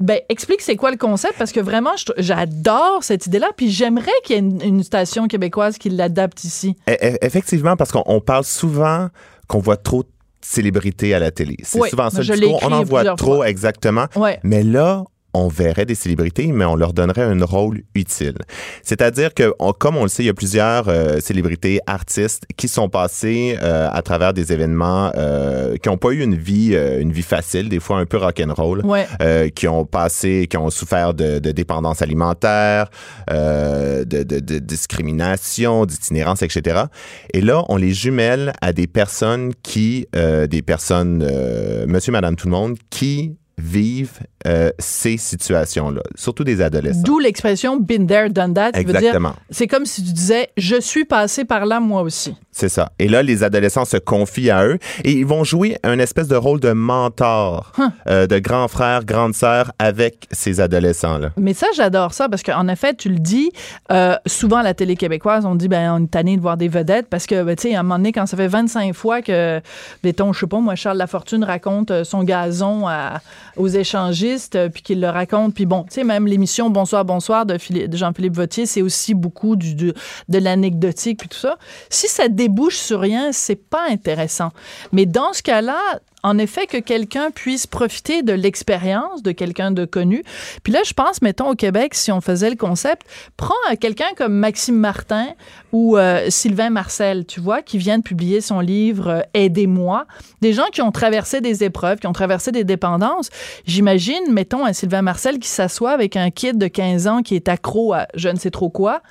Ben, 0.00 0.18
explique 0.28 0.60
c'est 0.62 0.74
quoi 0.76 0.90
le 0.90 0.96
concept 0.96 1.34
parce 1.38 1.52
que 1.52 1.60
vraiment, 1.60 1.92
j'adore 2.18 2.98
cette 3.04 3.26
idée-là. 3.26 3.48
Puis 3.56 3.70
j'aimerais 3.70 4.10
qu'il 4.24 4.34
y 4.34 4.38
ait 4.38 4.42
une, 4.42 4.60
une 4.62 4.82
station 4.82 5.28
québécoise 5.28 5.78
qui 5.78 5.90
l'adapte 5.90 6.44
ici. 6.52 6.76
E- 6.88 6.92
e- 6.92 7.16
Effectivement, 7.22 7.76
parce 7.76 7.92
qu'on 7.92 8.02
on 8.06 8.20
parle 8.20 8.44
souvent 8.44 9.08
qu'on 9.48 9.58
voit 9.60 9.76
trop 9.76 10.02
de 10.02 10.08
célébrités 10.40 11.14
à 11.14 11.18
la 11.18 11.30
télé. 11.30 11.56
C'est 11.62 11.80
Oui, 11.80 11.88
souvent 11.90 12.10
ça 12.10 12.18
le 12.18 12.24
discours. 12.24 12.60
On 12.62 12.72
en 12.72 12.82
voit 12.82 13.04
trop, 13.16 13.36
fois. 13.36 13.48
exactement. 13.48 14.06
Ouais. 14.16 14.38
Mais 14.42 14.62
là, 14.62 15.04
on 15.34 15.48
verrait 15.48 15.86
des 15.86 15.94
célébrités, 15.94 16.48
mais 16.52 16.64
on 16.64 16.76
leur 16.76 16.92
donnerait 16.92 17.22
un 17.22 17.44
rôle 17.44 17.82
utile. 17.94 18.34
C'est-à-dire 18.82 19.32
que, 19.34 19.52
on- 19.58 19.72
comme 19.72 19.96
on 19.96 20.02
le 20.02 20.08
sait, 20.08 20.22
il 20.22 20.26
y 20.26 20.30
a 20.30 20.34
plusieurs 20.34 20.88
euh, 20.88 21.20
célébrités, 21.20 21.80
artistes 21.86 22.44
qui 22.56 22.68
sont 22.68 22.88
passés 22.88 23.56
euh, 23.62 23.88
à 23.90 24.02
travers 24.02 24.34
des 24.34 24.52
événements 24.52 25.10
euh, 25.16 25.76
qui 25.76 25.88
n'ont 25.88 25.96
pas 25.98 26.10
eu 26.10 26.20
une 26.22 26.34
vie, 26.36 26.72
euh, 26.74 27.00
une 27.00 27.12
vie 27.12 27.22
facile, 27.22 27.68
des 27.68 27.80
fois 27.80 27.98
un 27.98 28.06
peu 28.06 28.18
rock'n'roll. 28.18 28.84
Ouais. 28.84 29.06
euh, 29.22 29.48
qui 29.48 29.68
ont 29.68 29.84
passé, 29.84 30.46
qui 30.50 30.56
ont 30.56 30.70
souffert 30.70 31.14
de, 31.14 31.38
de 31.38 31.50
dépendance 31.52 32.02
alimentaire, 32.02 32.88
euh, 33.30 34.04
de, 34.04 34.22
de- 34.22 34.40
de 34.40 34.58
discrimination, 34.58 35.86
d'itinérance, 35.86 36.42
etc. 36.42 36.84
Et 37.32 37.40
là, 37.40 37.64
on 37.68 37.76
les 37.76 37.92
jumelle 37.92 38.52
à 38.60 38.72
des 38.72 38.86
personnes 38.86 39.52
qui, 39.62 40.06
euh, 40.16 40.46
des 40.46 40.62
personnes, 40.62 41.24
euh, 41.28 41.86
monsieur, 41.86 42.12
madame, 42.12 42.36
tout 42.36 42.46
le 42.46 42.52
monde, 42.52 42.76
qui 42.90 43.36
vivent 43.58 44.18
euh, 44.46 44.70
ces 44.78 45.16
situations-là, 45.16 46.02
surtout 46.14 46.44
des 46.44 46.60
adolescents. 46.60 47.02
D'où 47.04 47.18
l'expression 47.18 47.76
Been 47.78 48.06
There, 48.06 48.30
Done 48.30 48.54
That. 48.54 48.70
Exactement. 48.74 49.34
c'est 49.50 49.66
comme 49.66 49.86
si 49.86 50.02
tu 50.04 50.12
disais, 50.12 50.48
je 50.56 50.80
suis 50.80 51.04
passé 51.04 51.44
par 51.44 51.66
là 51.66 51.80
moi 51.80 52.02
aussi. 52.02 52.34
C'est 52.50 52.68
ça. 52.68 52.92
Et 52.98 53.08
là, 53.08 53.22
les 53.22 53.42
adolescents 53.44 53.84
se 53.86 53.96
confient 53.96 54.50
à 54.50 54.66
eux 54.66 54.78
et 55.04 55.12
ils 55.12 55.24
vont 55.26 55.42
jouer 55.42 55.78
un 55.84 55.98
espèce 55.98 56.28
de 56.28 56.36
rôle 56.36 56.60
de 56.60 56.72
mentor, 56.72 57.72
euh, 58.08 58.26
de 58.26 58.38
grand 58.38 58.68
frère, 58.68 59.04
grande 59.04 59.34
sœur 59.34 59.72
avec 59.78 60.26
ces 60.30 60.60
adolescents-là. 60.60 61.30
Mais 61.38 61.54
ça, 61.54 61.66
j'adore 61.74 62.12
ça 62.12 62.28
parce 62.28 62.42
qu'en 62.42 62.68
effet, 62.68 62.94
tu 62.94 63.08
le 63.08 63.18
dis, 63.18 63.50
euh, 63.90 64.16
souvent 64.26 64.58
à 64.58 64.62
la 64.62 64.74
télé 64.74 64.96
québécoise, 64.96 65.46
on 65.46 65.54
dit, 65.54 65.68
ben, 65.68 65.92
on 65.98 66.04
est 66.04 66.10
tanné 66.10 66.36
de 66.36 66.42
voir 66.42 66.56
des 66.58 66.68
vedettes 66.68 67.06
parce 67.08 67.26
que, 67.26 67.42
ben, 67.42 67.56
tu 67.56 67.68
sais, 67.70 67.74
à 67.74 67.80
un 67.80 67.82
moment 67.84 67.96
donné, 67.96 68.12
quand 68.12 68.26
ça 68.26 68.36
fait 68.36 68.48
25 68.48 68.92
fois 68.94 69.22
que, 69.22 69.60
mettons, 70.04 70.32
je 70.34 70.40
sais 70.40 70.46
pas, 70.46 70.58
moi, 70.60 70.74
Charles 70.74 70.98
Lafortune 70.98 71.44
raconte 71.44 72.04
son 72.04 72.22
gazon 72.22 72.86
à- 72.86 73.20
aux 73.56 73.68
échangistes, 73.68 74.31
euh, 74.54 74.68
puis 74.68 74.82
qu'il 74.82 75.00
le 75.00 75.08
raconte, 75.08 75.54
puis 75.54 75.66
bon, 75.66 75.82
tu 75.84 75.94
sais, 75.94 76.04
même 76.04 76.26
l'émission 76.26 76.70
Bonsoir, 76.70 77.04
bonsoir 77.04 77.46
de, 77.46 77.54
Phili- 77.54 77.88
de 77.88 77.96
Jean-Philippe 77.96 78.36
Vautier, 78.36 78.66
c'est 78.66 78.82
aussi 78.82 79.14
beaucoup 79.14 79.56
de 79.56 79.94
l'anecdotique, 80.28 81.18
puis 81.18 81.28
tout 81.28 81.38
ça. 81.38 81.56
Si 81.90 82.08
ça 82.08 82.28
débouche 82.28 82.76
sur 82.76 83.00
rien, 83.00 83.32
c'est 83.32 83.56
pas 83.56 83.88
intéressant. 83.90 84.50
Mais 84.92 85.06
dans 85.06 85.32
ce 85.32 85.42
cas-là, 85.42 85.78
en 86.22 86.38
effet, 86.38 86.66
que 86.66 86.78
quelqu'un 86.78 87.30
puisse 87.30 87.66
profiter 87.66 88.22
de 88.22 88.32
l'expérience 88.32 89.22
de 89.22 89.32
quelqu'un 89.32 89.70
de 89.70 89.84
connu. 89.84 90.22
Puis 90.62 90.72
là, 90.72 90.80
je 90.84 90.92
pense, 90.92 91.22
mettons, 91.22 91.50
au 91.50 91.54
Québec, 91.54 91.94
si 91.94 92.12
on 92.12 92.20
faisait 92.20 92.50
le 92.50 92.56
concept, 92.56 93.06
prends 93.36 93.54
euh, 93.70 93.76
quelqu'un 93.78 94.08
comme 94.16 94.34
Maxime 94.34 94.76
Martin 94.76 95.26
ou 95.72 95.96
euh, 95.96 96.30
Sylvain 96.30 96.70
Marcel, 96.70 97.26
tu 97.26 97.40
vois, 97.40 97.62
qui 97.62 97.78
vient 97.78 97.98
de 97.98 98.02
publier 98.02 98.40
son 98.40 98.60
livre 98.60 99.08
euh, 99.08 99.20
Aidez-moi. 99.34 100.06
Des 100.40 100.52
gens 100.52 100.66
qui 100.72 100.82
ont 100.82 100.92
traversé 100.92 101.40
des 101.40 101.64
épreuves, 101.64 101.98
qui 101.98 102.06
ont 102.06 102.12
traversé 102.12 102.52
des 102.52 102.64
dépendances. 102.64 103.30
J'imagine, 103.66 104.30
mettons, 104.30 104.64
un 104.64 104.72
Sylvain 104.72 105.02
Marcel 105.02 105.38
qui 105.38 105.48
s'assoit 105.48 105.90
avec 105.90 106.16
un 106.16 106.30
kid 106.30 106.58
de 106.58 106.68
15 106.68 107.06
ans 107.06 107.22
qui 107.22 107.34
est 107.34 107.48
accro 107.48 107.92
à 107.94 108.06
je 108.14 108.28
ne 108.28 108.36
sais 108.36 108.50
trop 108.50 108.70
quoi. 108.70 109.02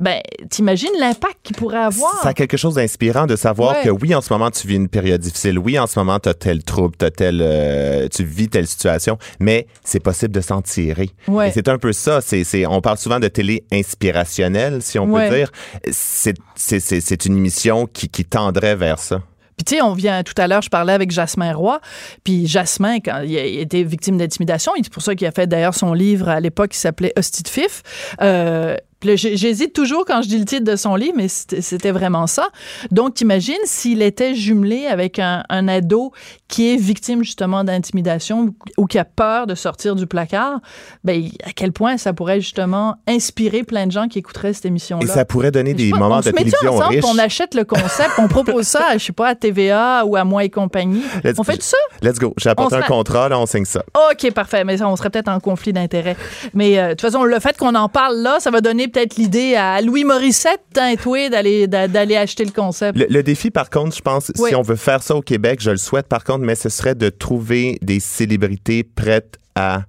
Ben, 0.00 0.20
t'imagines 0.50 0.90
l'impact 0.98 1.36
qu'il 1.42 1.54
pourrait 1.56 1.78
avoir. 1.78 2.20
Ça 2.22 2.30
a 2.30 2.34
quelque 2.34 2.56
chose 2.56 2.74
d'inspirant 2.74 3.26
de 3.26 3.36
savoir 3.36 3.76
Ouais. 3.76 3.84
que 3.84 3.90
oui, 3.90 4.14
en 4.14 4.20
ce 4.22 4.32
moment, 4.32 4.50
tu 4.50 4.66
vis 4.66 4.76
une 4.76 4.88
période 4.88 5.20
difficile. 5.20 5.58
Oui, 5.58 5.78
en 5.78 5.86
ce 5.86 5.98
moment, 5.98 6.18
tu 6.18 6.28
as 6.30 6.34
tel 6.34 6.64
trouble, 6.64 6.96
t'as 6.96 7.10
tel, 7.10 7.40
euh, 7.42 8.08
tu 8.08 8.24
vis 8.24 8.48
telle 8.48 8.66
situation, 8.66 9.18
mais 9.38 9.66
c'est 9.84 10.00
possible 10.00 10.34
de 10.34 10.40
s'en 10.40 10.62
tirer. 10.62 11.10
Ouais. 11.28 11.50
Et 11.50 11.52
c'est 11.52 11.68
un 11.68 11.78
peu 11.78 11.92
ça. 11.92 12.20
C'est, 12.20 12.44
c'est, 12.44 12.66
on 12.66 12.80
parle 12.80 12.98
souvent 12.98 13.20
de 13.20 13.28
télé 13.28 13.62
inspirationnelle, 13.72 14.82
si 14.82 14.98
on 14.98 15.04
Ouais. 15.04 15.28
peut 15.28 15.36
dire. 15.36 15.52
C'est, 15.90 16.34
c'est, 16.56 16.80
c'est, 16.80 17.00
c'est 17.00 17.26
une 17.26 17.36
émission 17.36 17.86
qui, 17.86 18.08
qui 18.08 18.24
tendrait 18.24 18.76
vers 18.76 18.98
ça. 18.98 19.22
Puis 19.58 19.64
tu 19.66 19.74
sais, 19.76 19.82
on 19.82 19.92
vient 19.92 20.22
tout 20.22 20.32
à 20.38 20.48
l'heure, 20.48 20.62
je 20.62 20.70
parlais 20.70 20.94
avec 20.94 21.10
Jasmin 21.10 21.52
Roy, 21.52 21.80
puis 22.24 22.46
Jasmin, 22.46 23.00
quand 23.00 23.20
il 23.26 23.36
a 23.36 23.44
été 23.44 23.84
victime 23.84 24.16
d'intimidation, 24.16 24.72
c'est 24.82 24.90
pour 24.90 25.02
ça 25.02 25.14
qu'il 25.14 25.26
a 25.26 25.32
fait 25.32 25.46
d'ailleurs 25.46 25.74
son 25.74 25.92
livre 25.92 26.30
à 26.30 26.40
l'époque 26.40 26.70
qui 26.70 26.78
s'appelait 26.78 27.12
Hostie 27.18 27.42
de 27.42 27.48
Fif. 27.48 27.82
Euh, 28.22 28.74
J'hésite 29.02 29.72
toujours 29.72 30.04
quand 30.04 30.22
je 30.22 30.28
dis 30.28 30.38
le 30.38 30.44
titre 30.44 30.64
de 30.64 30.76
son 30.76 30.94
livre, 30.94 31.14
mais 31.16 31.28
c'était 31.28 31.90
vraiment 31.90 32.26
ça. 32.26 32.48
Donc, 32.90 33.14
t'imagines 33.14 33.54
s'il 33.64 34.02
était 34.02 34.34
jumelé 34.34 34.86
avec 34.86 35.18
un, 35.18 35.42
un 35.48 35.68
ado 35.68 36.12
qui 36.48 36.74
est 36.74 36.76
victime 36.76 37.22
justement 37.24 37.64
d'intimidation 37.64 38.54
ou 38.76 38.86
qui 38.86 38.98
a 38.98 39.04
peur 39.04 39.46
de 39.46 39.54
sortir 39.54 39.94
du 39.94 40.06
placard, 40.06 40.60
ben, 41.04 41.28
à 41.44 41.52
quel 41.52 41.72
point 41.72 41.96
ça 41.96 42.12
pourrait 42.12 42.40
justement 42.40 42.96
inspirer 43.08 43.62
plein 43.62 43.86
de 43.86 43.92
gens 43.92 44.08
qui 44.08 44.18
écouteraient 44.18 44.52
cette 44.52 44.66
émission-là? 44.66 45.04
Et 45.04 45.06
ça 45.06 45.24
pourrait 45.24 45.50
donner 45.50 45.74
des 45.74 45.90
pas, 45.90 45.98
moments 45.98 46.16
on 46.16 46.20
de 46.20 46.24
se 46.24 46.30
télévision 46.30 46.72
ensemble, 46.74 46.94
riches. 46.96 47.04
On 47.06 47.18
achète 47.18 47.54
le 47.54 47.64
concept, 47.64 48.10
on 48.18 48.28
propose 48.28 48.66
ça, 48.66 48.88
à, 48.90 48.98
je 48.98 49.04
sais 49.06 49.12
pas, 49.12 49.28
à 49.28 49.34
TVA 49.34 50.04
ou 50.04 50.16
à 50.16 50.24
moi 50.24 50.44
et 50.44 50.50
compagnie. 50.50 51.02
Let's- 51.24 51.36
on 51.38 51.44
fait 51.44 51.62
ça? 51.62 51.76
Let's 52.02 52.18
go. 52.18 52.34
J'ai 52.36 52.50
apporté 52.50 52.76
un 52.76 52.82
contrat, 52.82 53.28
là, 53.28 53.38
on 53.38 53.46
signe 53.46 53.64
ça. 53.64 53.82
OK, 54.10 54.30
parfait. 54.32 54.64
Mais 54.64 54.76
ça, 54.76 54.88
on 54.88 54.96
serait 54.96 55.10
peut-être 55.10 55.28
en 55.28 55.40
conflit 55.40 55.72
d'intérêts. 55.72 56.16
Mais 56.52 56.78
euh, 56.78 56.84
de 56.88 56.90
toute 56.90 57.02
façon, 57.02 57.24
le 57.24 57.38
fait 57.40 57.56
qu'on 57.56 57.74
en 57.74 57.88
parle 57.88 58.16
là, 58.18 58.40
ça 58.40 58.50
va 58.50 58.60
donner 58.60 58.88
peut-être 58.90 59.16
l'idée 59.16 59.54
à 59.54 59.80
Louis 59.80 60.04
Morissette, 60.04 60.60
hein, 60.76 60.94
toi, 61.00 61.28
d'aller 61.28 61.66
d'a- 61.66 61.88
d'aller 61.88 62.16
acheter 62.16 62.44
le 62.44 62.50
concept. 62.50 62.98
Le, 62.98 63.06
le 63.08 63.22
défi, 63.22 63.50
par 63.50 63.70
contre, 63.70 63.96
je 63.96 64.02
pense, 64.02 64.30
Oui. 64.38 64.50
si 64.50 64.54
on 64.54 64.62
veut 64.62 64.76
faire 64.76 65.02
ça 65.02 65.14
au 65.16 65.22
Québec, 65.22 65.60
je 65.62 65.70
le 65.70 65.76
souhaite, 65.76 66.06
par 66.08 66.24
contre, 66.24 66.40
mais 66.40 66.54
ce 66.54 66.68
serait 66.68 66.94
de 66.94 67.08
trouver 67.08 67.78
des 67.82 68.00
célébrités 68.00 68.82
prêtes 68.84 69.36
à 69.54 69.82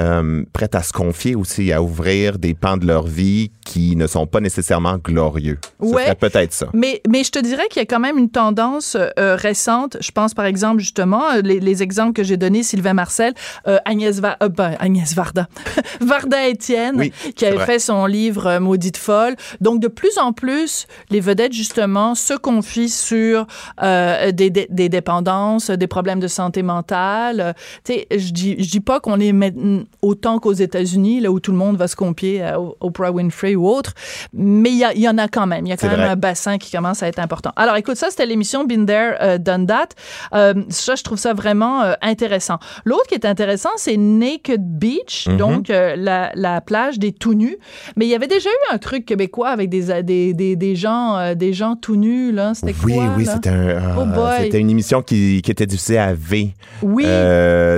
euh, 0.00 0.44
prêtes 0.52 0.74
à 0.74 0.82
se 0.82 0.92
confier 0.92 1.34
aussi, 1.34 1.72
à 1.72 1.82
ouvrir 1.82 2.38
des 2.38 2.54
pans 2.54 2.76
de 2.76 2.86
leur 2.86 3.06
vie 3.06 3.50
qui 3.64 3.94
ne 3.96 4.06
sont 4.06 4.26
pas 4.26 4.40
nécessairement 4.40 4.96
glorieux. 4.98 5.58
Serait 5.82 6.14
peut-être 6.14 6.52
ça. 6.52 6.66
Mais, 6.72 7.00
mais 7.08 7.24
je 7.24 7.30
te 7.30 7.38
dirais 7.38 7.64
qu'il 7.70 7.80
y 7.80 7.82
a 7.82 7.86
quand 7.86 8.00
même 8.00 8.18
une 8.18 8.30
tendance 8.30 8.96
euh, 9.18 9.36
récente. 9.36 9.96
Je 10.00 10.10
pense, 10.10 10.34
par 10.34 10.44
exemple, 10.46 10.80
justement, 10.80 11.30
euh, 11.32 11.40
les, 11.42 11.60
les 11.60 11.82
exemples 11.82 12.12
que 12.14 12.22
j'ai 12.22 12.36
donnés, 12.36 12.62
Sylvain 12.62 12.94
Marcel, 12.94 13.34
euh, 13.66 13.78
Agnès, 13.84 14.18
Va- 14.20 14.36
euh, 14.42 14.48
ben, 14.48 14.76
Agnès 14.80 15.14
Varda, 15.14 15.48
Varda 16.00 16.48
Étienne, 16.48 16.96
Oui, 16.96 17.12
qui 17.36 17.44
avait 17.46 17.56
vrai. 17.56 17.66
fait 17.66 17.78
son 17.78 18.06
livre 18.06 18.46
euh, 18.46 18.60
Maudite 18.60 18.96
folle. 18.96 19.36
Donc, 19.60 19.80
de 19.80 19.88
plus 19.88 20.18
en 20.18 20.32
plus, 20.32 20.86
les 21.10 21.20
vedettes, 21.20 21.52
justement, 21.52 22.14
se 22.14 22.34
confient 22.34 22.88
sur 22.88 23.46
euh, 23.82 24.32
des, 24.32 24.50
des, 24.50 24.66
des 24.70 24.88
dépendances, 24.88 25.70
des 25.70 25.86
problèmes 25.86 26.20
de 26.20 26.28
santé 26.28 26.62
mentale. 26.62 27.40
Euh, 27.40 27.52
Tu 27.84 27.94
sais, 27.94 28.06
je 28.10 28.32
dis, 28.32 28.56
je 28.62 28.70
dis 28.70 28.80
pas 28.80 29.00
qu'on 29.00 29.20
est 29.20 29.32
maintenant 29.32 29.81
autant 30.02 30.38
qu'aux 30.38 30.52
États-Unis, 30.52 31.20
là 31.20 31.30
où 31.30 31.40
tout 31.40 31.52
le 31.52 31.56
monde 31.58 31.76
va 31.76 31.88
se 31.88 31.96
confier 31.96 32.42
à 32.42 32.60
Oprah 32.80 33.10
Winfrey 33.12 33.54
ou 33.54 33.68
autre, 33.68 33.92
mais 34.32 34.70
il 34.70 34.78
y, 35.00 35.08
en 35.08 35.18
a 35.18 35.28
quand 35.28 35.46
même. 35.46 35.66
Il 35.66 35.70
y 35.70 35.72
a 35.72 35.76
quand 35.76 35.88
même 35.88 35.96
vrai. 35.96 36.08
un 36.08 36.16
bassin 36.16 36.58
qui 36.58 36.70
commence 36.70 37.02
à 37.02 37.08
être 37.08 37.18
important. 37.18 37.52
Alors, 37.56 37.76
écoute, 37.76 37.96
ça, 37.96 38.08
c'était 38.10 38.26
l'émission 38.26 38.64
Been 38.64 38.86
There, 38.86 39.14
euh, 39.20 39.38
Done 39.38 39.66
That. 39.66 39.88
Euh, 40.34 40.54
ça, 40.68 40.94
je 40.94 41.02
trouve 41.02 41.18
ça 41.18 41.32
vraiment 41.34 41.82
euh, 41.82 41.94
intéressant. 42.02 42.58
L'autre 42.84 43.06
qui 43.08 43.14
est 43.14 43.24
intéressant, 43.26 43.70
c'est 43.76 43.96
Naked 43.96 44.62
Beach, 44.62 45.26
Mhm. 45.28 45.36
donc 45.36 45.70
euh, 45.70 45.94
la, 45.96 46.32
la 46.34 46.60
plage 46.60 46.98
des 46.98 47.12
tout 47.12 47.34
nus. 47.34 47.56
Mais 47.96 48.06
il 48.06 48.08
y 48.08 48.14
avait 48.14 48.26
déjà 48.26 48.48
eu 48.50 48.74
un 48.74 48.78
truc 48.78 49.04
québécois 49.06 49.48
avec 49.48 49.68
des, 49.70 50.02
des, 50.02 50.34
des, 50.34 50.56
des 50.56 50.76
gens, 50.76 51.34
des 51.34 51.52
gens 51.52 51.76
tout 51.76 51.96
nus, 51.96 52.32
là. 52.32 52.52
C'était 52.54 52.74
Oui, 52.84 52.94
quoi, 52.94 53.04
oui, 53.16 53.24
là? 53.24 53.34
c'était 53.34 53.50
un, 53.50 53.78
ah, 53.96 53.96
Oh 53.98 54.56
une 54.56 54.70
émission 54.70 55.02
qui, 55.02 55.42
qui 55.42 55.50
était 55.50 55.66
diffusée 55.66 55.98
à 55.98 56.14
V. 56.14 56.54
Oui, 56.82 57.04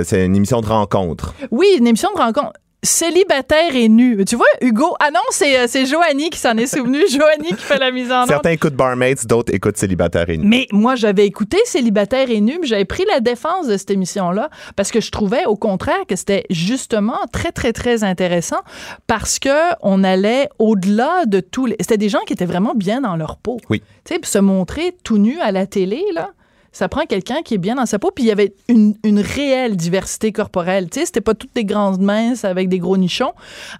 c'est 0.03 0.25
une 0.25 0.35
émission 0.35 0.61
de 0.61 0.67
rencontre. 0.67 1.33
oui, 1.51 1.67
une 1.77 1.87
émission 1.95 2.09
de 2.13 2.19
rencontre. 2.19 2.59
Célibataire 2.83 3.73
et 3.73 3.87
nu. 3.87 4.23
Tu 4.25 4.35
vois, 4.35 4.45
Hugo. 4.61 4.95
Ah 4.99 5.09
non, 5.09 5.21
c'est 5.31 5.57
euh, 5.57 5.65
c'est 5.67 5.85
Joanie 5.87 6.29
qui 6.29 6.37
s'en 6.37 6.55
est 6.57 6.67
souvenu. 6.67 6.99
Joanie 7.09 7.55
qui 7.55 7.63
fait 7.63 7.79
la 7.79 7.89
mise 7.89 8.11
en 8.11 8.19
ordre. 8.19 8.27
Certains 8.27 8.51
écoutent 8.51 8.75
Barmaids, 8.75 9.15
d'autres 9.25 9.51
écoutent 9.55 9.77
Célibataire 9.77 10.29
et 10.29 10.37
nu. 10.37 10.45
Mais 10.45 10.67
moi, 10.71 10.95
j'avais 10.95 11.25
écouté 11.25 11.57
Célibataire 11.65 12.29
et 12.29 12.41
nu, 12.41 12.59
puis 12.59 12.69
j'avais 12.69 12.85
pris 12.85 13.03
la 13.05 13.21
défense 13.21 13.67
de 13.67 13.77
cette 13.77 13.89
émission-là 13.89 14.49
parce 14.75 14.91
que 14.91 14.99
je 14.99 15.09
trouvais, 15.09 15.45
au 15.45 15.55
contraire, 15.55 16.05
que 16.07 16.15
c'était 16.15 16.43
justement 16.51 17.17
très, 17.31 17.51
très, 17.51 17.73
très 17.73 18.03
intéressant 18.03 18.59
parce 19.07 19.39
que 19.39 19.73
on 19.81 20.03
allait 20.03 20.49
au-delà 20.59 21.25
de 21.25 21.39
tous 21.39 21.65
les. 21.65 21.77
C'était 21.79 21.97
des 21.97 22.09
gens 22.09 22.21
qui 22.27 22.33
étaient 22.33 22.45
vraiment 22.45 22.75
bien 22.75 23.01
dans 23.01 23.15
leur 23.15 23.37
peau. 23.37 23.57
Oui. 23.69 23.81
Tu 24.03 24.13
sais, 24.13 24.19
se 24.21 24.37
montrer 24.37 24.95
tout 25.03 25.17
nu 25.17 25.39
à 25.39 25.51
la 25.51 25.65
télé, 25.65 26.03
là. 26.13 26.31
Ça 26.75 26.89
prend 26.89 27.05
quelqu'un 27.05 27.41
qui 27.41 27.53
est 27.53 27.57
bien 27.57 27.75
dans 27.75 27.85
sa 27.85 27.99
peau, 27.99 28.11
puis 28.13 28.25
il 28.25 28.27
y 28.27 28.31
avait 28.31 28.53
une, 28.67 28.95
réelle 29.05 29.77
diversité 29.77 30.33
corporelle. 30.33 30.89
Tu 30.89 30.99
sais, 30.99 31.05
c'était 31.05 31.21
pas 31.21 31.33
toutes 31.33 31.55
des 31.55 31.63
grandes 31.63 32.01
minces 32.01 32.43
avec 32.43 32.67
des 32.67 32.79
gros 32.79 32.97
nichons. 32.97 33.31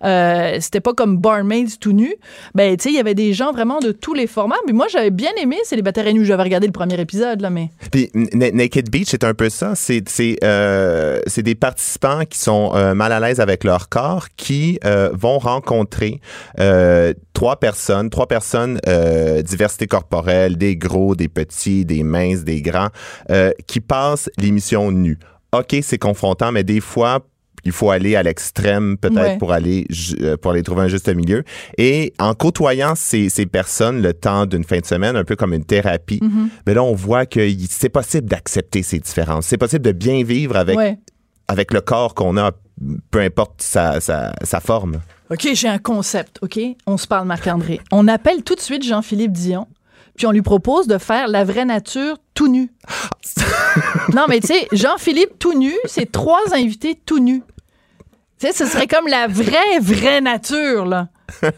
Euh, 0.06 0.56
c'était 0.62 0.80
pas 0.80 0.93
comme 0.93 1.18
barmaids 1.18 1.76
tout 1.78 1.91
nu. 1.91 2.16
Ben, 2.54 2.78
tu 2.78 2.84
sais, 2.84 2.89
il 2.91 2.96
y 2.96 3.00
avait 3.00 3.14
des 3.14 3.34
gens 3.34 3.52
vraiment 3.52 3.80
de 3.80 3.91
tous 3.91 4.14
les 4.14 4.28
formats. 4.28 4.56
Mais 4.66 4.72
moi, 4.72 4.88
j'avais 4.89 5.12
bien 5.12 5.32
aimé 5.36 5.58
Célibataire 5.66 6.08
et 6.08 6.14
nu. 6.14 6.24
J'avais 6.24 6.43
regardé 6.43 6.68
le 6.68 6.72
premier 6.72 6.98
épisode, 6.98 7.41
là, 7.41 7.50
mais. 7.50 7.70
Puis 7.91 8.10
Naked 8.14 8.89
Beach, 8.89 9.08
c'est 9.10 9.26
un 9.26 9.34
peu 9.34 9.50
ça. 9.50 9.74
C'est 9.76 10.06
euh, 10.46 11.20
des 11.36 11.56
participants 11.56 12.22
qui 12.24 12.39
sont 12.39 12.72
euh, 12.76 12.93
mal 12.93 13.12
à 13.12 13.20
l'aise 13.20 13.41
avec 13.41 13.66
leur 13.66 13.89
corps, 13.89 14.28
qui 14.38 14.80
vont 15.12 15.38
rencontrer 15.38 16.22
trois 17.34 17.58
personnes, 17.58 18.10
trois 18.10 18.28
personnes 18.28 18.80
diversité 19.43 19.86
corporelle, 19.86 20.58
des 20.58 20.78
gros, 20.78 21.14
des 21.14 21.28
petits, 21.28 21.84
des 21.84 22.04
minces, 22.04 22.46
des 22.46 22.62
grands, 22.62 22.85
euh, 23.30 23.52
qui 23.68 23.80
passent 23.80 24.30
l'émission 24.38 24.92
nue. 24.92 25.18
Ok, 25.54 25.76
c'est 25.82 25.98
confrontant, 25.98 26.52
mais 26.52 26.64
des 26.64 26.82
fois 26.82 27.20
il 27.68 27.72
faut 27.72 27.90
aller 27.90 28.16
à 28.16 28.22
l'extrême 28.22 28.96
peut-être 28.96 29.18
Ouais. 29.18 29.38
pour 29.40 29.52
aller 29.52 29.88
euh, 30.22 30.38
pour 30.38 30.52
aller 30.52 30.62
trouver 30.62 30.84
un 30.84 30.88
juste 30.88 31.10
milieu. 31.10 31.44
Et 31.80 32.14
en 32.20 32.36
côtoyant 32.36 32.94
ces, 32.94 33.30
ces 33.30 33.48
personnes 33.48 34.04
le 34.04 34.14
temps 34.14 34.46
d'une 34.46 34.64
fin 34.64 34.78
de 34.80 34.86
semaine, 34.86 35.16
un 35.16 35.24
peu 35.24 35.36
comme 35.36 35.54
une 35.54 35.66
thérapie, 35.66 36.20
mais 36.68 36.76
là 36.76 36.84
on 36.84 36.94
voit 36.94 37.26
que 37.26 37.40
c'est 37.70 37.90
possible 37.90 38.28
d'accepter 38.28 38.84
ces 38.84 39.00
différences. 39.00 39.48
C'est 39.48 39.58
possible 39.58 39.84
de 39.84 39.94
bien 39.94 40.24
vivre 40.24 40.56
avec 40.58 40.78
Ouais. 40.78 41.00
avec 41.48 41.74
le 41.74 41.82
corps 41.82 42.14
qu'on 42.14 42.38
a, 42.38 42.52
peu 43.10 43.20
importe 43.22 43.62
sa, 43.64 44.00
sa, 44.00 44.34
sa 44.44 44.60
forme. 44.60 45.00
OK, 45.32 45.48
j'ai 45.56 45.68
un 45.68 45.80
concept, 45.80 46.38
OK? 46.44 46.60
On 46.86 46.98
se 46.98 47.08
parle, 47.08 47.26
Marc-André. 47.28 47.80
On 47.92 48.08
appelle 48.08 48.44
tout 48.44 48.54
de 48.54 48.60
suite 48.60 48.84
Jean-Philippe 48.84 49.32
Dion, 49.32 49.68
puis 50.16 50.26
on 50.28 50.32
lui 50.32 50.41
propose 50.41 50.88
de 50.88 50.97
faire 50.97 51.28
la 51.28 51.43
vraie 51.43 51.66
nature 51.66 52.18
tout 52.34 52.47
nu. 52.47 52.72
non, 54.13 54.26
mais 54.30 54.39
tu 54.39 54.47
sais, 54.47 54.68
Jean-Philippe 54.72 55.38
tout 55.39 55.53
nu, 55.57 55.74
c'est 55.86 56.11
trois 56.11 56.41
invités 56.53 56.99
tout 57.05 57.20
nus. 57.20 57.43
Tu 58.39 58.47
sais, 58.47 58.53
ce 58.53 58.66
serait 58.66 58.88
comme 58.88 59.07
la 59.07 59.28
vraie, 59.28 59.80
vraie 59.82 60.22
nature, 60.22 60.86
là. 60.86 61.07
Non? 61.41 61.51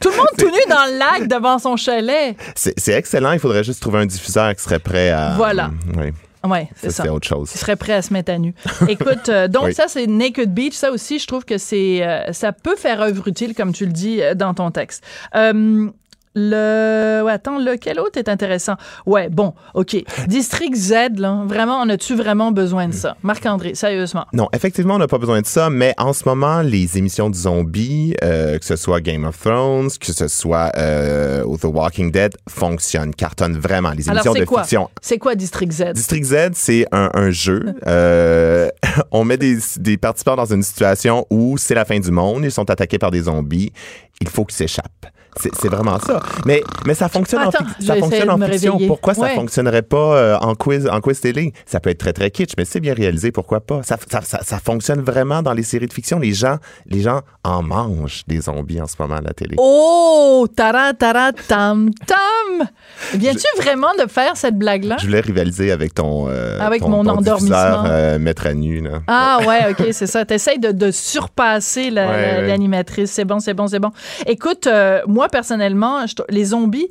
Tout 0.00 0.10
le 0.10 0.16
monde 0.16 0.26
tout 0.38 0.46
nu 0.50 0.60
dans 0.68 0.86
le 0.92 0.98
lac 0.98 1.26
devant 1.26 1.58
son 1.58 1.76
chalet. 1.76 2.36
C'est 2.54 2.92
excellent. 2.92 3.32
Il 3.32 3.40
faudrait 3.40 3.64
juste 3.64 3.80
trouver 3.80 3.98
un 4.00 4.06
diffuseur 4.06 4.54
qui 4.54 4.62
serait 4.62 4.78
prêt 4.78 5.10
à. 5.10 5.34
Voilà. 5.36 5.70
Oui, 5.96 6.10
Ouais, 6.42 6.68
c'est 6.76 6.90
ça, 6.90 7.02
c'est 7.02 7.08
autre 7.10 7.26
chose. 7.28 7.50
Qui 7.50 7.58
serait 7.58 7.76
prêt 7.76 7.92
à 7.92 8.00
se 8.00 8.14
mettre 8.14 8.32
à 8.32 8.38
nu. 8.38 8.54
Écoute, 8.88 9.28
euh, 9.28 9.46
donc 9.46 9.64
Oui. 9.64 9.74
ça, 9.74 9.88
c'est 9.88 10.06
Naked 10.06 10.54
Beach. 10.54 10.72
Ça 10.72 10.90
aussi, 10.90 11.18
je 11.18 11.26
trouve 11.26 11.44
que 11.44 11.58
c'est, 11.58 12.00
euh, 12.02 12.32
ça 12.32 12.52
peut 12.52 12.76
faire 12.76 13.02
œuvre 13.02 13.28
utile, 13.28 13.54
comme 13.54 13.74
tu 13.74 13.84
le 13.84 13.92
dis 13.92 14.22
euh, 14.22 14.34
dans 14.34 14.54
ton 14.54 14.70
texte. 14.70 15.04
Euh, 15.34 15.90
le. 16.34 17.22
ouais, 17.24 17.32
attends, 17.32 17.58
lequel 17.58 17.98
autre 18.00 18.18
est 18.18 18.28
intéressant? 18.28 18.74
Ouais, 19.06 19.28
bon, 19.28 19.54
OK. 19.74 19.96
District 20.28 20.74
Z, 20.74 21.18
là, 21.18 21.42
vraiment, 21.46 21.80
on 21.80 21.88
a-tu 21.88 22.14
vraiment 22.14 22.52
besoin 22.52 22.88
de 22.88 22.94
ça? 22.94 23.16
Marc-André, 23.22 23.74
sérieusement. 23.74 24.26
Non, 24.32 24.48
effectivement, 24.52 24.94
on 24.94 24.98
n'a 24.98 25.08
pas 25.08 25.18
besoin 25.18 25.40
de 25.40 25.46
ça, 25.46 25.70
mais 25.70 25.94
en 25.98 26.12
ce 26.12 26.24
moment, 26.24 26.62
les 26.62 26.98
émissions 26.98 27.30
de 27.30 27.34
zombies, 27.34 28.14
euh, 28.22 28.58
que 28.58 28.64
ce 28.64 28.76
soit 28.76 29.00
Game 29.00 29.24
of 29.24 29.38
Thrones, 29.38 29.90
que 30.00 30.12
ce 30.12 30.28
soit 30.28 30.72
euh, 30.76 31.44
The 31.60 31.64
Walking 31.64 32.10
Dead, 32.10 32.36
fonctionnent, 32.48 33.14
cartonnent 33.14 33.58
vraiment. 33.58 33.90
Les 33.90 34.08
émissions 34.08 34.34
de 34.34 34.44
quoi? 34.44 34.62
fiction. 34.62 34.88
C'est 35.00 35.18
quoi 35.18 35.34
District 35.34 35.72
Z? 35.72 35.92
District 35.94 36.24
Z, 36.24 36.36
c'est 36.54 36.86
un, 36.92 37.10
un 37.14 37.30
jeu. 37.30 37.74
Euh, 37.86 38.68
on 39.10 39.24
met 39.24 39.36
des, 39.36 39.58
des 39.78 39.96
participants 39.96 40.36
dans 40.36 40.52
une 40.52 40.62
situation 40.62 41.26
où 41.30 41.58
c'est 41.58 41.74
la 41.74 41.84
fin 41.84 41.98
du 41.98 42.10
monde, 42.10 42.44
ils 42.44 42.52
sont 42.52 42.70
attaqués 42.70 42.98
par 42.98 43.10
des 43.10 43.22
zombies, 43.22 43.72
il 44.20 44.28
faut 44.28 44.44
qu'ils 44.44 44.56
s'échappent. 44.56 45.06
C'est 45.36 45.68
vraiment 45.68 45.98
ça. 46.00 46.20
Mais, 46.44 46.62
mais 46.86 46.94
ça 46.94 47.08
fonctionne 47.08 47.42
Attends, 47.42 47.64
en, 47.64 47.84
ça 47.84 47.96
fonctionne 47.96 48.30
en 48.30 48.38
fiction. 48.38 48.72
réveiller. 48.72 48.86
Pourquoi 48.88 49.14
ça 49.14 49.22
Ouais. 49.22 49.34
fonctionnerait 49.34 49.82
pas 49.82 50.16
euh, 50.16 50.36
en 50.38 50.54
quiz 50.54 50.88
en 50.88 51.00
quiz 51.00 51.20
télé? 51.20 51.52
Ça 51.66 51.78
peut 51.80 51.90
être 51.90 51.98
très, 51.98 52.12
très 52.12 52.30
kitsch, 52.30 52.52
mais 52.58 52.64
c'est 52.64 52.80
bien 52.80 52.94
réalisé, 52.94 53.30
pourquoi 53.32 53.60
pas? 53.60 53.82
Ça, 53.82 53.96
ça, 54.10 54.20
ça, 54.22 54.40
ça 54.42 54.58
fonctionne 54.58 55.00
vraiment 55.00 55.42
dans 55.42 55.52
les 55.52 55.62
séries 55.62 55.86
de 55.86 55.92
fiction. 55.92 56.18
Les 56.18 56.32
gens, 56.32 56.56
les 56.86 57.00
gens 57.00 57.20
en 57.44 57.62
mangent 57.62 58.22
des 58.26 58.40
zombies 58.42 58.80
en 58.80 58.86
ce 58.86 58.94
moment 58.98 59.16
à 59.16 59.20
la 59.20 59.32
télé. 59.32 59.54
Oh, 59.58 60.46
tara, 60.54 60.92
tara, 60.94 61.32
tam, 61.48 61.90
tam. 62.06 62.68
Viens-tu 63.14 63.46
vraiment 63.62 63.92
de 64.02 64.08
faire 64.08 64.36
cette 64.36 64.56
blague-là? 64.56 64.96
Je 64.98 65.06
voulais 65.06 65.20
rivaliser 65.20 65.70
avec 65.72 65.94
ton, 65.94 66.26
euh, 66.28 66.58
Avec 66.60 66.82
ton- 66.82 66.88
mon 66.88 67.04
ton 67.04 67.10
endormissement. 67.18 67.84
euh, 67.86 68.18
mettre 68.18 68.46
à 68.46 68.54
nu. 68.54 68.80
Là. 68.80 69.00
Ah 69.06 69.38
ouais, 69.46 69.70
ok, 69.70 69.86
c'est 69.92 70.06
ça. 70.06 70.24
T'essayes 70.24 70.58
de, 70.58 70.72
de 70.72 70.90
surpasser 70.90 71.90
la- 71.90 72.08
Ouais, 72.08 72.22
la- 72.34 72.40
ouais. 72.40 72.46
l'animatrice. 72.48 73.10
C'est 73.12 73.24
bon, 73.24 73.38
c'est 73.40 73.54
bon, 73.54 73.66
c'est 73.68 73.78
bon. 73.78 73.90
Écoute, 74.26 74.66
euh, 74.66 75.00
moi 75.20 75.28
personnellement, 75.28 75.98
les 76.30 76.46
zombies, 76.46 76.88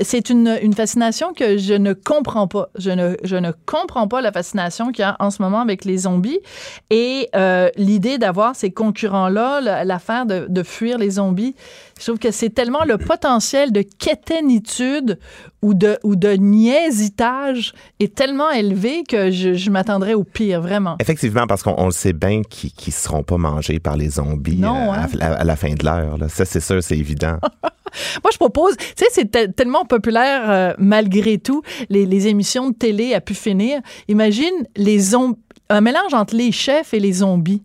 c'est 0.00 0.30
une, 0.30 0.56
une 0.62 0.72
fascination 0.72 1.34
que 1.34 1.58
je 1.58 1.74
ne 1.74 1.92
comprends 1.92 2.48
pas. 2.48 2.70
Je 2.78 2.90
ne, 2.90 3.14
je 3.24 3.36
ne 3.36 3.52
comprends 3.66 4.08
pas 4.08 4.22
la 4.22 4.32
fascination 4.32 4.90
qu'il 4.90 5.02
y 5.02 5.04
a 5.04 5.16
en 5.20 5.30
ce 5.30 5.42
moment 5.42 5.60
avec 5.60 5.84
les 5.84 5.98
zombies 5.98 6.38
et 6.88 7.28
euh, 7.36 7.68
l'idée 7.76 8.16
d'avoir 8.16 8.56
ces 8.56 8.70
concurrents-là, 8.70 9.60
la- 9.60 9.84
l'affaire 9.84 10.24
de, 10.24 10.46
de 10.48 10.62
fuir 10.62 10.96
les 10.96 11.10
zombies, 11.10 11.54
Je 11.98 12.04
trouve 12.04 12.18
que 12.18 12.30
c'est 12.30 12.50
tellement 12.50 12.84
le 12.86 12.96
potentiel 12.98 13.72
de 13.72 13.82
quétainitude 13.82 15.18
ou 15.62 15.74
de, 15.74 15.98
ou 16.04 16.14
de 16.16 16.30
niaisetage 16.30 17.72
est 18.00 18.14
tellement 18.14 18.50
élevé 18.50 19.02
que 19.08 19.30
je, 19.30 19.54
je 19.54 19.70
m'attendrais 19.70 20.14
au 20.14 20.24
pire, 20.24 20.60
vraiment. 20.60 20.96
Effectivement, 21.00 21.46
parce 21.46 21.62
qu'on 21.62 21.74
on 21.76 21.86
le 21.86 21.90
sait 21.90 22.12
bien 22.12 22.42
qu'ils 22.42 22.70
ne 22.86 22.92
seront 22.92 23.22
pas 23.22 23.36
mangés 23.36 23.80
par 23.80 23.96
les 23.96 24.10
zombies 24.10 24.58
Non, 24.58 24.92
euh, 24.92 24.94
hein? 24.94 25.06
à, 25.12 25.16
la- 25.16 25.34
à 25.40 25.44
la 25.44 25.56
fin 25.56 25.74
de 25.74 25.84
l'heure. 25.84 26.16
Ça, 26.28 26.44
c'est 26.44 26.60
sûr, 26.60 26.82
c'est 26.82 26.96
évident. 26.96 27.38
Moi, 28.22 28.30
je 28.32 28.36
propose, 28.38 28.76
tu 28.76 28.84
sais, 28.96 29.06
c'est 29.10 29.30
te- 29.30 29.46
tellement 29.46 29.84
populaire 29.84 30.42
euh, 30.50 30.72
malgré 30.78 31.38
tout, 31.38 31.62
les, 31.88 32.06
les 32.06 32.28
émissions 32.28 32.70
de 32.70 32.74
télé 32.74 33.14
à 33.14 33.20
pu 33.20 33.34
finir. 33.34 33.80
Imagine 34.08 34.52
les 34.76 34.98
zombies, 34.98 35.38
un 35.70 35.80
mélange 35.80 36.14
entre 36.14 36.36
les 36.36 36.52
chefs 36.52 36.94
et 36.94 37.00
les 37.00 37.12
zombies. 37.14 37.62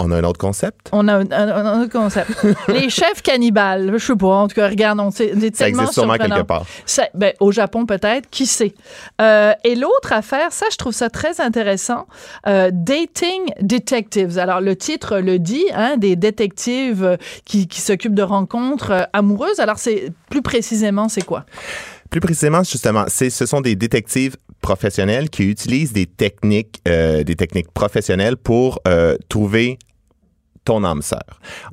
On 0.00 0.10
a 0.10 0.16
un 0.16 0.24
autre 0.24 0.38
concept? 0.38 0.88
On 0.92 1.08
a 1.08 1.14
un, 1.16 1.30
un- 1.30 1.66
un 1.66 1.82
autre 1.82 1.92
concept. 1.92 2.30
les 2.68 2.90
chefs 2.90 3.22
cannibales, 3.22 3.92
je 3.96 4.04
sais 4.04 4.16
pas, 4.16 4.26
en 4.26 4.48
tout 4.48 4.54
cas, 4.54 4.68
regarde, 4.68 5.00
on 5.00 5.10
c'est 5.10 5.32
Ça 5.56 5.68
existe 5.68 5.92
sûrement 5.92 6.14
quelque 6.16 6.42
part. 6.42 6.64
Ça- 6.86 7.08
ben, 7.14 7.32
au 7.40 7.52
Japon, 7.52 7.86
peut-être, 7.86 8.28
qui 8.30 8.46
sait? 8.46 8.74
Euh, 9.20 9.52
et 9.64 9.74
l'autre 9.74 10.12
affaire, 10.12 10.52
ça, 10.52 10.66
je 10.70 10.76
trouve 10.76 10.92
ça 10.92 11.10
très 11.10 11.40
intéressant, 11.40 12.06
euh, 12.46 12.70
Dating 12.72 13.42
Detectives. 13.60 14.38
Alors, 14.38 14.60
le 14.60 14.76
titre 14.76 15.18
le 15.18 15.38
dit, 15.38 15.64
hein, 15.74 15.96
des 15.96 16.16
détectives 16.16 17.04
euh, 17.04 17.16
qui, 17.44 17.68
qui 17.68 17.80
s'occupent 17.80 18.14
de 18.14 18.22
rencontres 18.22 19.08
amoureuses. 19.12 19.60
Alors, 19.60 19.78
c'est 19.78 20.12
plus 20.30 20.42
précisément, 20.42 21.08
c'est 21.08 21.22
quoi? 21.24 21.44
Plus 22.10 22.20
précisément, 22.20 22.62
justement, 22.62 23.04
c'est, 23.08 23.28
ce 23.30 23.44
sont 23.44 23.60
des 23.60 23.76
détectives 23.76 24.36
professionnels 24.68 25.30
qui 25.30 25.44
utilisent 25.44 25.94
des 25.94 26.04
techniques, 26.04 26.82
euh, 26.86 27.24
des 27.24 27.36
techniques 27.36 27.72
professionnelles 27.72 28.36
pour 28.36 28.80
euh, 28.86 29.16
trouver 29.30 29.78
ton 30.68 30.84
âme 30.84 31.00
sœur. 31.00 31.22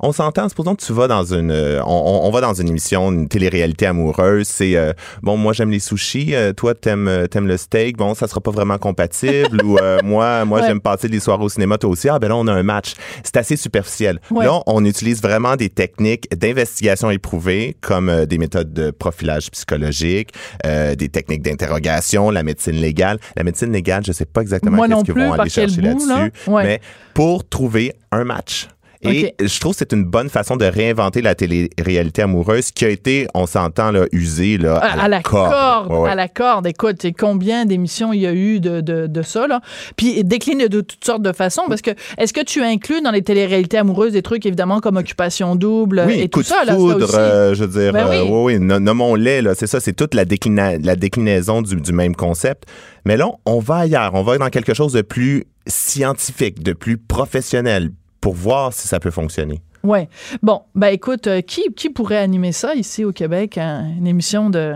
On 0.00 0.10
s'entend, 0.10 0.48
supposons 0.48 0.74
que 0.74 0.82
tu 0.82 0.92
vas 0.94 1.06
dans 1.06 1.22
une, 1.34 1.50
euh, 1.50 1.82
on, 1.84 2.30
va 2.30 2.40
dans 2.40 2.54
une 2.54 2.68
émission, 2.68 3.12
une 3.12 3.28
télé-réalité 3.28 3.84
amoureuse, 3.84 4.48
c'est, 4.48 4.74
euh, 4.74 4.94
bon, 5.22 5.36
moi 5.36 5.52
j'aime 5.52 5.70
les 5.70 5.80
sushis, 5.80 6.34
euh, 6.34 6.54
toi 6.54 6.74
t'aimes, 6.74 7.26
t'aimes 7.30 7.46
le 7.46 7.58
steak, 7.58 7.98
bon, 7.98 8.14
ça 8.14 8.26
sera 8.26 8.40
pas 8.40 8.50
vraiment 8.50 8.78
compatible, 8.78 9.62
ou 9.64 9.76
euh, 9.78 9.98
moi, 10.02 10.44
moi 10.46 10.60
Ouais. 10.60 10.66
j'aime 10.66 10.80
passer 10.80 11.10
des 11.10 11.20
soirées 11.20 11.44
au 11.44 11.50
cinéma, 11.50 11.76
toi 11.76 11.90
aussi, 11.90 12.08
ah 12.08 12.18
ben 12.18 12.28
là 12.28 12.36
on 12.36 12.46
a 12.46 12.52
un 12.54 12.62
match. 12.62 12.94
C'est 13.22 13.36
assez 13.36 13.56
superficiel. 13.56 14.18
Ouais. 14.30 14.46
Là, 14.46 14.60
on 14.66 14.82
utilise 14.86 15.20
vraiment 15.20 15.56
des 15.56 15.68
techniques 15.68 16.26
d'investigation 16.34 17.10
éprouvées, 17.10 17.76
comme 17.82 18.24
des 18.24 18.38
méthodes 18.38 18.72
de 18.72 18.90
profilage 18.90 19.50
psychologique, 19.50 20.30
des 20.64 21.08
techniques 21.10 21.42
d'interrogation, 21.42 22.30
la 22.30 22.42
médecine 22.42 22.76
légale. 22.76 23.18
La 23.36 23.44
médecine 23.44 23.70
légale, 23.72 24.04
je 24.06 24.12
sais 24.12 24.24
pas 24.24 24.40
exactement 24.40 24.76
Moi 24.76 24.88
qu'est-ce 24.88 25.04
qu'ils 25.04 25.14
vont 25.14 25.32
aller 25.34 25.50
chercher 25.50 25.82
là? 25.82 25.88
là-dessus, 25.90 26.32
Ouais. 26.50 26.64
mais 26.64 26.80
pour 27.12 27.46
trouver 27.46 27.92
un 28.12 28.24
match. 28.24 28.68
Et 29.02 29.34
je 29.40 29.60
trouve 29.60 29.72
que 29.72 29.78
c'est 29.78 29.92
une 29.92 30.04
bonne 30.04 30.28
façon 30.28 30.56
de 30.56 30.64
réinventer 30.64 31.22
la 31.22 31.34
télé-réalité 31.34 32.22
amoureuse 32.22 32.70
qui 32.70 32.84
a 32.84 32.88
été, 32.88 33.26
on 33.34 33.46
s'entend, 33.46 33.90
là, 33.90 34.06
usée 34.12 34.58
là, 34.58 34.76
À, 34.78 35.04
à 35.04 35.08
la 35.08 35.22
corde, 35.22 35.90
Ouais, 35.90 35.98
ouais. 35.98 36.10
à 36.10 36.14
la 36.14 36.28
corde. 36.28 36.66
Écoute, 36.66 37.06
combien 37.18 37.64
d'émissions 37.66 38.12
il 38.12 38.20
y 38.20 38.26
a 38.26 38.32
eu 38.32 38.60
de, 38.60 38.80
de, 38.80 39.06
de 39.06 39.22
ça, 39.22 39.46
là? 39.46 39.60
Puis 39.96 40.24
décline 40.24 40.66
de 40.66 40.80
toutes 40.80 41.04
sortes 41.04 41.22
de 41.22 41.32
façons, 41.32 41.62
parce 41.68 41.82
que 41.82 41.90
est-ce 42.18 42.32
que 42.32 42.42
tu 42.42 42.62
inclus 42.62 43.00
dans 43.02 43.10
les 43.10 43.22
téléréalités 43.22 43.78
amoureuses 43.78 44.12
des 44.12 44.22
trucs, 44.22 44.46
évidemment, 44.46 44.80
comme 44.80 44.96
Occupation 44.96 45.56
Double 45.56 46.04
Oui, 46.06 46.20
et 46.20 46.28
coup 46.28 46.40
tout 46.40 46.44
de 46.44 46.46
ça, 46.48 46.64
là, 46.64 46.72
ça 46.72 46.78
foudre, 46.78 47.04
aussi? 47.04 47.16
euh, 47.16 47.54
je 47.54 47.64
veux 47.64 47.80
dire, 47.82 47.92
Ben 47.92 48.06
oui. 48.08 48.16
euh, 48.16 48.22
oui, 48.24 48.54
oui, 48.54 48.58
no- 48.60 48.78
nommons-les, 48.80 49.42
là, 49.42 49.54
c'est 49.54 49.66
ça, 49.66 49.80
c'est 49.80 49.92
toute 49.94 50.14
la, 50.14 50.24
déclina- 50.24 50.78
la 50.84 50.96
déclinaison 50.96 51.62
du, 51.62 51.76
du 51.76 51.92
même 51.92 52.14
concept. 52.16 52.64
Mais 53.04 53.16
là, 53.16 53.28
on 53.44 53.60
va 53.60 53.76
ailleurs, 53.76 54.12
on 54.14 54.22
va 54.22 54.38
dans 54.38 54.48
quelque 54.48 54.74
chose 54.74 54.92
de 54.92 55.02
plus 55.02 55.44
scientifique, 55.66 56.62
de 56.62 56.72
plus 56.72 56.96
professionnel, 56.98 57.90
pour 58.20 58.34
voir 58.34 58.72
si 58.72 58.88
ça 58.88 59.00
peut 59.00 59.10
fonctionner. 59.10 59.60
Ouais. 59.82 60.08
Bon, 60.42 60.62
ben 60.74 60.88
écoute, 60.88 61.26
euh, 61.28 61.40
qui, 61.40 61.72
qui 61.74 61.90
pourrait 61.90 62.18
animer 62.18 62.52
ça 62.52 62.74
ici 62.74 63.04
au 63.04 63.12
Québec, 63.12 63.56
hein? 63.56 63.86
une 63.96 64.06
émission 64.06 64.50
de 64.50 64.74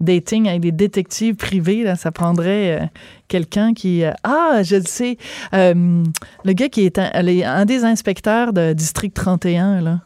dating 0.00 0.48
avec 0.48 0.60
des 0.60 0.72
détectives 0.72 1.34
privés, 1.34 1.82
là, 1.82 1.96
ça 1.96 2.12
prendrait 2.12 2.80
euh, 2.80 2.86
quelqu'un 3.26 3.74
qui... 3.74 4.04
euh, 4.04 4.12
ah, 4.22 4.60
je 4.62 4.76
le 4.76 4.84
sais, 4.84 5.18
le 5.52 6.52
gars 6.52 6.68
qui 6.68 6.86
est 6.86 6.98
un, 6.98 7.64
des 7.64 7.84
inspecteurs 7.84 8.52
de 8.52 8.72
District 8.72 9.12
31, 9.12 9.80
là. 9.82 10.00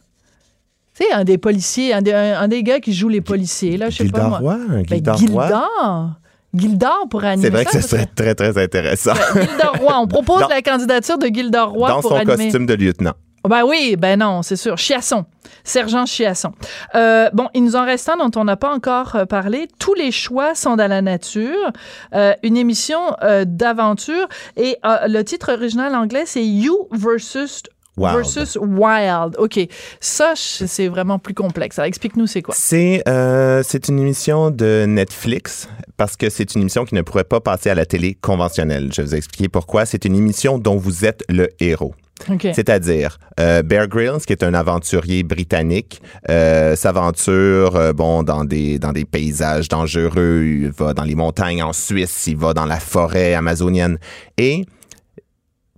Tu 0.94 1.04
sais, 1.04 1.12
un 1.12 1.24
des 1.24 1.38
policiers, 1.38 1.94
un 1.94 2.02
des, 2.02 2.12
un, 2.12 2.40
un 2.40 2.48
des 2.48 2.62
gars 2.62 2.80
qui 2.80 2.92
joue 2.92 3.08
les 3.08 3.22
policiers, 3.22 3.78
là, 3.78 3.88
je 3.88 3.98
sais 3.98 4.08
pas 4.10 4.28
moi. 4.28 4.38
Roy, 4.40 4.58
un 4.68 4.82
Ben. 4.82 6.16
Gildor! 6.54 7.06
Pourrait 7.10 7.28
animer 7.28 7.46
C'est 7.46 7.50
vrai 7.52 7.64
que 7.64 7.72
ce 7.72 7.80
serait 7.80 8.06
très, 8.06 8.34
très 8.34 8.56
intéressant. 8.62 9.14
que- 9.14 9.40
Gildor 9.40 9.76
Roy, 9.80 9.98
on 9.98 10.06
propose 10.06 10.40
Dans- 10.40 10.48
la 10.48 10.62
candidature 10.62 11.18
de 11.18 11.26
Gildor 11.28 11.70
Roy 11.70 11.88
Dans 11.88 12.00
pour 12.00 12.10
son 12.10 12.16
animer. 12.16 12.36
costume 12.44 12.66
de 12.66 12.74
lieutenant. 12.74 13.14
Ben 13.48 13.64
oui, 13.64 13.96
ben 13.98 14.20
non, 14.20 14.42
c'est 14.42 14.54
sûr. 14.54 14.76
Chiasson. 14.76 15.24
Sergent 15.64 16.06
Chiasson. 16.06 16.52
Euh, 16.94 17.28
bon, 17.32 17.48
il 17.54 17.64
nous 17.64 17.74
en 17.74 17.84
reste 17.84 18.08
un 18.08 18.16
dont 18.16 18.30
on 18.40 18.44
n'a 18.44 18.56
pas 18.56 18.72
encore 18.72 19.16
euh, 19.16 19.24
parlé. 19.24 19.66
Tous 19.80 19.94
les 19.94 20.12
choix 20.12 20.54
sont 20.54 20.76
dans 20.76 20.88
la 20.88 21.02
nature. 21.02 21.72
Euh, 22.14 22.34
une 22.44 22.56
émission 22.56 23.00
euh, 23.22 23.44
d'aventure. 23.44 24.28
Et 24.56 24.76
euh, 24.84 25.08
le 25.08 25.22
titre 25.24 25.52
original 25.52 25.94
anglais, 25.96 26.22
c'est 26.26 26.44
You 26.44 26.86
versus 26.92 27.62
Wild. 27.96 28.16
versus 28.16 28.56
Wild. 28.60 29.36
OK. 29.38 29.60
Ça, 30.00 30.32
c'est 30.34 30.88
vraiment 30.88 31.18
plus 31.18 31.34
complexe. 31.34 31.78
Alors, 31.78 31.88
explique-nous 31.88 32.26
c'est 32.26 32.42
quoi. 32.42 32.54
C'est 32.56 33.02
euh, 33.08 33.62
c'est 33.64 33.88
une 33.88 33.98
émission 33.98 34.50
de 34.50 34.84
Netflix 34.86 35.68
parce 35.96 36.16
que 36.16 36.30
c'est 36.30 36.54
une 36.54 36.62
émission 36.62 36.84
qui 36.84 36.94
ne 36.94 37.02
pourrait 37.02 37.24
pas 37.24 37.40
passer 37.40 37.70
à 37.70 37.74
la 37.74 37.86
télé 37.86 38.14
conventionnelle. 38.20 38.90
Je 38.92 39.02
vais 39.02 39.08
vous 39.08 39.14
expliquer 39.14 39.48
pourquoi. 39.48 39.84
C'est 39.86 40.04
une 40.04 40.16
émission 40.16 40.58
dont 40.58 40.76
vous 40.76 41.04
êtes 41.04 41.22
le 41.28 41.48
héros. 41.60 41.94
OK. 42.30 42.48
C'est-à-dire, 42.52 43.18
euh, 43.40 43.62
Bear 43.62 43.88
Grylls, 43.88 44.20
qui 44.26 44.32
est 44.32 44.42
un 44.42 44.54
aventurier 44.54 45.22
britannique, 45.22 46.02
euh, 46.30 46.76
s'aventure 46.76 47.76
euh, 47.76 47.92
bon 47.92 48.22
dans 48.22 48.44
des 48.44 48.78
dans 48.78 48.92
des 48.92 49.04
paysages 49.04 49.68
dangereux. 49.68 50.44
Il 50.44 50.70
va 50.70 50.94
dans 50.94 51.04
les 51.04 51.14
montagnes 51.14 51.62
en 51.62 51.72
Suisse, 51.72 52.26
il 52.26 52.36
va 52.36 52.54
dans 52.54 52.66
la 52.66 52.78
forêt 52.78 53.34
amazonienne 53.34 53.98
et 54.38 54.64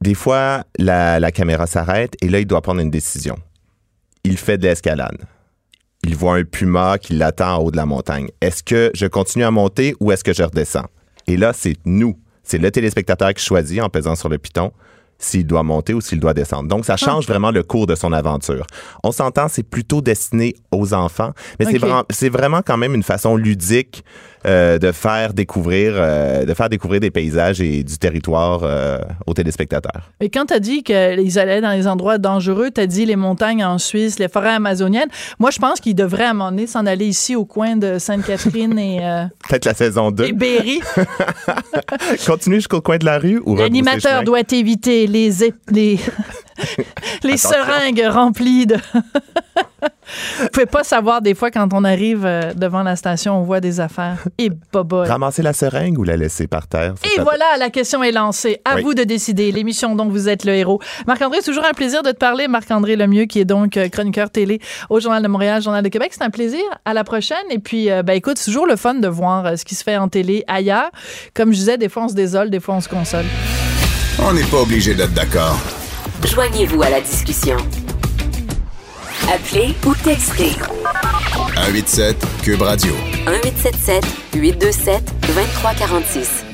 des 0.04 0.14
fois 0.14 0.64
la, 0.78 1.18
la 1.18 1.32
caméra 1.32 1.66
s'arrête 1.66 2.14
et 2.20 2.28
là 2.28 2.38
il 2.38 2.46
doit 2.46 2.60
prendre 2.60 2.80
une 2.80 2.90
décision. 2.90 3.36
Il 4.22 4.36
fait 4.36 4.58
de 4.58 4.66
l'escalade. 4.68 5.16
Il 6.06 6.14
voit 6.14 6.36
un 6.36 6.44
puma 6.44 6.98
qui 6.98 7.14
l'attend 7.14 7.56
en 7.56 7.62
haut 7.62 7.70
de 7.70 7.76
la 7.78 7.86
montagne. 7.86 8.28
Est-ce 8.42 8.62
que 8.62 8.90
je 8.94 9.06
continue 9.06 9.44
à 9.44 9.50
monter 9.50 9.94
ou 10.00 10.12
est-ce 10.12 10.22
que 10.22 10.34
je 10.34 10.42
redescends? 10.42 10.86
Et 11.26 11.38
là, 11.38 11.52
c'est 11.54 11.76
nous. 11.86 12.18
C'est 12.42 12.58
le 12.58 12.70
téléspectateur 12.70 13.32
qui 13.32 13.42
choisit 13.42 13.80
en 13.80 13.88
pesant 13.88 14.14
sur 14.14 14.28
le 14.28 14.36
piton 14.36 14.72
s'il 15.18 15.46
doit 15.46 15.62
monter 15.62 15.94
ou 15.94 16.02
s'il 16.02 16.20
doit 16.20 16.34
descendre. 16.34 16.68
Donc, 16.68 16.84
ça 16.84 16.98
change 16.98 17.26
vraiment 17.26 17.50
le 17.50 17.62
cours 17.62 17.86
de 17.86 17.94
son 17.94 18.12
aventure. 18.12 18.66
On 19.02 19.12
s'entend, 19.12 19.48
c'est 19.48 19.62
plutôt 19.62 20.02
destiné 20.02 20.54
aux 20.70 20.92
enfants, 20.92 21.32
mais 21.58 21.64
c'est 21.64 21.76
Ok. 21.76 21.80
vraiment, 21.80 22.04
c'est 22.10 22.28
vraiment 22.28 22.60
quand 22.60 22.76
même 22.76 22.94
une 22.94 23.02
façon 23.04 23.36
ludique 23.36 24.04
euh, 24.46 24.78
de 24.78 24.92
faire 24.92 25.32
découvrir, 25.34 25.94
euh, 25.96 26.44
de 26.44 26.54
faire 26.54 26.68
découvrir 26.68 27.00
des 27.00 27.10
paysages 27.10 27.60
et 27.60 27.82
du 27.82 27.98
territoire 27.98 28.60
euh, 28.62 28.98
aux 29.26 29.34
téléspectateurs. 29.34 30.10
Et 30.20 30.28
quand 30.30 30.46
tu 30.46 30.54
as 30.54 30.60
dit 30.60 30.82
qu'ils 30.82 31.38
allaient 31.38 31.60
dans 31.60 31.70
les 31.72 31.86
endroits 31.86 32.18
dangereux, 32.18 32.70
tu 32.74 32.80
as 32.80 32.86
dit 32.86 33.06
les 33.06 33.16
montagnes 33.16 33.64
en 33.64 33.78
Suisse, 33.78 34.18
les 34.18 34.28
forêts 34.28 34.54
amazoniennes. 34.54 35.08
Moi, 35.38 35.50
je 35.50 35.58
pense 35.58 35.80
qu'ils 35.80 35.94
devraient 35.94 36.24
à 36.24 36.30
un 36.30 36.34
moment 36.34 36.50
donné 36.50 36.66
s'en 36.66 36.86
aller 36.86 37.06
ici 37.06 37.36
au 37.36 37.44
coin 37.44 37.76
de 37.76 37.98
Sainte-Catherine 37.98 38.78
et, 38.78 38.98
euh, 39.02 39.24
Peut-être 39.48 39.64
la 39.64 39.74
saison 39.74 40.10
2. 40.10 40.24
et 40.24 40.32
Berry. 40.32 40.80
Continue 42.26 42.56
jusqu'au 42.56 42.80
coin 42.80 42.98
de 42.98 43.04
la 43.04 43.18
rue 43.18 43.40
ou 43.44 43.56
L'animateur 43.56 44.22
doit 44.24 44.40
éviter 44.52 45.06
les, 45.06 45.42
ép- 45.42 45.54
les, 47.22 47.36
seringues 47.36 48.06
remplies 48.10 48.66
de. 48.66 48.76
Vous 50.40 50.48
pouvez 50.52 50.66
pas 50.66 50.84
savoir 50.84 51.22
des 51.22 51.34
fois 51.34 51.50
quand 51.50 51.72
on 51.72 51.84
arrive 51.84 52.24
euh, 52.24 52.52
devant 52.54 52.82
la 52.82 52.96
station, 52.96 53.38
on 53.38 53.42
voit 53.42 53.60
des 53.60 53.80
affaires. 53.80 54.18
Et 54.38 54.50
boboy. 54.72 55.08
Ramasser 55.08 55.42
la 55.42 55.52
seringue 55.52 55.98
ou 55.98 56.04
la 56.04 56.16
laisser 56.16 56.46
par 56.46 56.66
terre? 56.66 56.94
Et 57.04 57.20
voilà, 57.20 57.44
la 57.58 57.70
question 57.70 58.02
est 58.02 58.12
lancée. 58.12 58.60
À 58.64 58.76
Oui. 58.76 58.82
vous 58.82 58.94
de 58.94 59.04
décider. 59.04 59.52
L'émission 59.52 59.94
dont 59.94 60.06
vous 60.06 60.28
êtes 60.28 60.44
le 60.44 60.52
héros. 60.52 60.80
Marc-André, 61.06 61.38
c'est 61.40 61.50
toujours 61.50 61.64
un 61.64 61.72
plaisir 61.72 62.02
de 62.02 62.10
te 62.10 62.16
parler. 62.16 62.48
Marc-André 62.48 62.96
Lemieux, 62.96 63.24
qui 63.24 63.40
est 63.40 63.44
donc 63.44 63.76
euh, 63.76 63.88
chroniqueur 63.88 64.30
télé 64.30 64.60
au 64.90 65.00
Journal 65.00 65.22
de 65.22 65.28
Montréal, 65.28 65.62
Journal 65.62 65.82
de 65.82 65.88
Québec. 65.88 66.10
C'est 66.12 66.24
un 66.24 66.30
plaisir. 66.30 66.62
À 66.84 66.94
la 66.94 67.04
prochaine. 67.04 67.36
Et 67.50 67.58
puis, 67.58 67.90
euh, 67.90 68.02
ben, 68.02 68.14
écoute, 68.14 68.38
c'est 68.38 68.50
toujours 68.50 68.66
le 68.66 68.76
fun 68.76 68.94
de 68.94 69.08
voir 69.08 69.58
ce 69.58 69.64
qui 69.64 69.74
se 69.74 69.82
fait 69.82 69.96
en 69.96 70.08
télé 70.08 70.44
ailleurs. 70.46 70.90
Comme 71.34 71.52
je 71.52 71.58
disais, 71.58 71.78
des 71.78 71.88
fois 71.88 72.04
on 72.04 72.08
se 72.08 72.14
désole, 72.14 72.50
des 72.50 72.60
fois 72.60 72.74
on 72.76 72.80
se 72.80 72.88
console. 72.88 73.24
On 74.22 74.32
n'est 74.32 74.44
pas 74.44 74.60
obligé 74.60 74.94
d'être 74.94 75.12
d'accord. 75.14 75.58
Joignez-vous 76.26 76.82
à 76.82 76.90
la 76.90 77.00
discussion. 77.00 77.56
Appelez 79.30 79.74
ou 79.86 79.94
textez 79.94 80.52
187 81.54 82.16
Cube 82.42 82.62
Radio. 82.62 82.94
1877 83.26 84.04
827 84.34 85.04
2346. 85.26 86.44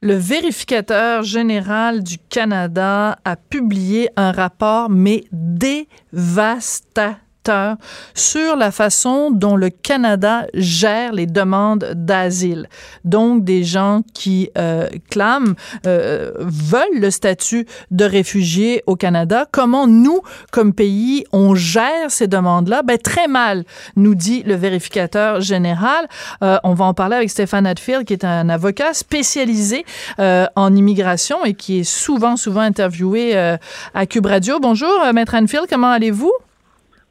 Le 0.00 0.14
vérificateur 0.14 1.22
général 1.22 2.02
du 2.02 2.16
Canada 2.18 3.18
a 3.24 3.36
publié 3.36 4.08
un 4.16 4.32
rapport, 4.32 4.88
mais 4.88 5.24
dévastateur 5.30 7.16
sur 8.14 8.56
la 8.56 8.70
façon 8.70 9.30
dont 9.30 9.56
le 9.56 9.70
Canada 9.70 10.46
gère 10.54 11.12
les 11.12 11.26
demandes 11.26 11.92
d'asile. 11.94 12.68
Donc, 13.04 13.44
des 13.44 13.64
gens 13.64 14.02
qui 14.14 14.50
euh, 14.58 14.88
clament, 15.10 15.54
euh, 15.86 16.32
veulent 16.38 17.00
le 17.00 17.10
statut 17.10 17.66
de 17.90 18.04
réfugié 18.04 18.82
au 18.86 18.96
Canada. 18.96 19.46
Comment 19.50 19.86
nous, 19.86 20.20
comme 20.52 20.72
pays, 20.72 21.24
on 21.32 21.54
gère 21.54 22.10
ces 22.10 22.26
demandes-là? 22.26 22.82
Ben, 22.82 22.98
très 22.98 23.28
mal, 23.28 23.64
nous 23.96 24.14
dit 24.14 24.42
le 24.44 24.54
vérificateur 24.54 25.40
général. 25.40 26.06
Euh, 26.42 26.58
on 26.64 26.74
va 26.74 26.84
en 26.84 26.94
parler 26.94 27.16
avec 27.16 27.30
Stéphane 27.30 27.66
Hadfield, 27.66 28.04
qui 28.04 28.12
est 28.12 28.24
un 28.24 28.48
avocat 28.48 28.94
spécialisé 28.94 29.84
euh, 30.18 30.46
en 30.56 30.74
immigration 30.74 31.44
et 31.44 31.54
qui 31.54 31.80
est 31.80 31.84
souvent, 31.84 32.36
souvent 32.36 32.60
interviewé 32.60 33.36
euh, 33.36 33.56
à 33.94 34.06
Cube 34.06 34.26
Radio. 34.26 34.58
Bonjour, 34.60 34.92
euh, 35.04 35.12
Maître 35.12 35.34
Hadfield, 35.34 35.66
comment 35.68 35.90
allez-vous? 35.90 36.32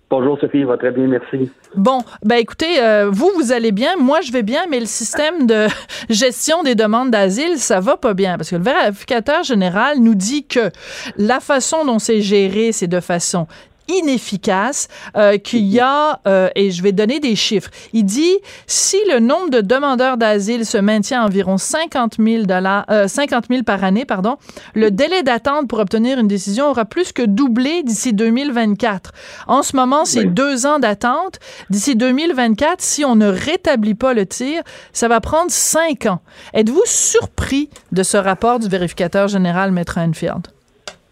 Bonjour 0.10 0.40
Sophie, 0.40 0.64
va 0.64 0.76
très 0.76 0.90
bien, 0.90 1.06
merci. 1.06 1.52
Bon, 1.76 2.00
ben 2.24 2.38
écoutez, 2.38 2.82
euh, 2.82 3.12
vous, 3.12 3.30
vous 3.36 3.52
allez 3.52 3.72
bien, 3.72 3.96
moi 3.96 4.22
je 4.22 4.32
vais 4.32 4.42
bien, 4.42 4.62
mais 4.68 4.80
le 4.80 4.88
système 4.88 5.46
de 5.46 5.68
gestion 6.10 6.64
des 6.64 6.74
demandes 6.74 7.12
d'asile, 7.12 7.60
ça 7.60 7.80
va 7.80 7.96
pas 7.96 8.16
bien. 8.16 8.36
Parce 8.36 8.50
que 8.50 8.56
le 8.56 8.64
vérificateur 8.64 9.44
général 9.44 10.00
nous 10.00 10.16
dit 10.16 10.48
que 10.48 10.72
la 11.18 11.40
façon 11.40 11.86
dont 11.86 12.00
c'est 12.00 12.22
géré, 12.22 12.72
c'est 12.72 12.88
de 12.88 13.00
façon 13.00 13.46
inefficace, 13.90 14.88
euh, 15.18 15.38
qu'il 15.38 15.66
y 15.68 15.80
a, 15.80 16.20
euh, 16.28 16.50
et 16.56 16.72
je 16.72 16.82
vais 16.84 16.92
donner 16.92 17.20
des 17.20 17.36
chiffres, 17.36 17.70
il 17.94 18.04
dit 18.06 18.38
si 18.68 18.98
le 19.12 19.20
nombre 19.20 19.50
de 19.50 19.62
demandeurs 19.62 20.18
d'asile 20.18 20.66
se 20.66 20.78
maintient 20.78 21.22
à 21.24 21.26
environ 21.26 21.58
50 21.58 22.16
000, 22.20 22.44
dollars, 22.46 22.86
euh, 22.90 23.08
50 23.08 23.46
000 23.50 23.64
par 23.64 23.84
année, 23.84 24.06
pardon, 24.06 24.38
le 24.76 24.92
délai 24.92 25.24
d'attente 25.24 25.68
pour 25.68 25.80
obtenir 25.80 26.20
une 26.20 26.28
décision 26.28 26.70
aura 26.70 26.86
plus 26.86 27.12
que 27.12 27.24
doublé 27.24 27.84
d'ici 27.84 28.14
2024. 28.14 29.12
En 29.48 29.64
ce 29.64 29.76
moment, 29.76 30.06
c'est 30.06 30.20
Oui. 30.22 30.28
deux 30.28 30.66
ans 30.66 30.80
d'attente. 30.80 31.40
D'ici 31.70 31.96
2024, 31.96 32.82
si 32.82 33.04
on 33.06 33.16
ne 33.16 33.28
rétablit 33.28 33.96
pas 33.96 34.14
le 34.14 34.26
tir, 34.26 34.62
ça 34.94 35.08
va 35.08 35.20
prendre 35.22 35.52
cinq 35.52 36.06
ans. 36.06 36.20
Êtes-vous 36.54 36.84
surpris 36.86 37.70
de 37.92 38.04
ce 38.04 38.18
rapport 38.18 38.60
du 38.60 38.68
vérificateur 38.68 39.28
général, 39.28 39.72
Maître 39.72 39.98
Enfield? 39.98 40.48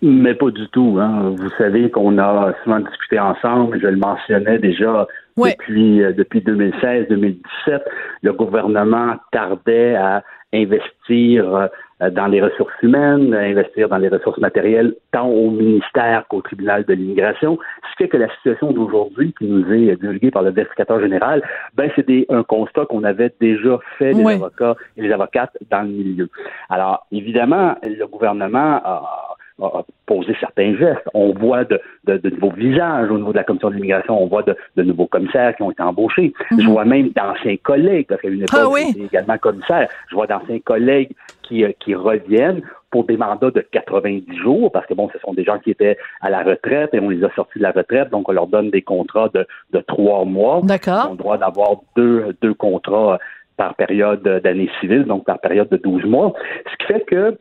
Mais 0.01 0.35
pas 0.35 0.51
du 0.51 0.67
tout. 0.69 0.97
Hein. 1.01 1.33
Vous 1.37 1.49
savez 1.57 1.89
qu'on 1.89 2.17
a 2.19 2.53
souvent 2.63 2.79
discuté 2.79 3.19
ensemble, 3.19 3.79
je 3.81 3.87
le 3.87 3.97
mentionnais 3.97 4.59
déjà 4.59 5.07
Ouais. 5.37 5.51
depuis, 5.51 6.03
euh, 6.03 6.13
depuis 6.13 6.41
2016-2017, 6.41 7.81
le 8.23 8.33
gouvernement 8.33 9.15
tardait 9.31 9.95
à 9.95 10.23
investir 10.53 11.55
euh, 12.01 12.09
dans 12.11 12.27
les 12.27 12.41
ressources 12.41 12.73
humaines, 12.81 13.33
à 13.33 13.39
investir 13.41 13.89
dans 13.89 13.97
les 13.97 14.07
ressources 14.07 14.37
matérielles, 14.39 14.95
tant 15.11 15.27
au 15.27 15.49
ministère 15.51 16.25
qu'au 16.29 16.41
tribunal 16.41 16.85
de 16.85 16.93
l'immigration, 16.93 17.57
ce 17.83 17.97
qui 17.97 18.03
fait 18.03 18.09
que 18.09 18.17
la 18.17 18.29
situation 18.35 18.71
d'aujourd'hui 18.71 19.33
qui 19.37 19.45
nous 19.45 19.71
est 19.73 19.95
divulguée 19.99 20.31
par 20.31 20.43
le 20.43 20.51
vérificateur 20.51 20.99
général, 20.99 21.41
ben 21.75 21.89
c'est 21.95 22.07
des- 22.07 22.25
un 22.29 22.43
constat 22.43 22.85
qu'on 22.85 23.03
avait 23.03 23.33
déjà 23.41 23.77
fait 23.97 24.13
les 24.13 24.23
Ouais. 24.23 24.35
avocats 24.35 24.75
et 24.95 25.01
les 25.01 25.11
avocates 25.11 25.55
dans 25.69 25.81
le 25.81 25.89
milieu. 25.89 26.29
Alors, 26.69 27.05
évidemment, 27.11 27.75
le 27.83 28.05
gouvernement 28.07 28.79
a, 28.83 29.26
a- 29.61 29.83
posé 30.05 30.35
certains 30.39 30.75
gestes. 30.77 31.07
On 31.13 31.33
voit 31.33 31.63
de, 31.65 31.79
de- 32.05 32.17
de 32.17 32.29
nouveaux 32.29 32.51
visages 32.51 33.09
au 33.11 33.17
niveau 33.17 33.31
de 33.31 33.37
la 33.37 33.43
commission 33.43 33.69
de 33.69 33.75
l'immigration, 33.75 34.21
on 34.21 34.27
voit 34.27 34.43
de, 34.43 34.55
de 34.75 34.83
nouveaux 34.83 35.07
commissaires 35.07 35.55
qui 35.55 35.63
ont 35.63 35.71
été 35.71 35.83
embauchés. 35.83 36.33
Je 36.57 36.67
vois 36.67 36.85
même 36.85 37.09
d'anciens 37.09 37.57
collègues, 37.57 38.07
parce 38.07 38.21
qu'à 38.21 38.29
une 38.29 38.41
époque, 38.43 38.59
Ah 38.61 38.69
oui? 38.69 38.81
j'étais 38.93 39.05
également 39.05 39.37
commissaire, 39.37 39.89
je 40.09 40.15
vois 40.15 40.27
d'anciens 40.27 40.59
collègues 40.59 41.11
qui, 41.43 41.63
euh, 41.63 41.71
qui 41.79 41.95
reviennent 41.95 42.61
pour 42.89 43.03
des 43.05 43.17
mandats 43.17 43.51
de 43.51 43.59
90 43.71 44.37
jours, 44.37 44.71
parce 44.71 44.85
que 44.85 44.93
bon, 44.93 45.09
ce 45.11 45.19
sont 45.19 45.33
des 45.33 45.43
gens 45.43 45.59
qui 45.59 45.71
étaient 45.71 45.97
à 46.21 46.29
la 46.29 46.41
retraite 46.43 46.93
et 46.93 46.99
on 46.99 47.09
les 47.09 47.23
a 47.23 47.29
sortis 47.35 47.59
de 47.59 47.63
la 47.63 47.71
retraite, 47.71 48.09
donc 48.11 48.29
on 48.29 48.31
leur 48.31 48.47
donne 48.47 48.69
des 48.69 48.81
contrats 48.81 49.29
de, 49.33 49.45
de 49.73 49.79
trois 49.81 50.23
mois. 50.23 50.61
Ils 50.63 50.67
D'accord. 50.67 51.07
ont 51.09 51.11
le 51.11 51.17
droit 51.17 51.37
d'avoir 51.37 51.71
deux, 51.97 52.33
deux 52.41 52.53
contrats 52.53 53.19
par 53.57 53.73
période 53.75 54.21
d'année 54.43 54.69
civile, 54.79 55.03
donc 55.03 55.25
par 55.25 55.39
période 55.39 55.67
de 55.69 55.77
12 55.77 56.05
mois. 56.05 56.31
Ce 56.71 56.77
qui 56.77 56.93
fait 56.93 57.03
que 57.05 57.37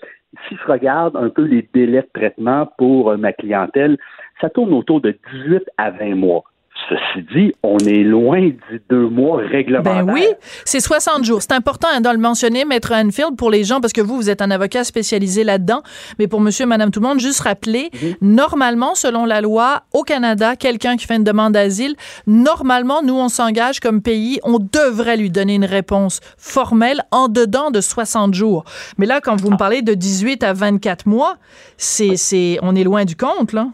si 0.49 0.57
je 0.57 0.71
regarde 0.71 1.17
un 1.17 1.29
peu 1.29 1.43
les 1.43 1.69
délais 1.75 2.03
de 2.03 2.09
traitement 2.13 2.69
pour 2.79 3.11
euh, 3.11 3.17
ma 3.17 3.33
clientèle, 3.33 3.99
ça 4.41 4.51
tourne 4.51 4.73
autour 4.73 5.01
de 5.01 5.19
18 5.33 5.65
à 5.79 5.91
20 5.91 6.15
mois. 6.15 6.45
Ceci 6.89 7.27
dit, 7.35 7.53
on 7.63 7.79
est 7.79 8.05
loin 8.05 8.41
du 8.41 8.83
deux 8.91 9.09
mois 9.09 9.39
réglementaire. 9.39 10.05
Ben 10.05 10.13
oui, 10.13 10.25
c'est 10.65 10.81
60 10.81 11.25
jours. 11.25 11.43
C'est 11.43 11.53
important 11.53 11.89
hein, 11.91 12.01
de 12.01 12.09
le 12.09 12.19
mentionner, 12.19 12.65
Maître 12.65 12.93
Anfield, 12.93 13.37
pour 13.37 13.51
les 13.51 13.65
gens, 13.65 13.81
parce 13.81 13.93
que 13.93 14.01
vous, 14.01 14.17
vous 14.17 14.31
êtes 14.31 14.41
un 14.43 14.51
avocat 14.51 14.85
spécialisé 14.85 15.43
là-dedans. 15.43 15.83
Mais 16.19 16.29
pour 16.29 16.41
monsieur, 16.41 16.67
madame, 16.67 16.91
tout 16.91 17.01
le 17.01 17.09
monde, 17.09 17.19
juste 17.19 17.41
rappeler, 17.41 17.91
normalement, 18.21 18.95
selon 18.95 19.25
la 19.25 19.41
loi, 19.41 19.83
au 19.93 20.03
Canada, 20.03 20.55
quelqu'un 20.55 20.97
qui 20.97 21.07
fait 21.07 21.17
une 21.17 21.25
demande 21.25 21.55
d'asile, 21.55 21.97
normalement, 22.27 23.03
nous, 23.03 23.15
on 23.15 23.29
s'engage 23.29 23.81
comme 23.81 24.01
pays, 24.01 24.39
on 24.45 24.59
devrait 24.59 25.17
lui 25.17 25.31
donner 25.31 25.55
une 25.55 25.65
réponse 25.65 26.21
formelle 26.37 27.03
en 27.11 27.29
dedans 27.29 27.71
de 27.71 27.81
60 27.81 28.35
jours. 28.35 28.65
Mais 28.99 29.07
là, 29.07 29.21
quand 29.21 29.41
vous 29.41 29.51
me 29.51 29.57
parlez 29.57 29.83
de 29.83 29.95
18 29.95 30.45
à 30.45 30.53
24 30.53 31.07
mois, 31.07 31.37
c'est, 31.79 32.17
c'est, 32.17 32.59
on 32.63 32.77
est 32.77 32.85
loin 32.85 33.05
du 33.05 33.17
compte, 33.17 33.53
là. 33.53 33.69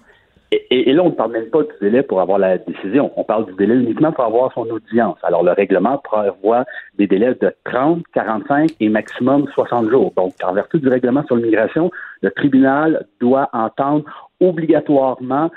Et, 0.54 0.92
là, 0.92 1.02
on 1.02 1.06
ne 1.06 1.14
parle 1.14 1.32
même 1.32 1.48
pas 1.48 1.62
du 1.62 1.72
délai 1.80 2.02
pour 2.02 2.20
avoir 2.20 2.38
la 2.38 2.58
décision. 2.58 3.10
On 3.16 3.24
parle 3.24 3.46
du 3.46 3.54
délai 3.54 3.74
uniquement 3.74 4.12
pour 4.12 4.24
avoir 4.24 4.52
son 4.52 4.68
audience. 4.68 5.16
Alors, 5.22 5.42
le 5.42 5.52
règlement 5.52 5.96
prévoit 5.96 6.66
des 6.98 7.06
délais 7.06 7.34
de 7.40 7.54
30, 7.64 8.02
45 8.12 8.70
et 8.78 8.90
maximum 8.90 9.46
60 9.54 9.88
jours. 9.88 10.12
Donc, 10.14 10.34
en 10.44 10.52
vertu 10.52 10.78
du 10.78 10.88
règlement 10.88 11.24
sur 11.24 11.36
l'immigration, 11.36 11.90
le 12.20 12.30
tribunal 12.30 13.06
doit 13.18 13.48
entendre 13.54 14.04
obligatoirement 14.40 15.50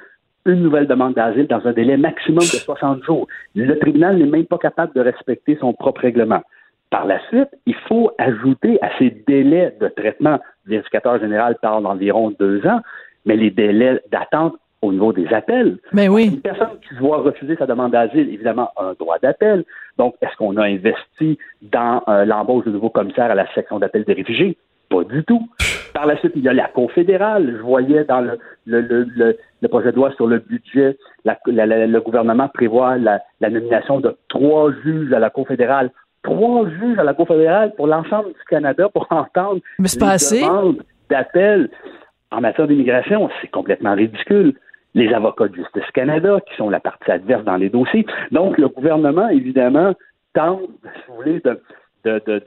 une 0.46 0.62
nouvelle 0.62 0.88
demande 0.88 1.16
d'asile 1.16 1.48
dans 1.48 1.68
un 1.68 1.74
délai 1.74 1.98
maximum 1.98 2.39
de 2.39 2.58
60 2.58 3.04
jours. 3.04 3.28
Le 3.54 3.78
tribunal 3.80 4.18
n'est 4.18 4.28
même 4.28 4.46
pas 4.46 4.60
capable 4.60 4.93
de 4.93 5.02
respecter 5.02 5.58
son 5.60 5.74
propre 5.74 6.02
règlement. 6.02 6.41
Par 6.89 7.06
la 7.06 7.20
suite, 7.28 7.50
il 7.66 7.76
faut 7.89 8.12
ajouter 8.18 8.78
à 8.82 8.89
ces 8.98 9.10
délais 9.28 9.76
de 9.82 9.89
traitement, 9.89 10.39
le 10.64 10.72
vérificateur 10.72 11.20
général 11.20 11.58
parle 11.62 11.84
d'environ 11.84 12.34
deux 12.39 12.66
ans, 12.66 12.80
mais 13.26 13.36
les 13.36 13.52
délais 13.52 14.02
d'attente 14.12 14.56
au 14.86 14.91
niveau 14.93 15.13
des 15.13 15.27
appels. 15.33 15.77
Ben 15.93 16.09
oui. 16.09 16.27
Une 16.33 16.41
personne 16.41 16.69
qui 16.88 16.95
se 16.95 16.99
voit 16.99 17.17
refuser 17.17 17.55
sa 17.57 17.65
demande 17.65 17.91
d'asile, 17.91 18.29
évidemment, 18.33 18.69
a 18.77 18.86
un 18.86 18.93
droit 18.99 19.17
d'appel. 19.19 19.63
Donc, 19.97 20.15
est-ce 20.21 20.36
qu'on 20.38 20.57
a 20.57 20.63
investi 20.65 21.38
dans 21.61 22.01
euh, 22.07 22.25
l'embauche 22.25 22.65
de 22.65 22.71
nouveaux 22.71 22.89
commissaires 22.89 23.31
à 23.31 23.36
la 23.36 23.51
section 23.53 23.79
d'appel 23.79 24.03
des 24.03 24.13
réfugiés? 24.13 24.57
Pas 24.89 25.03
du 25.03 25.23
tout. 25.23 25.47
Par 25.93 26.05
la 26.05 26.17
suite, 26.17 26.33
il 26.36 26.43
y 26.43 26.49
a 26.49 26.53
la 26.53 26.67
Cour 26.67 26.91
fédérale. 26.91 27.55
Je 27.57 27.61
voyais 27.63 28.03
dans 28.03 28.19
le, 28.21 28.38
le, 28.65 28.81
le, 28.81 29.03
le, 29.15 29.38
le 29.61 29.67
projet 29.67 29.91
de 29.91 29.95
loi 29.95 30.11
sur 30.11 30.27
le 30.27 30.39
budget, 30.39 30.97
la- 31.23 31.38
la- 31.47 31.65
la- 31.65 31.88
le 31.88 32.01
gouvernement 32.01 32.49
prévoit 32.49 32.97
la, 32.97 33.19
nomination 33.41 33.99
de 33.99 34.15
trois 34.27 34.71
juges 34.83 35.11
à 35.13 35.19
la 35.19 35.29
Cour 35.29 35.47
fédérale. 35.47 35.89
Trois 36.23 36.67
juges 36.69 36.99
à 36.99 37.03
la 37.03 37.13
Cour 37.13 37.27
fédérale 37.27 37.73
pour 37.75 37.88
l'ensemble 37.88 38.27
du 38.29 38.43
Canada 38.49 38.89
pour 38.89 39.07
entendre 39.09 39.61
Mais 39.79 39.88
les 39.93 39.99
pas 39.99 40.09
assez. 40.11 40.41
demandes 40.41 40.83
d'appel 41.09 41.69
en 42.31 42.41
matière 42.41 42.67
d'immigration. 42.67 43.29
C'est 43.41 43.47
complètement 43.49 43.95
ridicule. 43.95 44.53
Les 44.96 45.14
avocats 45.14 45.48
de 45.48 45.56
Justice 45.56 45.91
Canada, 45.93 46.39
qui 46.48 46.56
sont 46.56 46.70
la 46.70 46.80
partie 46.80 47.12
adverse 47.12 47.43
dans 47.43 47.58
les 47.58 47.70
dossiers. 47.70 48.06
Donc, 48.32 48.58
le 48.58 48.70
gouvernement, 48.70 49.30
évidemment, 49.30 49.93
tente, 50.34 50.62
si 50.84 51.02
vous 51.08 51.16
voulez, 51.16 51.41
de, 51.41 51.62
de, 52.06 52.22
de, 52.26 52.41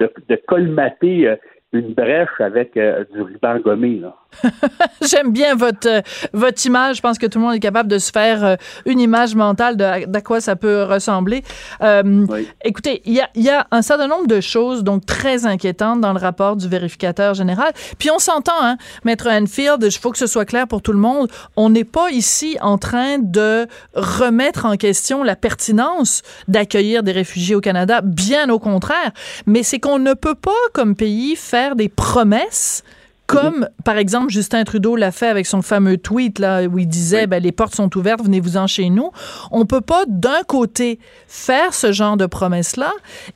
de, 0.00 0.10
de, 0.28 0.36
colmater 0.46 1.28
euh, 1.28 1.36
une 1.72 1.94
brèche 1.94 2.40
avec 2.40 2.76
euh, 2.76 3.04
du 3.12 3.22
ruban 3.22 3.58
gommé. 3.60 4.00
Là. 4.00 4.14
J'aime 5.02 5.32
bien 5.32 5.54
votre 5.54 5.88
euh, 5.88 6.00
votre 6.32 6.64
image. 6.66 6.96
Je 6.96 7.02
pense 7.02 7.18
que 7.18 7.26
tout 7.26 7.38
le 7.38 7.44
monde 7.44 7.54
est 7.54 7.60
capable 7.60 7.88
de 7.88 7.98
se 7.98 8.10
faire 8.10 8.44
euh, 8.44 8.56
une 8.86 9.00
image 9.00 9.34
mentale 9.34 9.76
de 9.76 10.06
d'à 10.06 10.20
quoi 10.20 10.40
ça 10.40 10.56
peut 10.56 10.84
ressembler. 10.84 11.42
Euh, 11.82 12.26
Oui. 12.28 12.48
Écoutez, 12.64 13.02
il 13.04 13.14
y 13.14 13.20
a, 13.20 13.28
il 13.34 13.42
y 13.42 13.50
a 13.50 13.66
un 13.70 13.82
certain 13.82 14.08
nombre 14.08 14.26
de 14.26 14.40
choses 14.40 14.82
donc 14.82 15.06
très 15.06 15.46
inquiétantes 15.46 16.00
dans 16.00 16.12
le 16.12 16.18
rapport 16.18 16.56
du 16.56 16.68
vérificateur 16.68 17.34
général. 17.34 17.72
Puis 17.98 18.10
on 18.10 18.18
s'entend, 18.18 18.52
hein, 18.60 18.76
Maître 19.04 19.28
Enfield, 19.28 19.82
il 19.82 19.92
faut 19.92 20.10
que 20.10 20.18
ce 20.18 20.26
soit 20.26 20.44
clair 20.44 20.66
pour 20.66 20.82
tout 20.82 20.92
le 20.92 20.98
monde. 20.98 21.28
On 21.56 21.70
n'est 21.70 21.84
pas 21.84 22.10
ici 22.10 22.56
en 22.60 22.78
train 22.78 23.18
de 23.18 23.66
remettre 23.94 24.66
en 24.66 24.76
question 24.76 25.22
la 25.22 25.36
pertinence 25.36 26.22
d'accueillir 26.48 27.02
des 27.02 27.12
réfugiés 27.12 27.54
au 27.54 27.60
Canada. 27.60 28.00
Bien 28.02 28.48
au 28.50 28.58
contraire. 28.58 29.12
Mais 29.46 29.62
c'est 29.62 29.78
qu'on 29.78 29.98
ne 29.98 30.14
peut 30.14 30.34
pas, 30.34 30.50
comme 30.72 30.94
pays, 30.94 31.36
faire 31.36 31.76
des 31.76 31.88
promesses 31.88 32.82
comme, 33.26 33.66
par 33.84 33.96
exemple, 33.96 34.30
Justin 34.30 34.64
Trudeau 34.64 34.96
l'a 34.96 35.10
fait 35.10 35.28
avec 35.28 35.46
son 35.46 35.62
fameux 35.62 35.96
tweet 35.96 36.38
là, 36.38 36.64
où 36.64 36.78
il 36.78 36.86
disait 36.86 37.26
ben, 37.26 37.42
les 37.42 37.52
portes 37.52 37.74
sont 37.74 37.94
ouvertes, 37.96 38.22
venez-vous-en 38.22 38.66
chez 38.66 38.90
nous. 38.90 39.10
On 39.50 39.64
peut 39.64 39.80
pas, 39.80 40.04
d'un 40.06 40.42
côté, 40.46 40.98
faire 41.26 41.72
ce 41.72 41.92
genre 41.92 42.16
de 42.16 42.26
promesses-là 42.26 42.90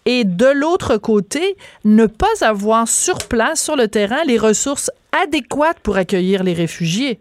et 0.05 0.25
de 0.25 0.47
l'autre 0.47 0.99
côté, 0.99 1.57
ne 1.85 2.07
pas 2.07 2.27
avoir 2.43 2.87
sur 2.87 3.19
place, 3.29 3.63
sur 3.63 3.77
le 3.77 3.89
terrain, 3.89 4.23
les 4.27 4.39
ressources 4.39 4.91
adéquates 5.25 5.81
pour 5.81 5.97
accueillir 5.97 6.43
les 6.45 6.53
réfugiés. 6.53 7.19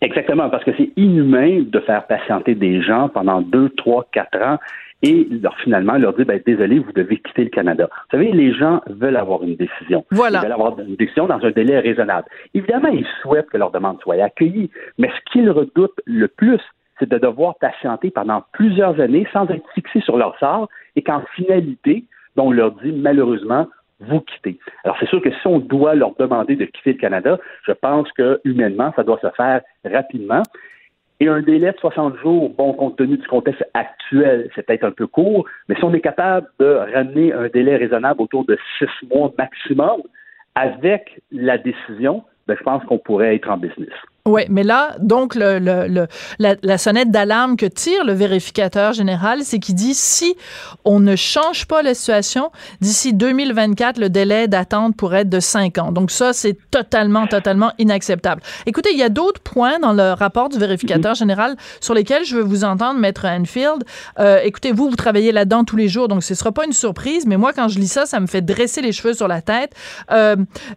Exactement, 0.00 0.50
parce 0.50 0.64
que 0.64 0.72
c'est 0.76 0.90
inhumain 0.96 1.62
de 1.66 1.80
faire 1.80 2.06
patienter 2.06 2.54
des 2.54 2.82
gens 2.82 3.08
pendant 3.08 3.40
deux, 3.40 3.70
trois, 3.70 4.06
quatre 4.12 4.38
ans 4.42 4.58
et 5.02 5.26
leur, 5.30 5.56
finalement 5.58 5.94
leur 5.94 6.14
dire 6.14 6.26
ben, 6.26 6.40
désolé, 6.44 6.78
vous 6.78 6.92
devez 6.92 7.18
quitter 7.18 7.44
le 7.44 7.50
Canada. 7.50 7.88
Vous 7.90 8.18
savez, 8.18 8.32
les 8.32 8.54
gens 8.54 8.80
veulent 8.86 9.16
avoir 9.16 9.42
une 9.42 9.56
décision. 9.56 10.04
Voilà. 10.10 10.38
Ils 10.38 10.42
veulent 10.42 10.52
avoir 10.52 10.78
une 10.80 10.96
décision 10.96 11.26
dans 11.26 11.44
un 11.44 11.50
délai 11.50 11.78
raisonnable. 11.78 12.26
Évidemment, 12.54 12.88
ils 12.88 13.06
souhaitent 13.20 13.50
que 13.50 13.58
leur 13.58 13.70
demande 13.70 14.00
soit 14.00 14.22
accueillie, 14.22 14.70
mais 14.98 15.08
ce 15.08 15.32
qu'ils 15.32 15.50
redoutent 15.50 16.00
le 16.06 16.28
plus, 16.28 16.60
c'est 16.98 17.08
de 17.08 17.18
devoir 17.18 17.56
patienter 17.56 18.10
pendant 18.10 18.44
plusieurs 18.52 19.00
années 19.00 19.26
sans 19.32 19.48
être 19.48 19.68
fixé 19.74 20.00
sur 20.00 20.16
leur 20.16 20.38
sort 20.38 20.68
et 20.96 21.02
qu'en 21.02 21.22
finalité, 21.34 22.04
ben, 22.36 22.44
on 22.44 22.52
leur 22.52 22.72
dit 22.72 22.92
malheureusement, 22.92 23.68
vous 24.00 24.20
quittez. 24.20 24.58
Alors 24.84 24.96
c'est 24.98 25.08
sûr 25.08 25.20
que 25.22 25.30
si 25.30 25.46
on 25.46 25.58
doit 25.58 25.94
leur 25.94 26.14
demander 26.16 26.56
de 26.56 26.64
quitter 26.64 26.92
le 26.92 26.98
Canada, 26.98 27.38
je 27.66 27.72
pense 27.72 28.10
que 28.12 28.40
humainement, 28.44 28.92
ça 28.96 29.02
doit 29.02 29.20
se 29.20 29.30
faire 29.36 29.60
rapidement. 29.84 30.42
Et 31.24 31.28
un 31.28 31.40
délai 31.40 31.72
de 31.72 31.78
60 31.78 32.18
jours, 32.18 32.50
bon, 32.50 32.74
compte 32.74 32.96
tenu 32.98 33.16
du 33.16 33.26
contexte 33.26 33.64
actuel, 33.72 34.50
c'est 34.54 34.66
peut-être 34.66 34.84
un 34.84 34.90
peu 34.90 35.06
court, 35.06 35.46
mais 35.70 35.74
si 35.74 35.82
on 35.82 35.94
est 35.94 36.02
capable 36.02 36.46
de 36.60 36.66
ramener 36.66 37.32
un 37.32 37.48
délai 37.48 37.76
raisonnable 37.76 38.20
autour 38.20 38.44
de 38.44 38.58
six 38.78 39.08
mois 39.08 39.32
maximum, 39.38 40.02
avec 40.54 41.22
la 41.32 41.56
décision, 41.56 42.24
ben, 42.46 42.58
je 42.58 42.62
pense 42.62 42.84
qu'on 42.84 42.98
pourrait 42.98 43.36
être 43.36 43.48
en 43.48 43.56
business. 43.56 43.88
Oui, 44.26 44.40
mais 44.48 44.62
là, 44.62 44.96
donc, 45.00 45.34
le, 45.34 45.58
le, 45.58 46.06
la, 46.38 46.54
la, 46.62 46.78
sonnette 46.78 47.10
d'alarme 47.10 47.58
que 47.58 47.66
tire 47.66 48.06
le 48.06 48.14
vérificateur 48.14 48.94
général, 48.94 49.40
c'est 49.42 49.58
qu'il 49.58 49.74
dit 49.74 49.92
si 49.92 50.34
on 50.86 50.98
ne 50.98 51.14
change 51.14 51.66
pas 51.66 51.82
la 51.82 51.92
situation, 51.92 52.50
d'ici 52.80 53.12
2024, 53.12 53.98
le 53.98 54.08
délai 54.08 54.48
d'attente 54.48 54.96
pourrait 54.96 55.20
être 55.20 55.28
de 55.28 55.40
5 55.40 55.76
ans. 55.76 55.92
Donc 55.92 56.10
ça, 56.10 56.32
c'est 56.32 56.56
totalement, 56.70 57.26
totalement 57.26 57.72
inacceptable. 57.78 58.40
Écoutez, 58.64 58.92
il 58.94 58.98
y 58.98 59.02
a 59.02 59.10
d'autres 59.10 59.42
points 59.42 59.78
dans 59.78 59.92
le 59.92 60.14
rapport 60.14 60.48
du 60.48 60.58
vérificateur 60.58 61.12
mm-hmm. 61.12 61.18
général 61.18 61.56
sur 61.82 61.92
lesquels 61.92 62.24
je 62.24 62.36
veux 62.36 62.42
vous 62.42 62.64
entendre, 62.64 62.98
Maître 62.98 63.26
Anfield. 63.26 63.84
Euh, 64.20 64.40
écoutez, 64.42 64.72
vous, 64.72 64.88
vous 64.88 64.96
travaillez 64.96 65.32
là-dedans 65.32 65.64
tous 65.64 65.76
les 65.76 65.88
jours, 65.88 66.08
donc 66.08 66.24
ce 66.24 66.32
ne 66.32 66.38
sera 66.38 66.50
pas 66.50 66.64
une 66.64 66.72
surprise, 66.72 67.26
mais 67.26 67.36
moi, 67.36 67.52
quand 67.52 67.68
je 67.68 67.78
lis 67.78 67.88
ça, 67.88 68.06
ça 68.06 68.20
me 68.20 68.26
fait 68.26 68.40
dresser 68.40 68.80
les 68.80 68.92
cheveux 68.92 69.12
sur 69.12 69.28
la 69.28 69.42
tête. 69.42 69.74
Euh, 70.10 70.36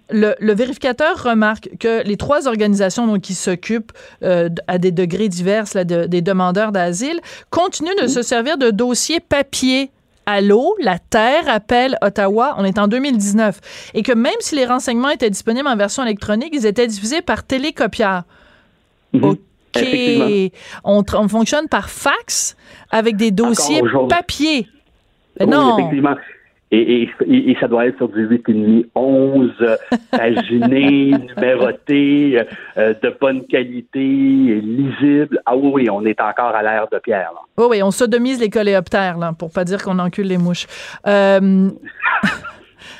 le, 0.09 0.35
le, 0.37 0.53
vérificateur 0.53 1.23
remarque 1.23 1.69
que 1.79 2.03
les 2.03 2.17
trois 2.17 2.49
organisations 2.49 3.07
donc, 3.07 3.21
qui 3.21 3.36
s'occupent 3.37 3.91
euh, 4.23 4.49
à 4.67 4.77
des 4.77 4.91
degrés 4.91 5.29
divers 5.29 5.65
là, 5.73 5.83
de, 5.83 6.05
des 6.05 6.21
demandeurs 6.21 6.71
d'asile 6.71 7.19
continuent 7.49 7.95
de 8.01 8.07
se 8.07 8.21
servir 8.21 8.57
de 8.57 8.71
dossiers 8.71 9.19
papier 9.19 9.91
à 10.27 10.41
l'eau, 10.41 10.75
la 10.79 10.99
Terre 10.99 11.47
appelle 11.47 11.97
Ottawa, 12.01 12.55
on 12.57 12.65
est 12.65 12.77
en 12.77 12.89
2019, 12.89 13.91
et 13.93 14.03
que 14.03 14.11
même 14.11 14.35
si 14.41 14.55
les 14.55 14.65
renseignements 14.65 15.09
étaient 15.09 15.29
disponibles 15.29 15.67
en 15.67 15.77
version 15.77 16.03
électronique, 16.03 16.49
ils 16.51 16.65
étaient 16.65 16.85
diffusés 16.85 17.21
par 17.21 17.43
télécopieur. 17.43 18.23
Mhm. 19.13 19.23
OK. 19.23 19.39
On, 20.83 21.03
on, 21.13 21.27
fonctionne 21.29 21.67
par 21.69 21.89
fax 21.89 22.57
avec 22.91 23.15
des 23.15 23.31
dossiers 23.31 23.81
papier. 24.09 24.67
non. 25.39 25.77
Effectivement. 25.77 26.15
Et, 26.69 27.03
et, 27.03 27.51
et, 27.51 27.57
ça 27.61 27.67
doit 27.69 27.85
être 27.85 27.95
sur 27.95 28.09
du 28.09 28.27
8,5, 28.27 28.87
11, 28.93 29.51
paginé, 30.11 31.11
numéroté, 31.11 32.41
euh, 32.77 32.93
de 33.01 33.15
bonne 33.21 33.45
qualité, 33.47 33.99
lisible. 33.99 35.41
Ah 35.45 35.55
oui, 35.55 35.71
oui, 35.73 35.89
on 35.89 36.05
est 36.05 36.19
encore 36.19 36.53
à 36.53 36.61
l'ère 36.61 36.87
de 36.91 36.99
pierre. 36.99 37.31
Là. 37.33 37.39
Oui, 37.57 37.67
oui, 37.69 37.83
on 37.83 37.91
sodomise 37.91 38.41
les 38.41 38.49
coléoptères, 38.49 39.17
là, 39.17 39.31
pour 39.31 39.49
pas 39.49 39.63
dire 39.63 39.81
qu'on 39.81 39.97
encule 39.99 40.27
les 40.27 40.37
mouches. 40.37 40.67
Euh... 41.07 41.69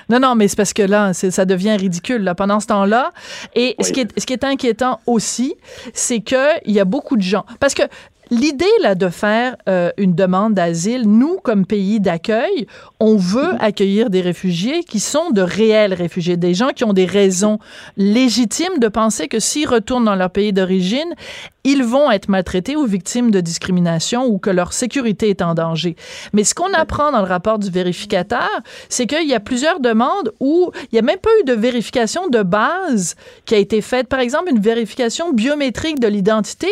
Non, 0.10 0.20
non, 0.20 0.36
mais 0.36 0.48
c'est 0.48 0.56
parce 0.56 0.74
que 0.74 0.84
là, 0.84 1.14
ça 1.14 1.46
devient 1.46 1.76
ridicule 1.76 2.24
là, 2.24 2.34
pendant 2.34 2.62
ce 2.62 2.68
temps-là. 2.68 3.12
Et 3.56 3.76
ce, 3.82 3.92
qui 3.92 4.02
est, 4.02 4.20
ce 4.20 4.26
qui 4.26 4.34
est 4.34 4.44
inquiétant 4.46 5.00
aussi, 5.06 5.56
c'est 5.94 6.22
qu'il 6.22 6.38
y 6.68 6.80
a 6.80 6.86
beaucoup 6.86 7.18
de 7.18 7.22
gens. 7.22 7.46
Parce 7.60 7.74
que 7.74 7.84
L'idée 8.30 8.66
là 8.82 8.96
de 8.96 9.08
faire 9.10 9.56
euh, 9.70 9.92
une 9.98 10.14
demande 10.14 10.54
d'asile, 10.54 11.04
nous 11.08 11.38
comme 11.44 11.66
pays 11.66 12.00
d'accueil, 12.00 12.68
on 13.00 13.16
veut 13.16 13.54
mhm. 13.54 13.58
accueillir 13.62 14.10
des 14.10 14.22
réfugiés 14.22 14.84
qui 14.84 15.00
sont 15.00 15.32
de 15.32 15.42
réels 15.42 15.94
réfugiés, 15.94 16.36
des 16.36 16.54
gens 16.54 16.70
qui 16.70 16.84
ont 16.84 16.94
des 16.94 17.06
raisons 17.06 17.60
légitimes 17.96 18.80
de 18.80 18.88
penser 18.90 19.28
que 19.28 19.40
s'ils 19.40 19.68
retournent 19.68 20.06
dans 20.06 20.16
leur 20.16 20.30
pays 20.30 20.52
d'origine, 20.52 21.14
ils 21.64 21.84
vont 21.84 22.12
être 22.12 22.30
maltraités 22.30 22.76
ou 22.76 22.86
victimes 22.86 23.32
de 23.32 23.40
discrimination 23.40 24.26
ou 24.26 24.40
que 24.40 24.50
leur 24.50 24.74
sécurité 24.74 25.30
est 25.30 25.42
en 25.42 25.54
danger. 25.54 25.96
Mais 26.34 26.44
ce 26.44 26.56
qu'on 26.56 26.74
apprend 26.74 27.12
dans 27.12 27.22
le 27.22 27.28
rapport 27.28 27.60
du 27.60 27.70
vérificateur, 27.70 28.50
c'est 28.90 29.06
qu'il 29.06 29.28
y 29.28 29.34
a 29.34 29.40
plusieurs 29.40 29.80
demandes 29.80 30.34
où 30.40 30.72
il 30.84 30.90
n'y 30.94 31.00
a 31.00 31.02
même 31.02 31.20
pas 31.20 31.30
eu 31.42 31.46
de 31.46 31.54
vérification 31.54 32.28
de 32.28 32.42
base 32.42 33.16
qui 33.46 33.56
a 33.56 33.58
été 33.58 33.82
faite. 33.82 34.08
Par 34.08 34.20
exemple, 34.20 34.50
une 34.50 34.62
vérification 34.62 35.34
biométrique 35.34 36.00
de 36.00 36.08
l'identité 36.08 36.68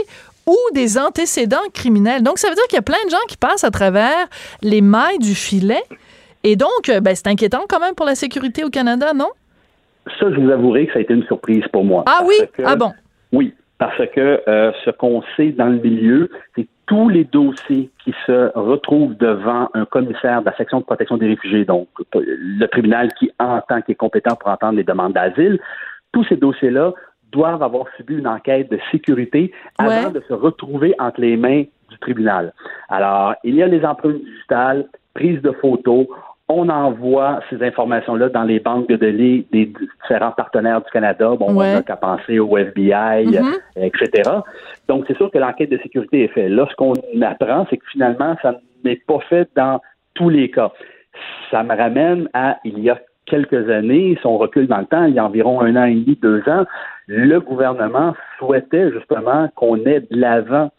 ou 0.47 0.57
des 0.73 0.97
antécédents 0.97 1.57
criminels. 1.73 2.23
Donc, 2.23 2.37
ça 2.37 2.49
veut 2.49 2.55
dire 2.55 2.65
qu'il 2.65 2.77
y 2.77 2.79
a 2.79 2.83
plein 2.83 3.03
de 3.05 3.09
gens 3.09 3.25
qui 3.27 3.37
passent 3.37 3.63
à 3.63 3.71
travers 3.71 4.27
les 4.61 4.81
mailles 4.81 5.19
du 5.19 5.35
filet. 5.35 5.83
Et 6.43 6.55
donc, 6.55 6.89
euh, 6.89 6.99
ben, 6.99 7.15
c'est 7.15 7.27
inquiétant 7.27 7.63
quand 7.67 7.79
même 7.79 7.95
pour 7.95 8.05
la 8.05 8.15
sécurité 8.15 8.63
au 8.63 8.69
Canada, 8.69 9.13
non? 9.13 9.29
Ça, 10.19 10.31
je 10.31 10.39
vous 10.39 10.51
avouerai 10.51 10.85
que 10.85 10.93
ça 10.93 10.99
a 10.99 11.01
été 11.01 11.13
une 11.13 11.25
surprise 11.25 11.63
pour 11.71 11.83
moi. 11.83 12.03
Ah 12.05 12.21
oui? 12.25 12.35
ah 12.63 12.75
bon? 12.75 12.91
Oui, 13.31 13.55
parce 13.79 13.97
que 14.13 14.41
euh, 14.47 14.71
ce 14.85 14.91
qu'on 14.91 15.23
sait 15.35 15.49
dans 15.49 15.65
le 15.65 15.79
milieu, 15.79 16.29
c'est 16.55 16.67
tous 16.85 17.09
les 17.09 17.23
dossiers 17.23 17.89
qui 18.03 18.13
se 18.27 18.51
retrouvent 18.55 19.15
devant 19.17 19.69
un 19.73 19.85
commissaire 19.85 20.41
de 20.41 20.45
la 20.45 20.55
section 20.55 20.79
de 20.79 20.85
protection 20.85 21.17
des 21.17 21.27
réfugiés, 21.27 21.65
donc 21.65 21.87
le 22.13 22.65
tribunal 22.67 23.11
qui 23.15 23.31
entend, 23.39 23.81
qui 23.81 23.93
est 23.93 23.95
compétent 23.95 24.35
pour 24.35 24.49
entendre 24.51 24.77
les 24.77 24.83
demandes 24.83 25.13
d'asile, 25.13 25.59
tous 26.11 26.23
ces 26.25 26.35
dossiers-là 26.35 26.93
doivent 27.31 27.63
avoir 27.63 27.85
subi 27.97 28.15
une 28.15 28.27
enquête 28.27 28.69
de 28.71 28.79
sécurité 28.91 29.51
avant 29.77 30.11
de 30.11 30.21
se 30.27 30.33
retrouver 30.33 30.95
entre 30.99 31.21
les 31.21 31.37
mains 31.37 31.63
du 31.89 31.97
tribunal. 31.99 32.53
Alors, 32.89 33.35
il 33.43 33.55
y 33.55 33.63
a 33.63 33.67
les 33.67 33.83
empreintes 33.85 34.23
digitales, 34.23 34.87
prise 35.13 35.41
de 35.41 35.51
photos, 35.51 36.07
on 36.47 36.69
envoie 36.69 37.39
ces 37.49 37.63
informations-là 37.63 38.29
dans 38.29 38.43
les 38.43 38.59
banques 38.59 38.87
de 38.87 38.95
données 38.95 39.45
des 39.51 39.65
différents 39.65 40.31
partenaires 40.31 40.81
du 40.81 40.91
Canada. 40.91 41.29
Bon, 41.39 41.47
on 41.49 41.53
n'a 41.55 41.81
qu'à 41.81 41.95
penser 41.95 42.37
au 42.37 42.55
FBI, 42.55 43.25
mm-hmm. 43.25 43.59
etc. 43.77 44.29
Donc, 44.87 45.05
c'est 45.07 45.17
sûr 45.17 45.31
que 45.31 45.39
l'enquête 45.39 45.71
de 45.71 45.79
sécurité 45.79 46.25
est 46.25 46.27
faite. 46.27 46.51
Là, 46.51 46.67
ce 46.69 46.75
qu'on 46.75 46.93
apprend, 47.23 47.65
c'est 47.69 47.77
que 47.77 47.85
finalement, 47.91 48.35
ça 48.43 48.59
n'est 48.83 49.01
pas 49.07 49.19
fait 49.27 49.49
dans 49.55 49.81
tous 50.13 50.29
les 50.29 50.51
cas. 50.51 50.71
Ça 51.49 51.63
me 51.63 51.75
ramène 51.75 52.29
à 52.33 52.57
il 52.63 52.77
y 52.79 52.91
a 52.91 52.99
quelques 53.25 53.69
années, 53.69 54.15
si 54.19 54.27
on 54.27 54.37
recule 54.37 54.67
dans 54.67 54.77
le 54.77 54.85
temps, 54.85 55.05
il 55.05 55.15
y 55.15 55.19
a 55.19 55.25
environ 55.25 55.61
un 55.61 55.75
an 55.75 55.85
et 55.85 55.95
demi, 55.95 56.15
deux 56.21 56.47
ans, 56.47 56.65
le 57.07 57.39
gouvernement 57.39 58.13
souhaitait 58.37 58.91
justement 58.91 59.49
qu'on 59.55 59.77
ait 59.85 60.01
de 60.01 60.07
l'avant 60.11 60.71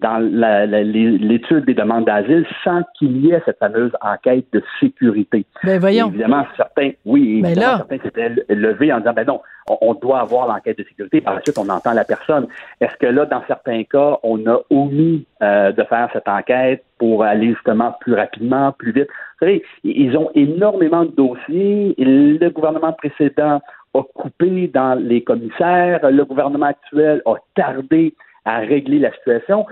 dans 0.00 0.18
l'étude 0.18 1.64
des 1.66 1.74
demandes 1.74 2.06
d'asile 2.06 2.46
sans 2.64 2.82
qu'il 2.98 3.24
y 3.24 3.32
ait 3.32 3.42
cette 3.44 3.58
fameuse 3.58 3.92
enquête 4.00 4.46
de 4.52 4.62
sécurité. 4.80 5.44
Ben 5.62 5.78
voyons. 5.78 6.08
évidemment, 6.08 6.46
certains, 6.56 6.92
oui, 7.04 7.42
ben 7.42 7.54
certains 7.54 7.98
s'étaient 7.98 8.32
levés 8.48 8.92
en 8.92 8.98
disant, 8.98 9.12
ben 9.12 9.26
non, 9.26 9.40
on, 9.80 9.94
doit 9.94 10.20
avoir 10.20 10.48
l'enquête 10.48 10.78
de 10.78 10.84
sécurité. 10.84 11.20
Par 11.20 11.34
la 11.34 11.42
suite, 11.42 11.58
on 11.58 11.68
entend 11.68 11.92
la 11.92 12.04
personne. 12.04 12.46
Est-ce 12.80 12.96
que 12.96 13.06
là, 13.06 13.26
dans 13.26 13.42
certains 13.46 13.84
cas, 13.84 14.18
on 14.22 14.46
a 14.46 14.58
omis 14.70 15.26
euh, 15.42 15.72
de 15.72 15.82
faire 15.84 16.08
cette 16.12 16.28
enquête 16.28 16.82
pour 16.98 17.22
aller 17.24 17.50
justement 17.50 17.94
plus 18.00 18.14
rapidement, 18.14 18.72
plus 18.72 18.92
vite? 18.92 19.08
Vous 19.08 19.46
savez, 19.46 19.62
ils 19.84 20.16
ont 20.16 20.30
énormément 20.34 21.04
de 21.04 21.10
dossiers. 21.10 21.94
Le 21.98 22.48
gouvernement 22.48 22.92
précédent 22.92 23.60
a 23.94 24.02
coupé 24.14 24.68
dans 24.68 24.94
les 24.94 25.22
commissaires. 25.22 26.10
Le 26.10 26.24
gouvernement 26.24 26.66
actuel 26.66 27.22
a 27.26 27.34
tardé 27.54 28.14
à 28.44 28.58
régler 28.58 28.98
la 28.98 29.12
situation 29.12 29.66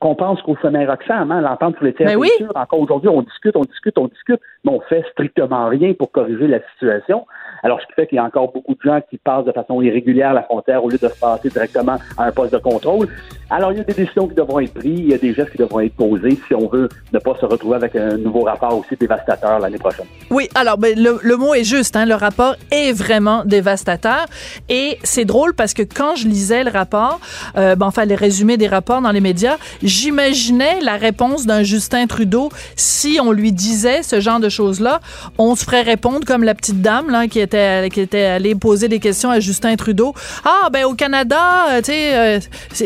qu'on 0.00 0.14
pense 0.14 0.40
qu'au 0.42 0.56
sommet 0.56 0.84
Roxham, 0.86 1.30
hein, 1.32 1.40
l'entente 1.40 1.76
sur 1.76 1.84
les 1.84 1.94
tiers 1.94 2.18
oui. 2.18 2.30
encore 2.54 2.80
aujourd'hui, 2.80 3.08
on 3.08 3.22
discute, 3.22 3.56
on 3.56 3.64
discute, 3.64 3.96
on 3.96 4.08
discute, 4.08 4.40
mais 4.64 4.72
on 4.72 4.80
fait 4.80 5.04
strictement 5.12 5.68
rien 5.68 5.94
pour 5.94 6.10
corriger 6.10 6.46
la 6.46 6.58
situation. 6.72 7.26
Alors, 7.62 7.80
ce 7.80 7.86
qui 7.86 7.92
fait 7.94 8.06
qu'il 8.06 8.16
y 8.16 8.18
a 8.18 8.24
encore 8.24 8.52
beaucoup 8.52 8.74
de 8.74 8.80
gens 8.82 9.00
qui 9.08 9.16
passent 9.16 9.46
de 9.46 9.52
façon 9.52 9.80
irrégulière 9.80 10.34
la 10.34 10.42
frontière 10.42 10.84
au 10.84 10.90
lieu 10.90 10.98
de 10.98 11.08
se 11.08 11.18
passer 11.18 11.48
directement 11.48 11.96
à 12.18 12.26
un 12.26 12.32
poste 12.32 12.52
de 12.52 12.58
contrôle. 12.58 13.08
Alors, 13.48 13.72
il 13.72 13.78
y 13.78 13.80
a 13.80 13.84
des 13.84 13.94
décisions 13.94 14.28
qui 14.28 14.34
devront 14.34 14.60
être 14.60 14.74
prises, 14.74 14.98
il 14.98 15.10
y 15.10 15.14
a 15.14 15.18
des 15.18 15.32
gestes 15.32 15.52
qui 15.52 15.58
devront 15.58 15.80
être 15.80 15.94
posés 15.94 16.38
si 16.46 16.54
on 16.54 16.68
veut 16.68 16.88
ne 17.12 17.18
pas 17.18 17.34
se 17.40 17.46
retrouver 17.46 17.76
avec 17.76 17.96
un 17.96 18.18
nouveau 18.18 18.40
rapport 18.40 18.76
aussi 18.78 18.96
dévastateur 18.96 19.58
l'année 19.58 19.78
prochaine. 19.78 20.06
Oui, 20.30 20.48
alors 20.54 20.76
ben, 20.76 20.94
le, 20.98 21.18
le, 21.22 21.36
mot 21.36 21.54
est 21.54 21.64
juste, 21.64 21.96
hein, 21.96 22.04
le 22.04 22.14
rapport 22.14 22.56
est 22.70 22.92
vraiment 22.92 23.44
dévastateur. 23.44 24.26
Et 24.68 24.98
c'est 25.02 25.24
drôle 25.24 25.54
parce 25.54 25.72
que 25.72 25.82
quand 25.82 26.16
je 26.16 26.26
lisais 26.26 26.64
le 26.64 26.70
rapport, 26.70 27.20
euh, 27.56 27.76
ben, 27.76 27.86
enfin 27.86 28.04
les 28.04 28.14
résumés 28.14 28.56
des 28.56 28.68
rapports 28.68 29.00
dans 29.00 29.12
les 29.12 29.20
médias, 29.20 29.56
j'imaginais 29.84 30.80
la 30.80 30.96
réponse 30.96 31.46
d'un 31.46 31.62
Justin 31.62 32.06
Trudeau 32.06 32.50
si 32.74 33.18
on 33.22 33.30
lui 33.30 33.52
disait 33.52 34.02
ce 34.02 34.20
genre 34.20 34.40
de 34.40 34.48
choses-là. 34.48 35.00
On 35.38 35.54
se 35.54 35.64
ferait 35.64 35.82
répondre 35.82 36.26
comme 36.26 36.42
la 36.42 36.54
petite 36.54 36.82
dame 36.82 37.10
là, 37.10 37.28
qui 37.28 37.38
était 37.38 37.88
qui 37.90 38.00
était 38.00 38.24
allé 38.24 38.54
poser 38.54 38.88
des 38.88 38.98
questions 38.98 39.30
à 39.30 39.40
Justin 39.40 39.76
Trudeau. 39.76 40.14
Ah, 40.44 40.70
ben 40.72 40.84
au 40.84 40.94
Canada, 40.94 41.68
euh, 41.70 41.78
tu 41.78 41.92
sais, 41.92 42.16
euh, 42.16 42.40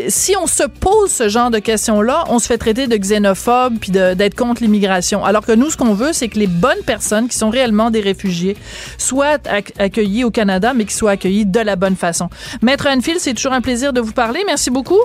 si 0.07 0.35
on 0.41 0.45
se 0.45 0.63
pose 0.63 1.11
ce 1.11 1.29
genre 1.29 1.49
de 1.49 1.59
questions-là, 1.59 2.25
on 2.29 2.39
se 2.39 2.47
fait 2.47 2.57
traiter 2.57 2.87
de 2.87 2.95
xénophobe 2.95 3.77
puis 3.79 3.91
d'être 3.91 4.35
contre 4.35 4.61
l'immigration. 4.61 5.23
Alors 5.23 5.45
que 5.45 5.53
nous, 5.53 5.69
ce 5.69 5.77
qu'on 5.77 5.93
veut, 5.93 6.13
c'est 6.13 6.27
que 6.27 6.37
les 6.37 6.47
bonnes 6.47 6.83
personnes 6.85 7.27
qui 7.27 7.37
sont 7.37 7.49
réellement 7.49 7.89
des 7.91 8.01
réfugiés 8.01 8.57
soient 8.97 9.37
accueillies 9.77 10.23
au 10.23 10.31
Canada, 10.31 10.73
mais 10.75 10.85
qui 10.85 10.93
soient 10.93 11.11
accueillies 11.11 11.45
de 11.45 11.59
la 11.59 11.75
bonne 11.75 11.95
façon. 11.95 12.29
Maître 12.61 12.87
Anfield, 12.87 13.19
c'est 13.19 13.33
toujours 13.33 13.53
un 13.53 13.61
plaisir 13.61 13.93
de 13.93 14.01
vous 14.01 14.13
parler. 14.13 14.41
Merci 14.45 14.69
beaucoup. 14.69 14.99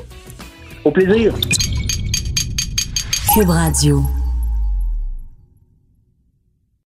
Au 0.85 0.91
plaisir. 0.91 1.35
Cube 3.33 3.51
Radio. 3.51 4.24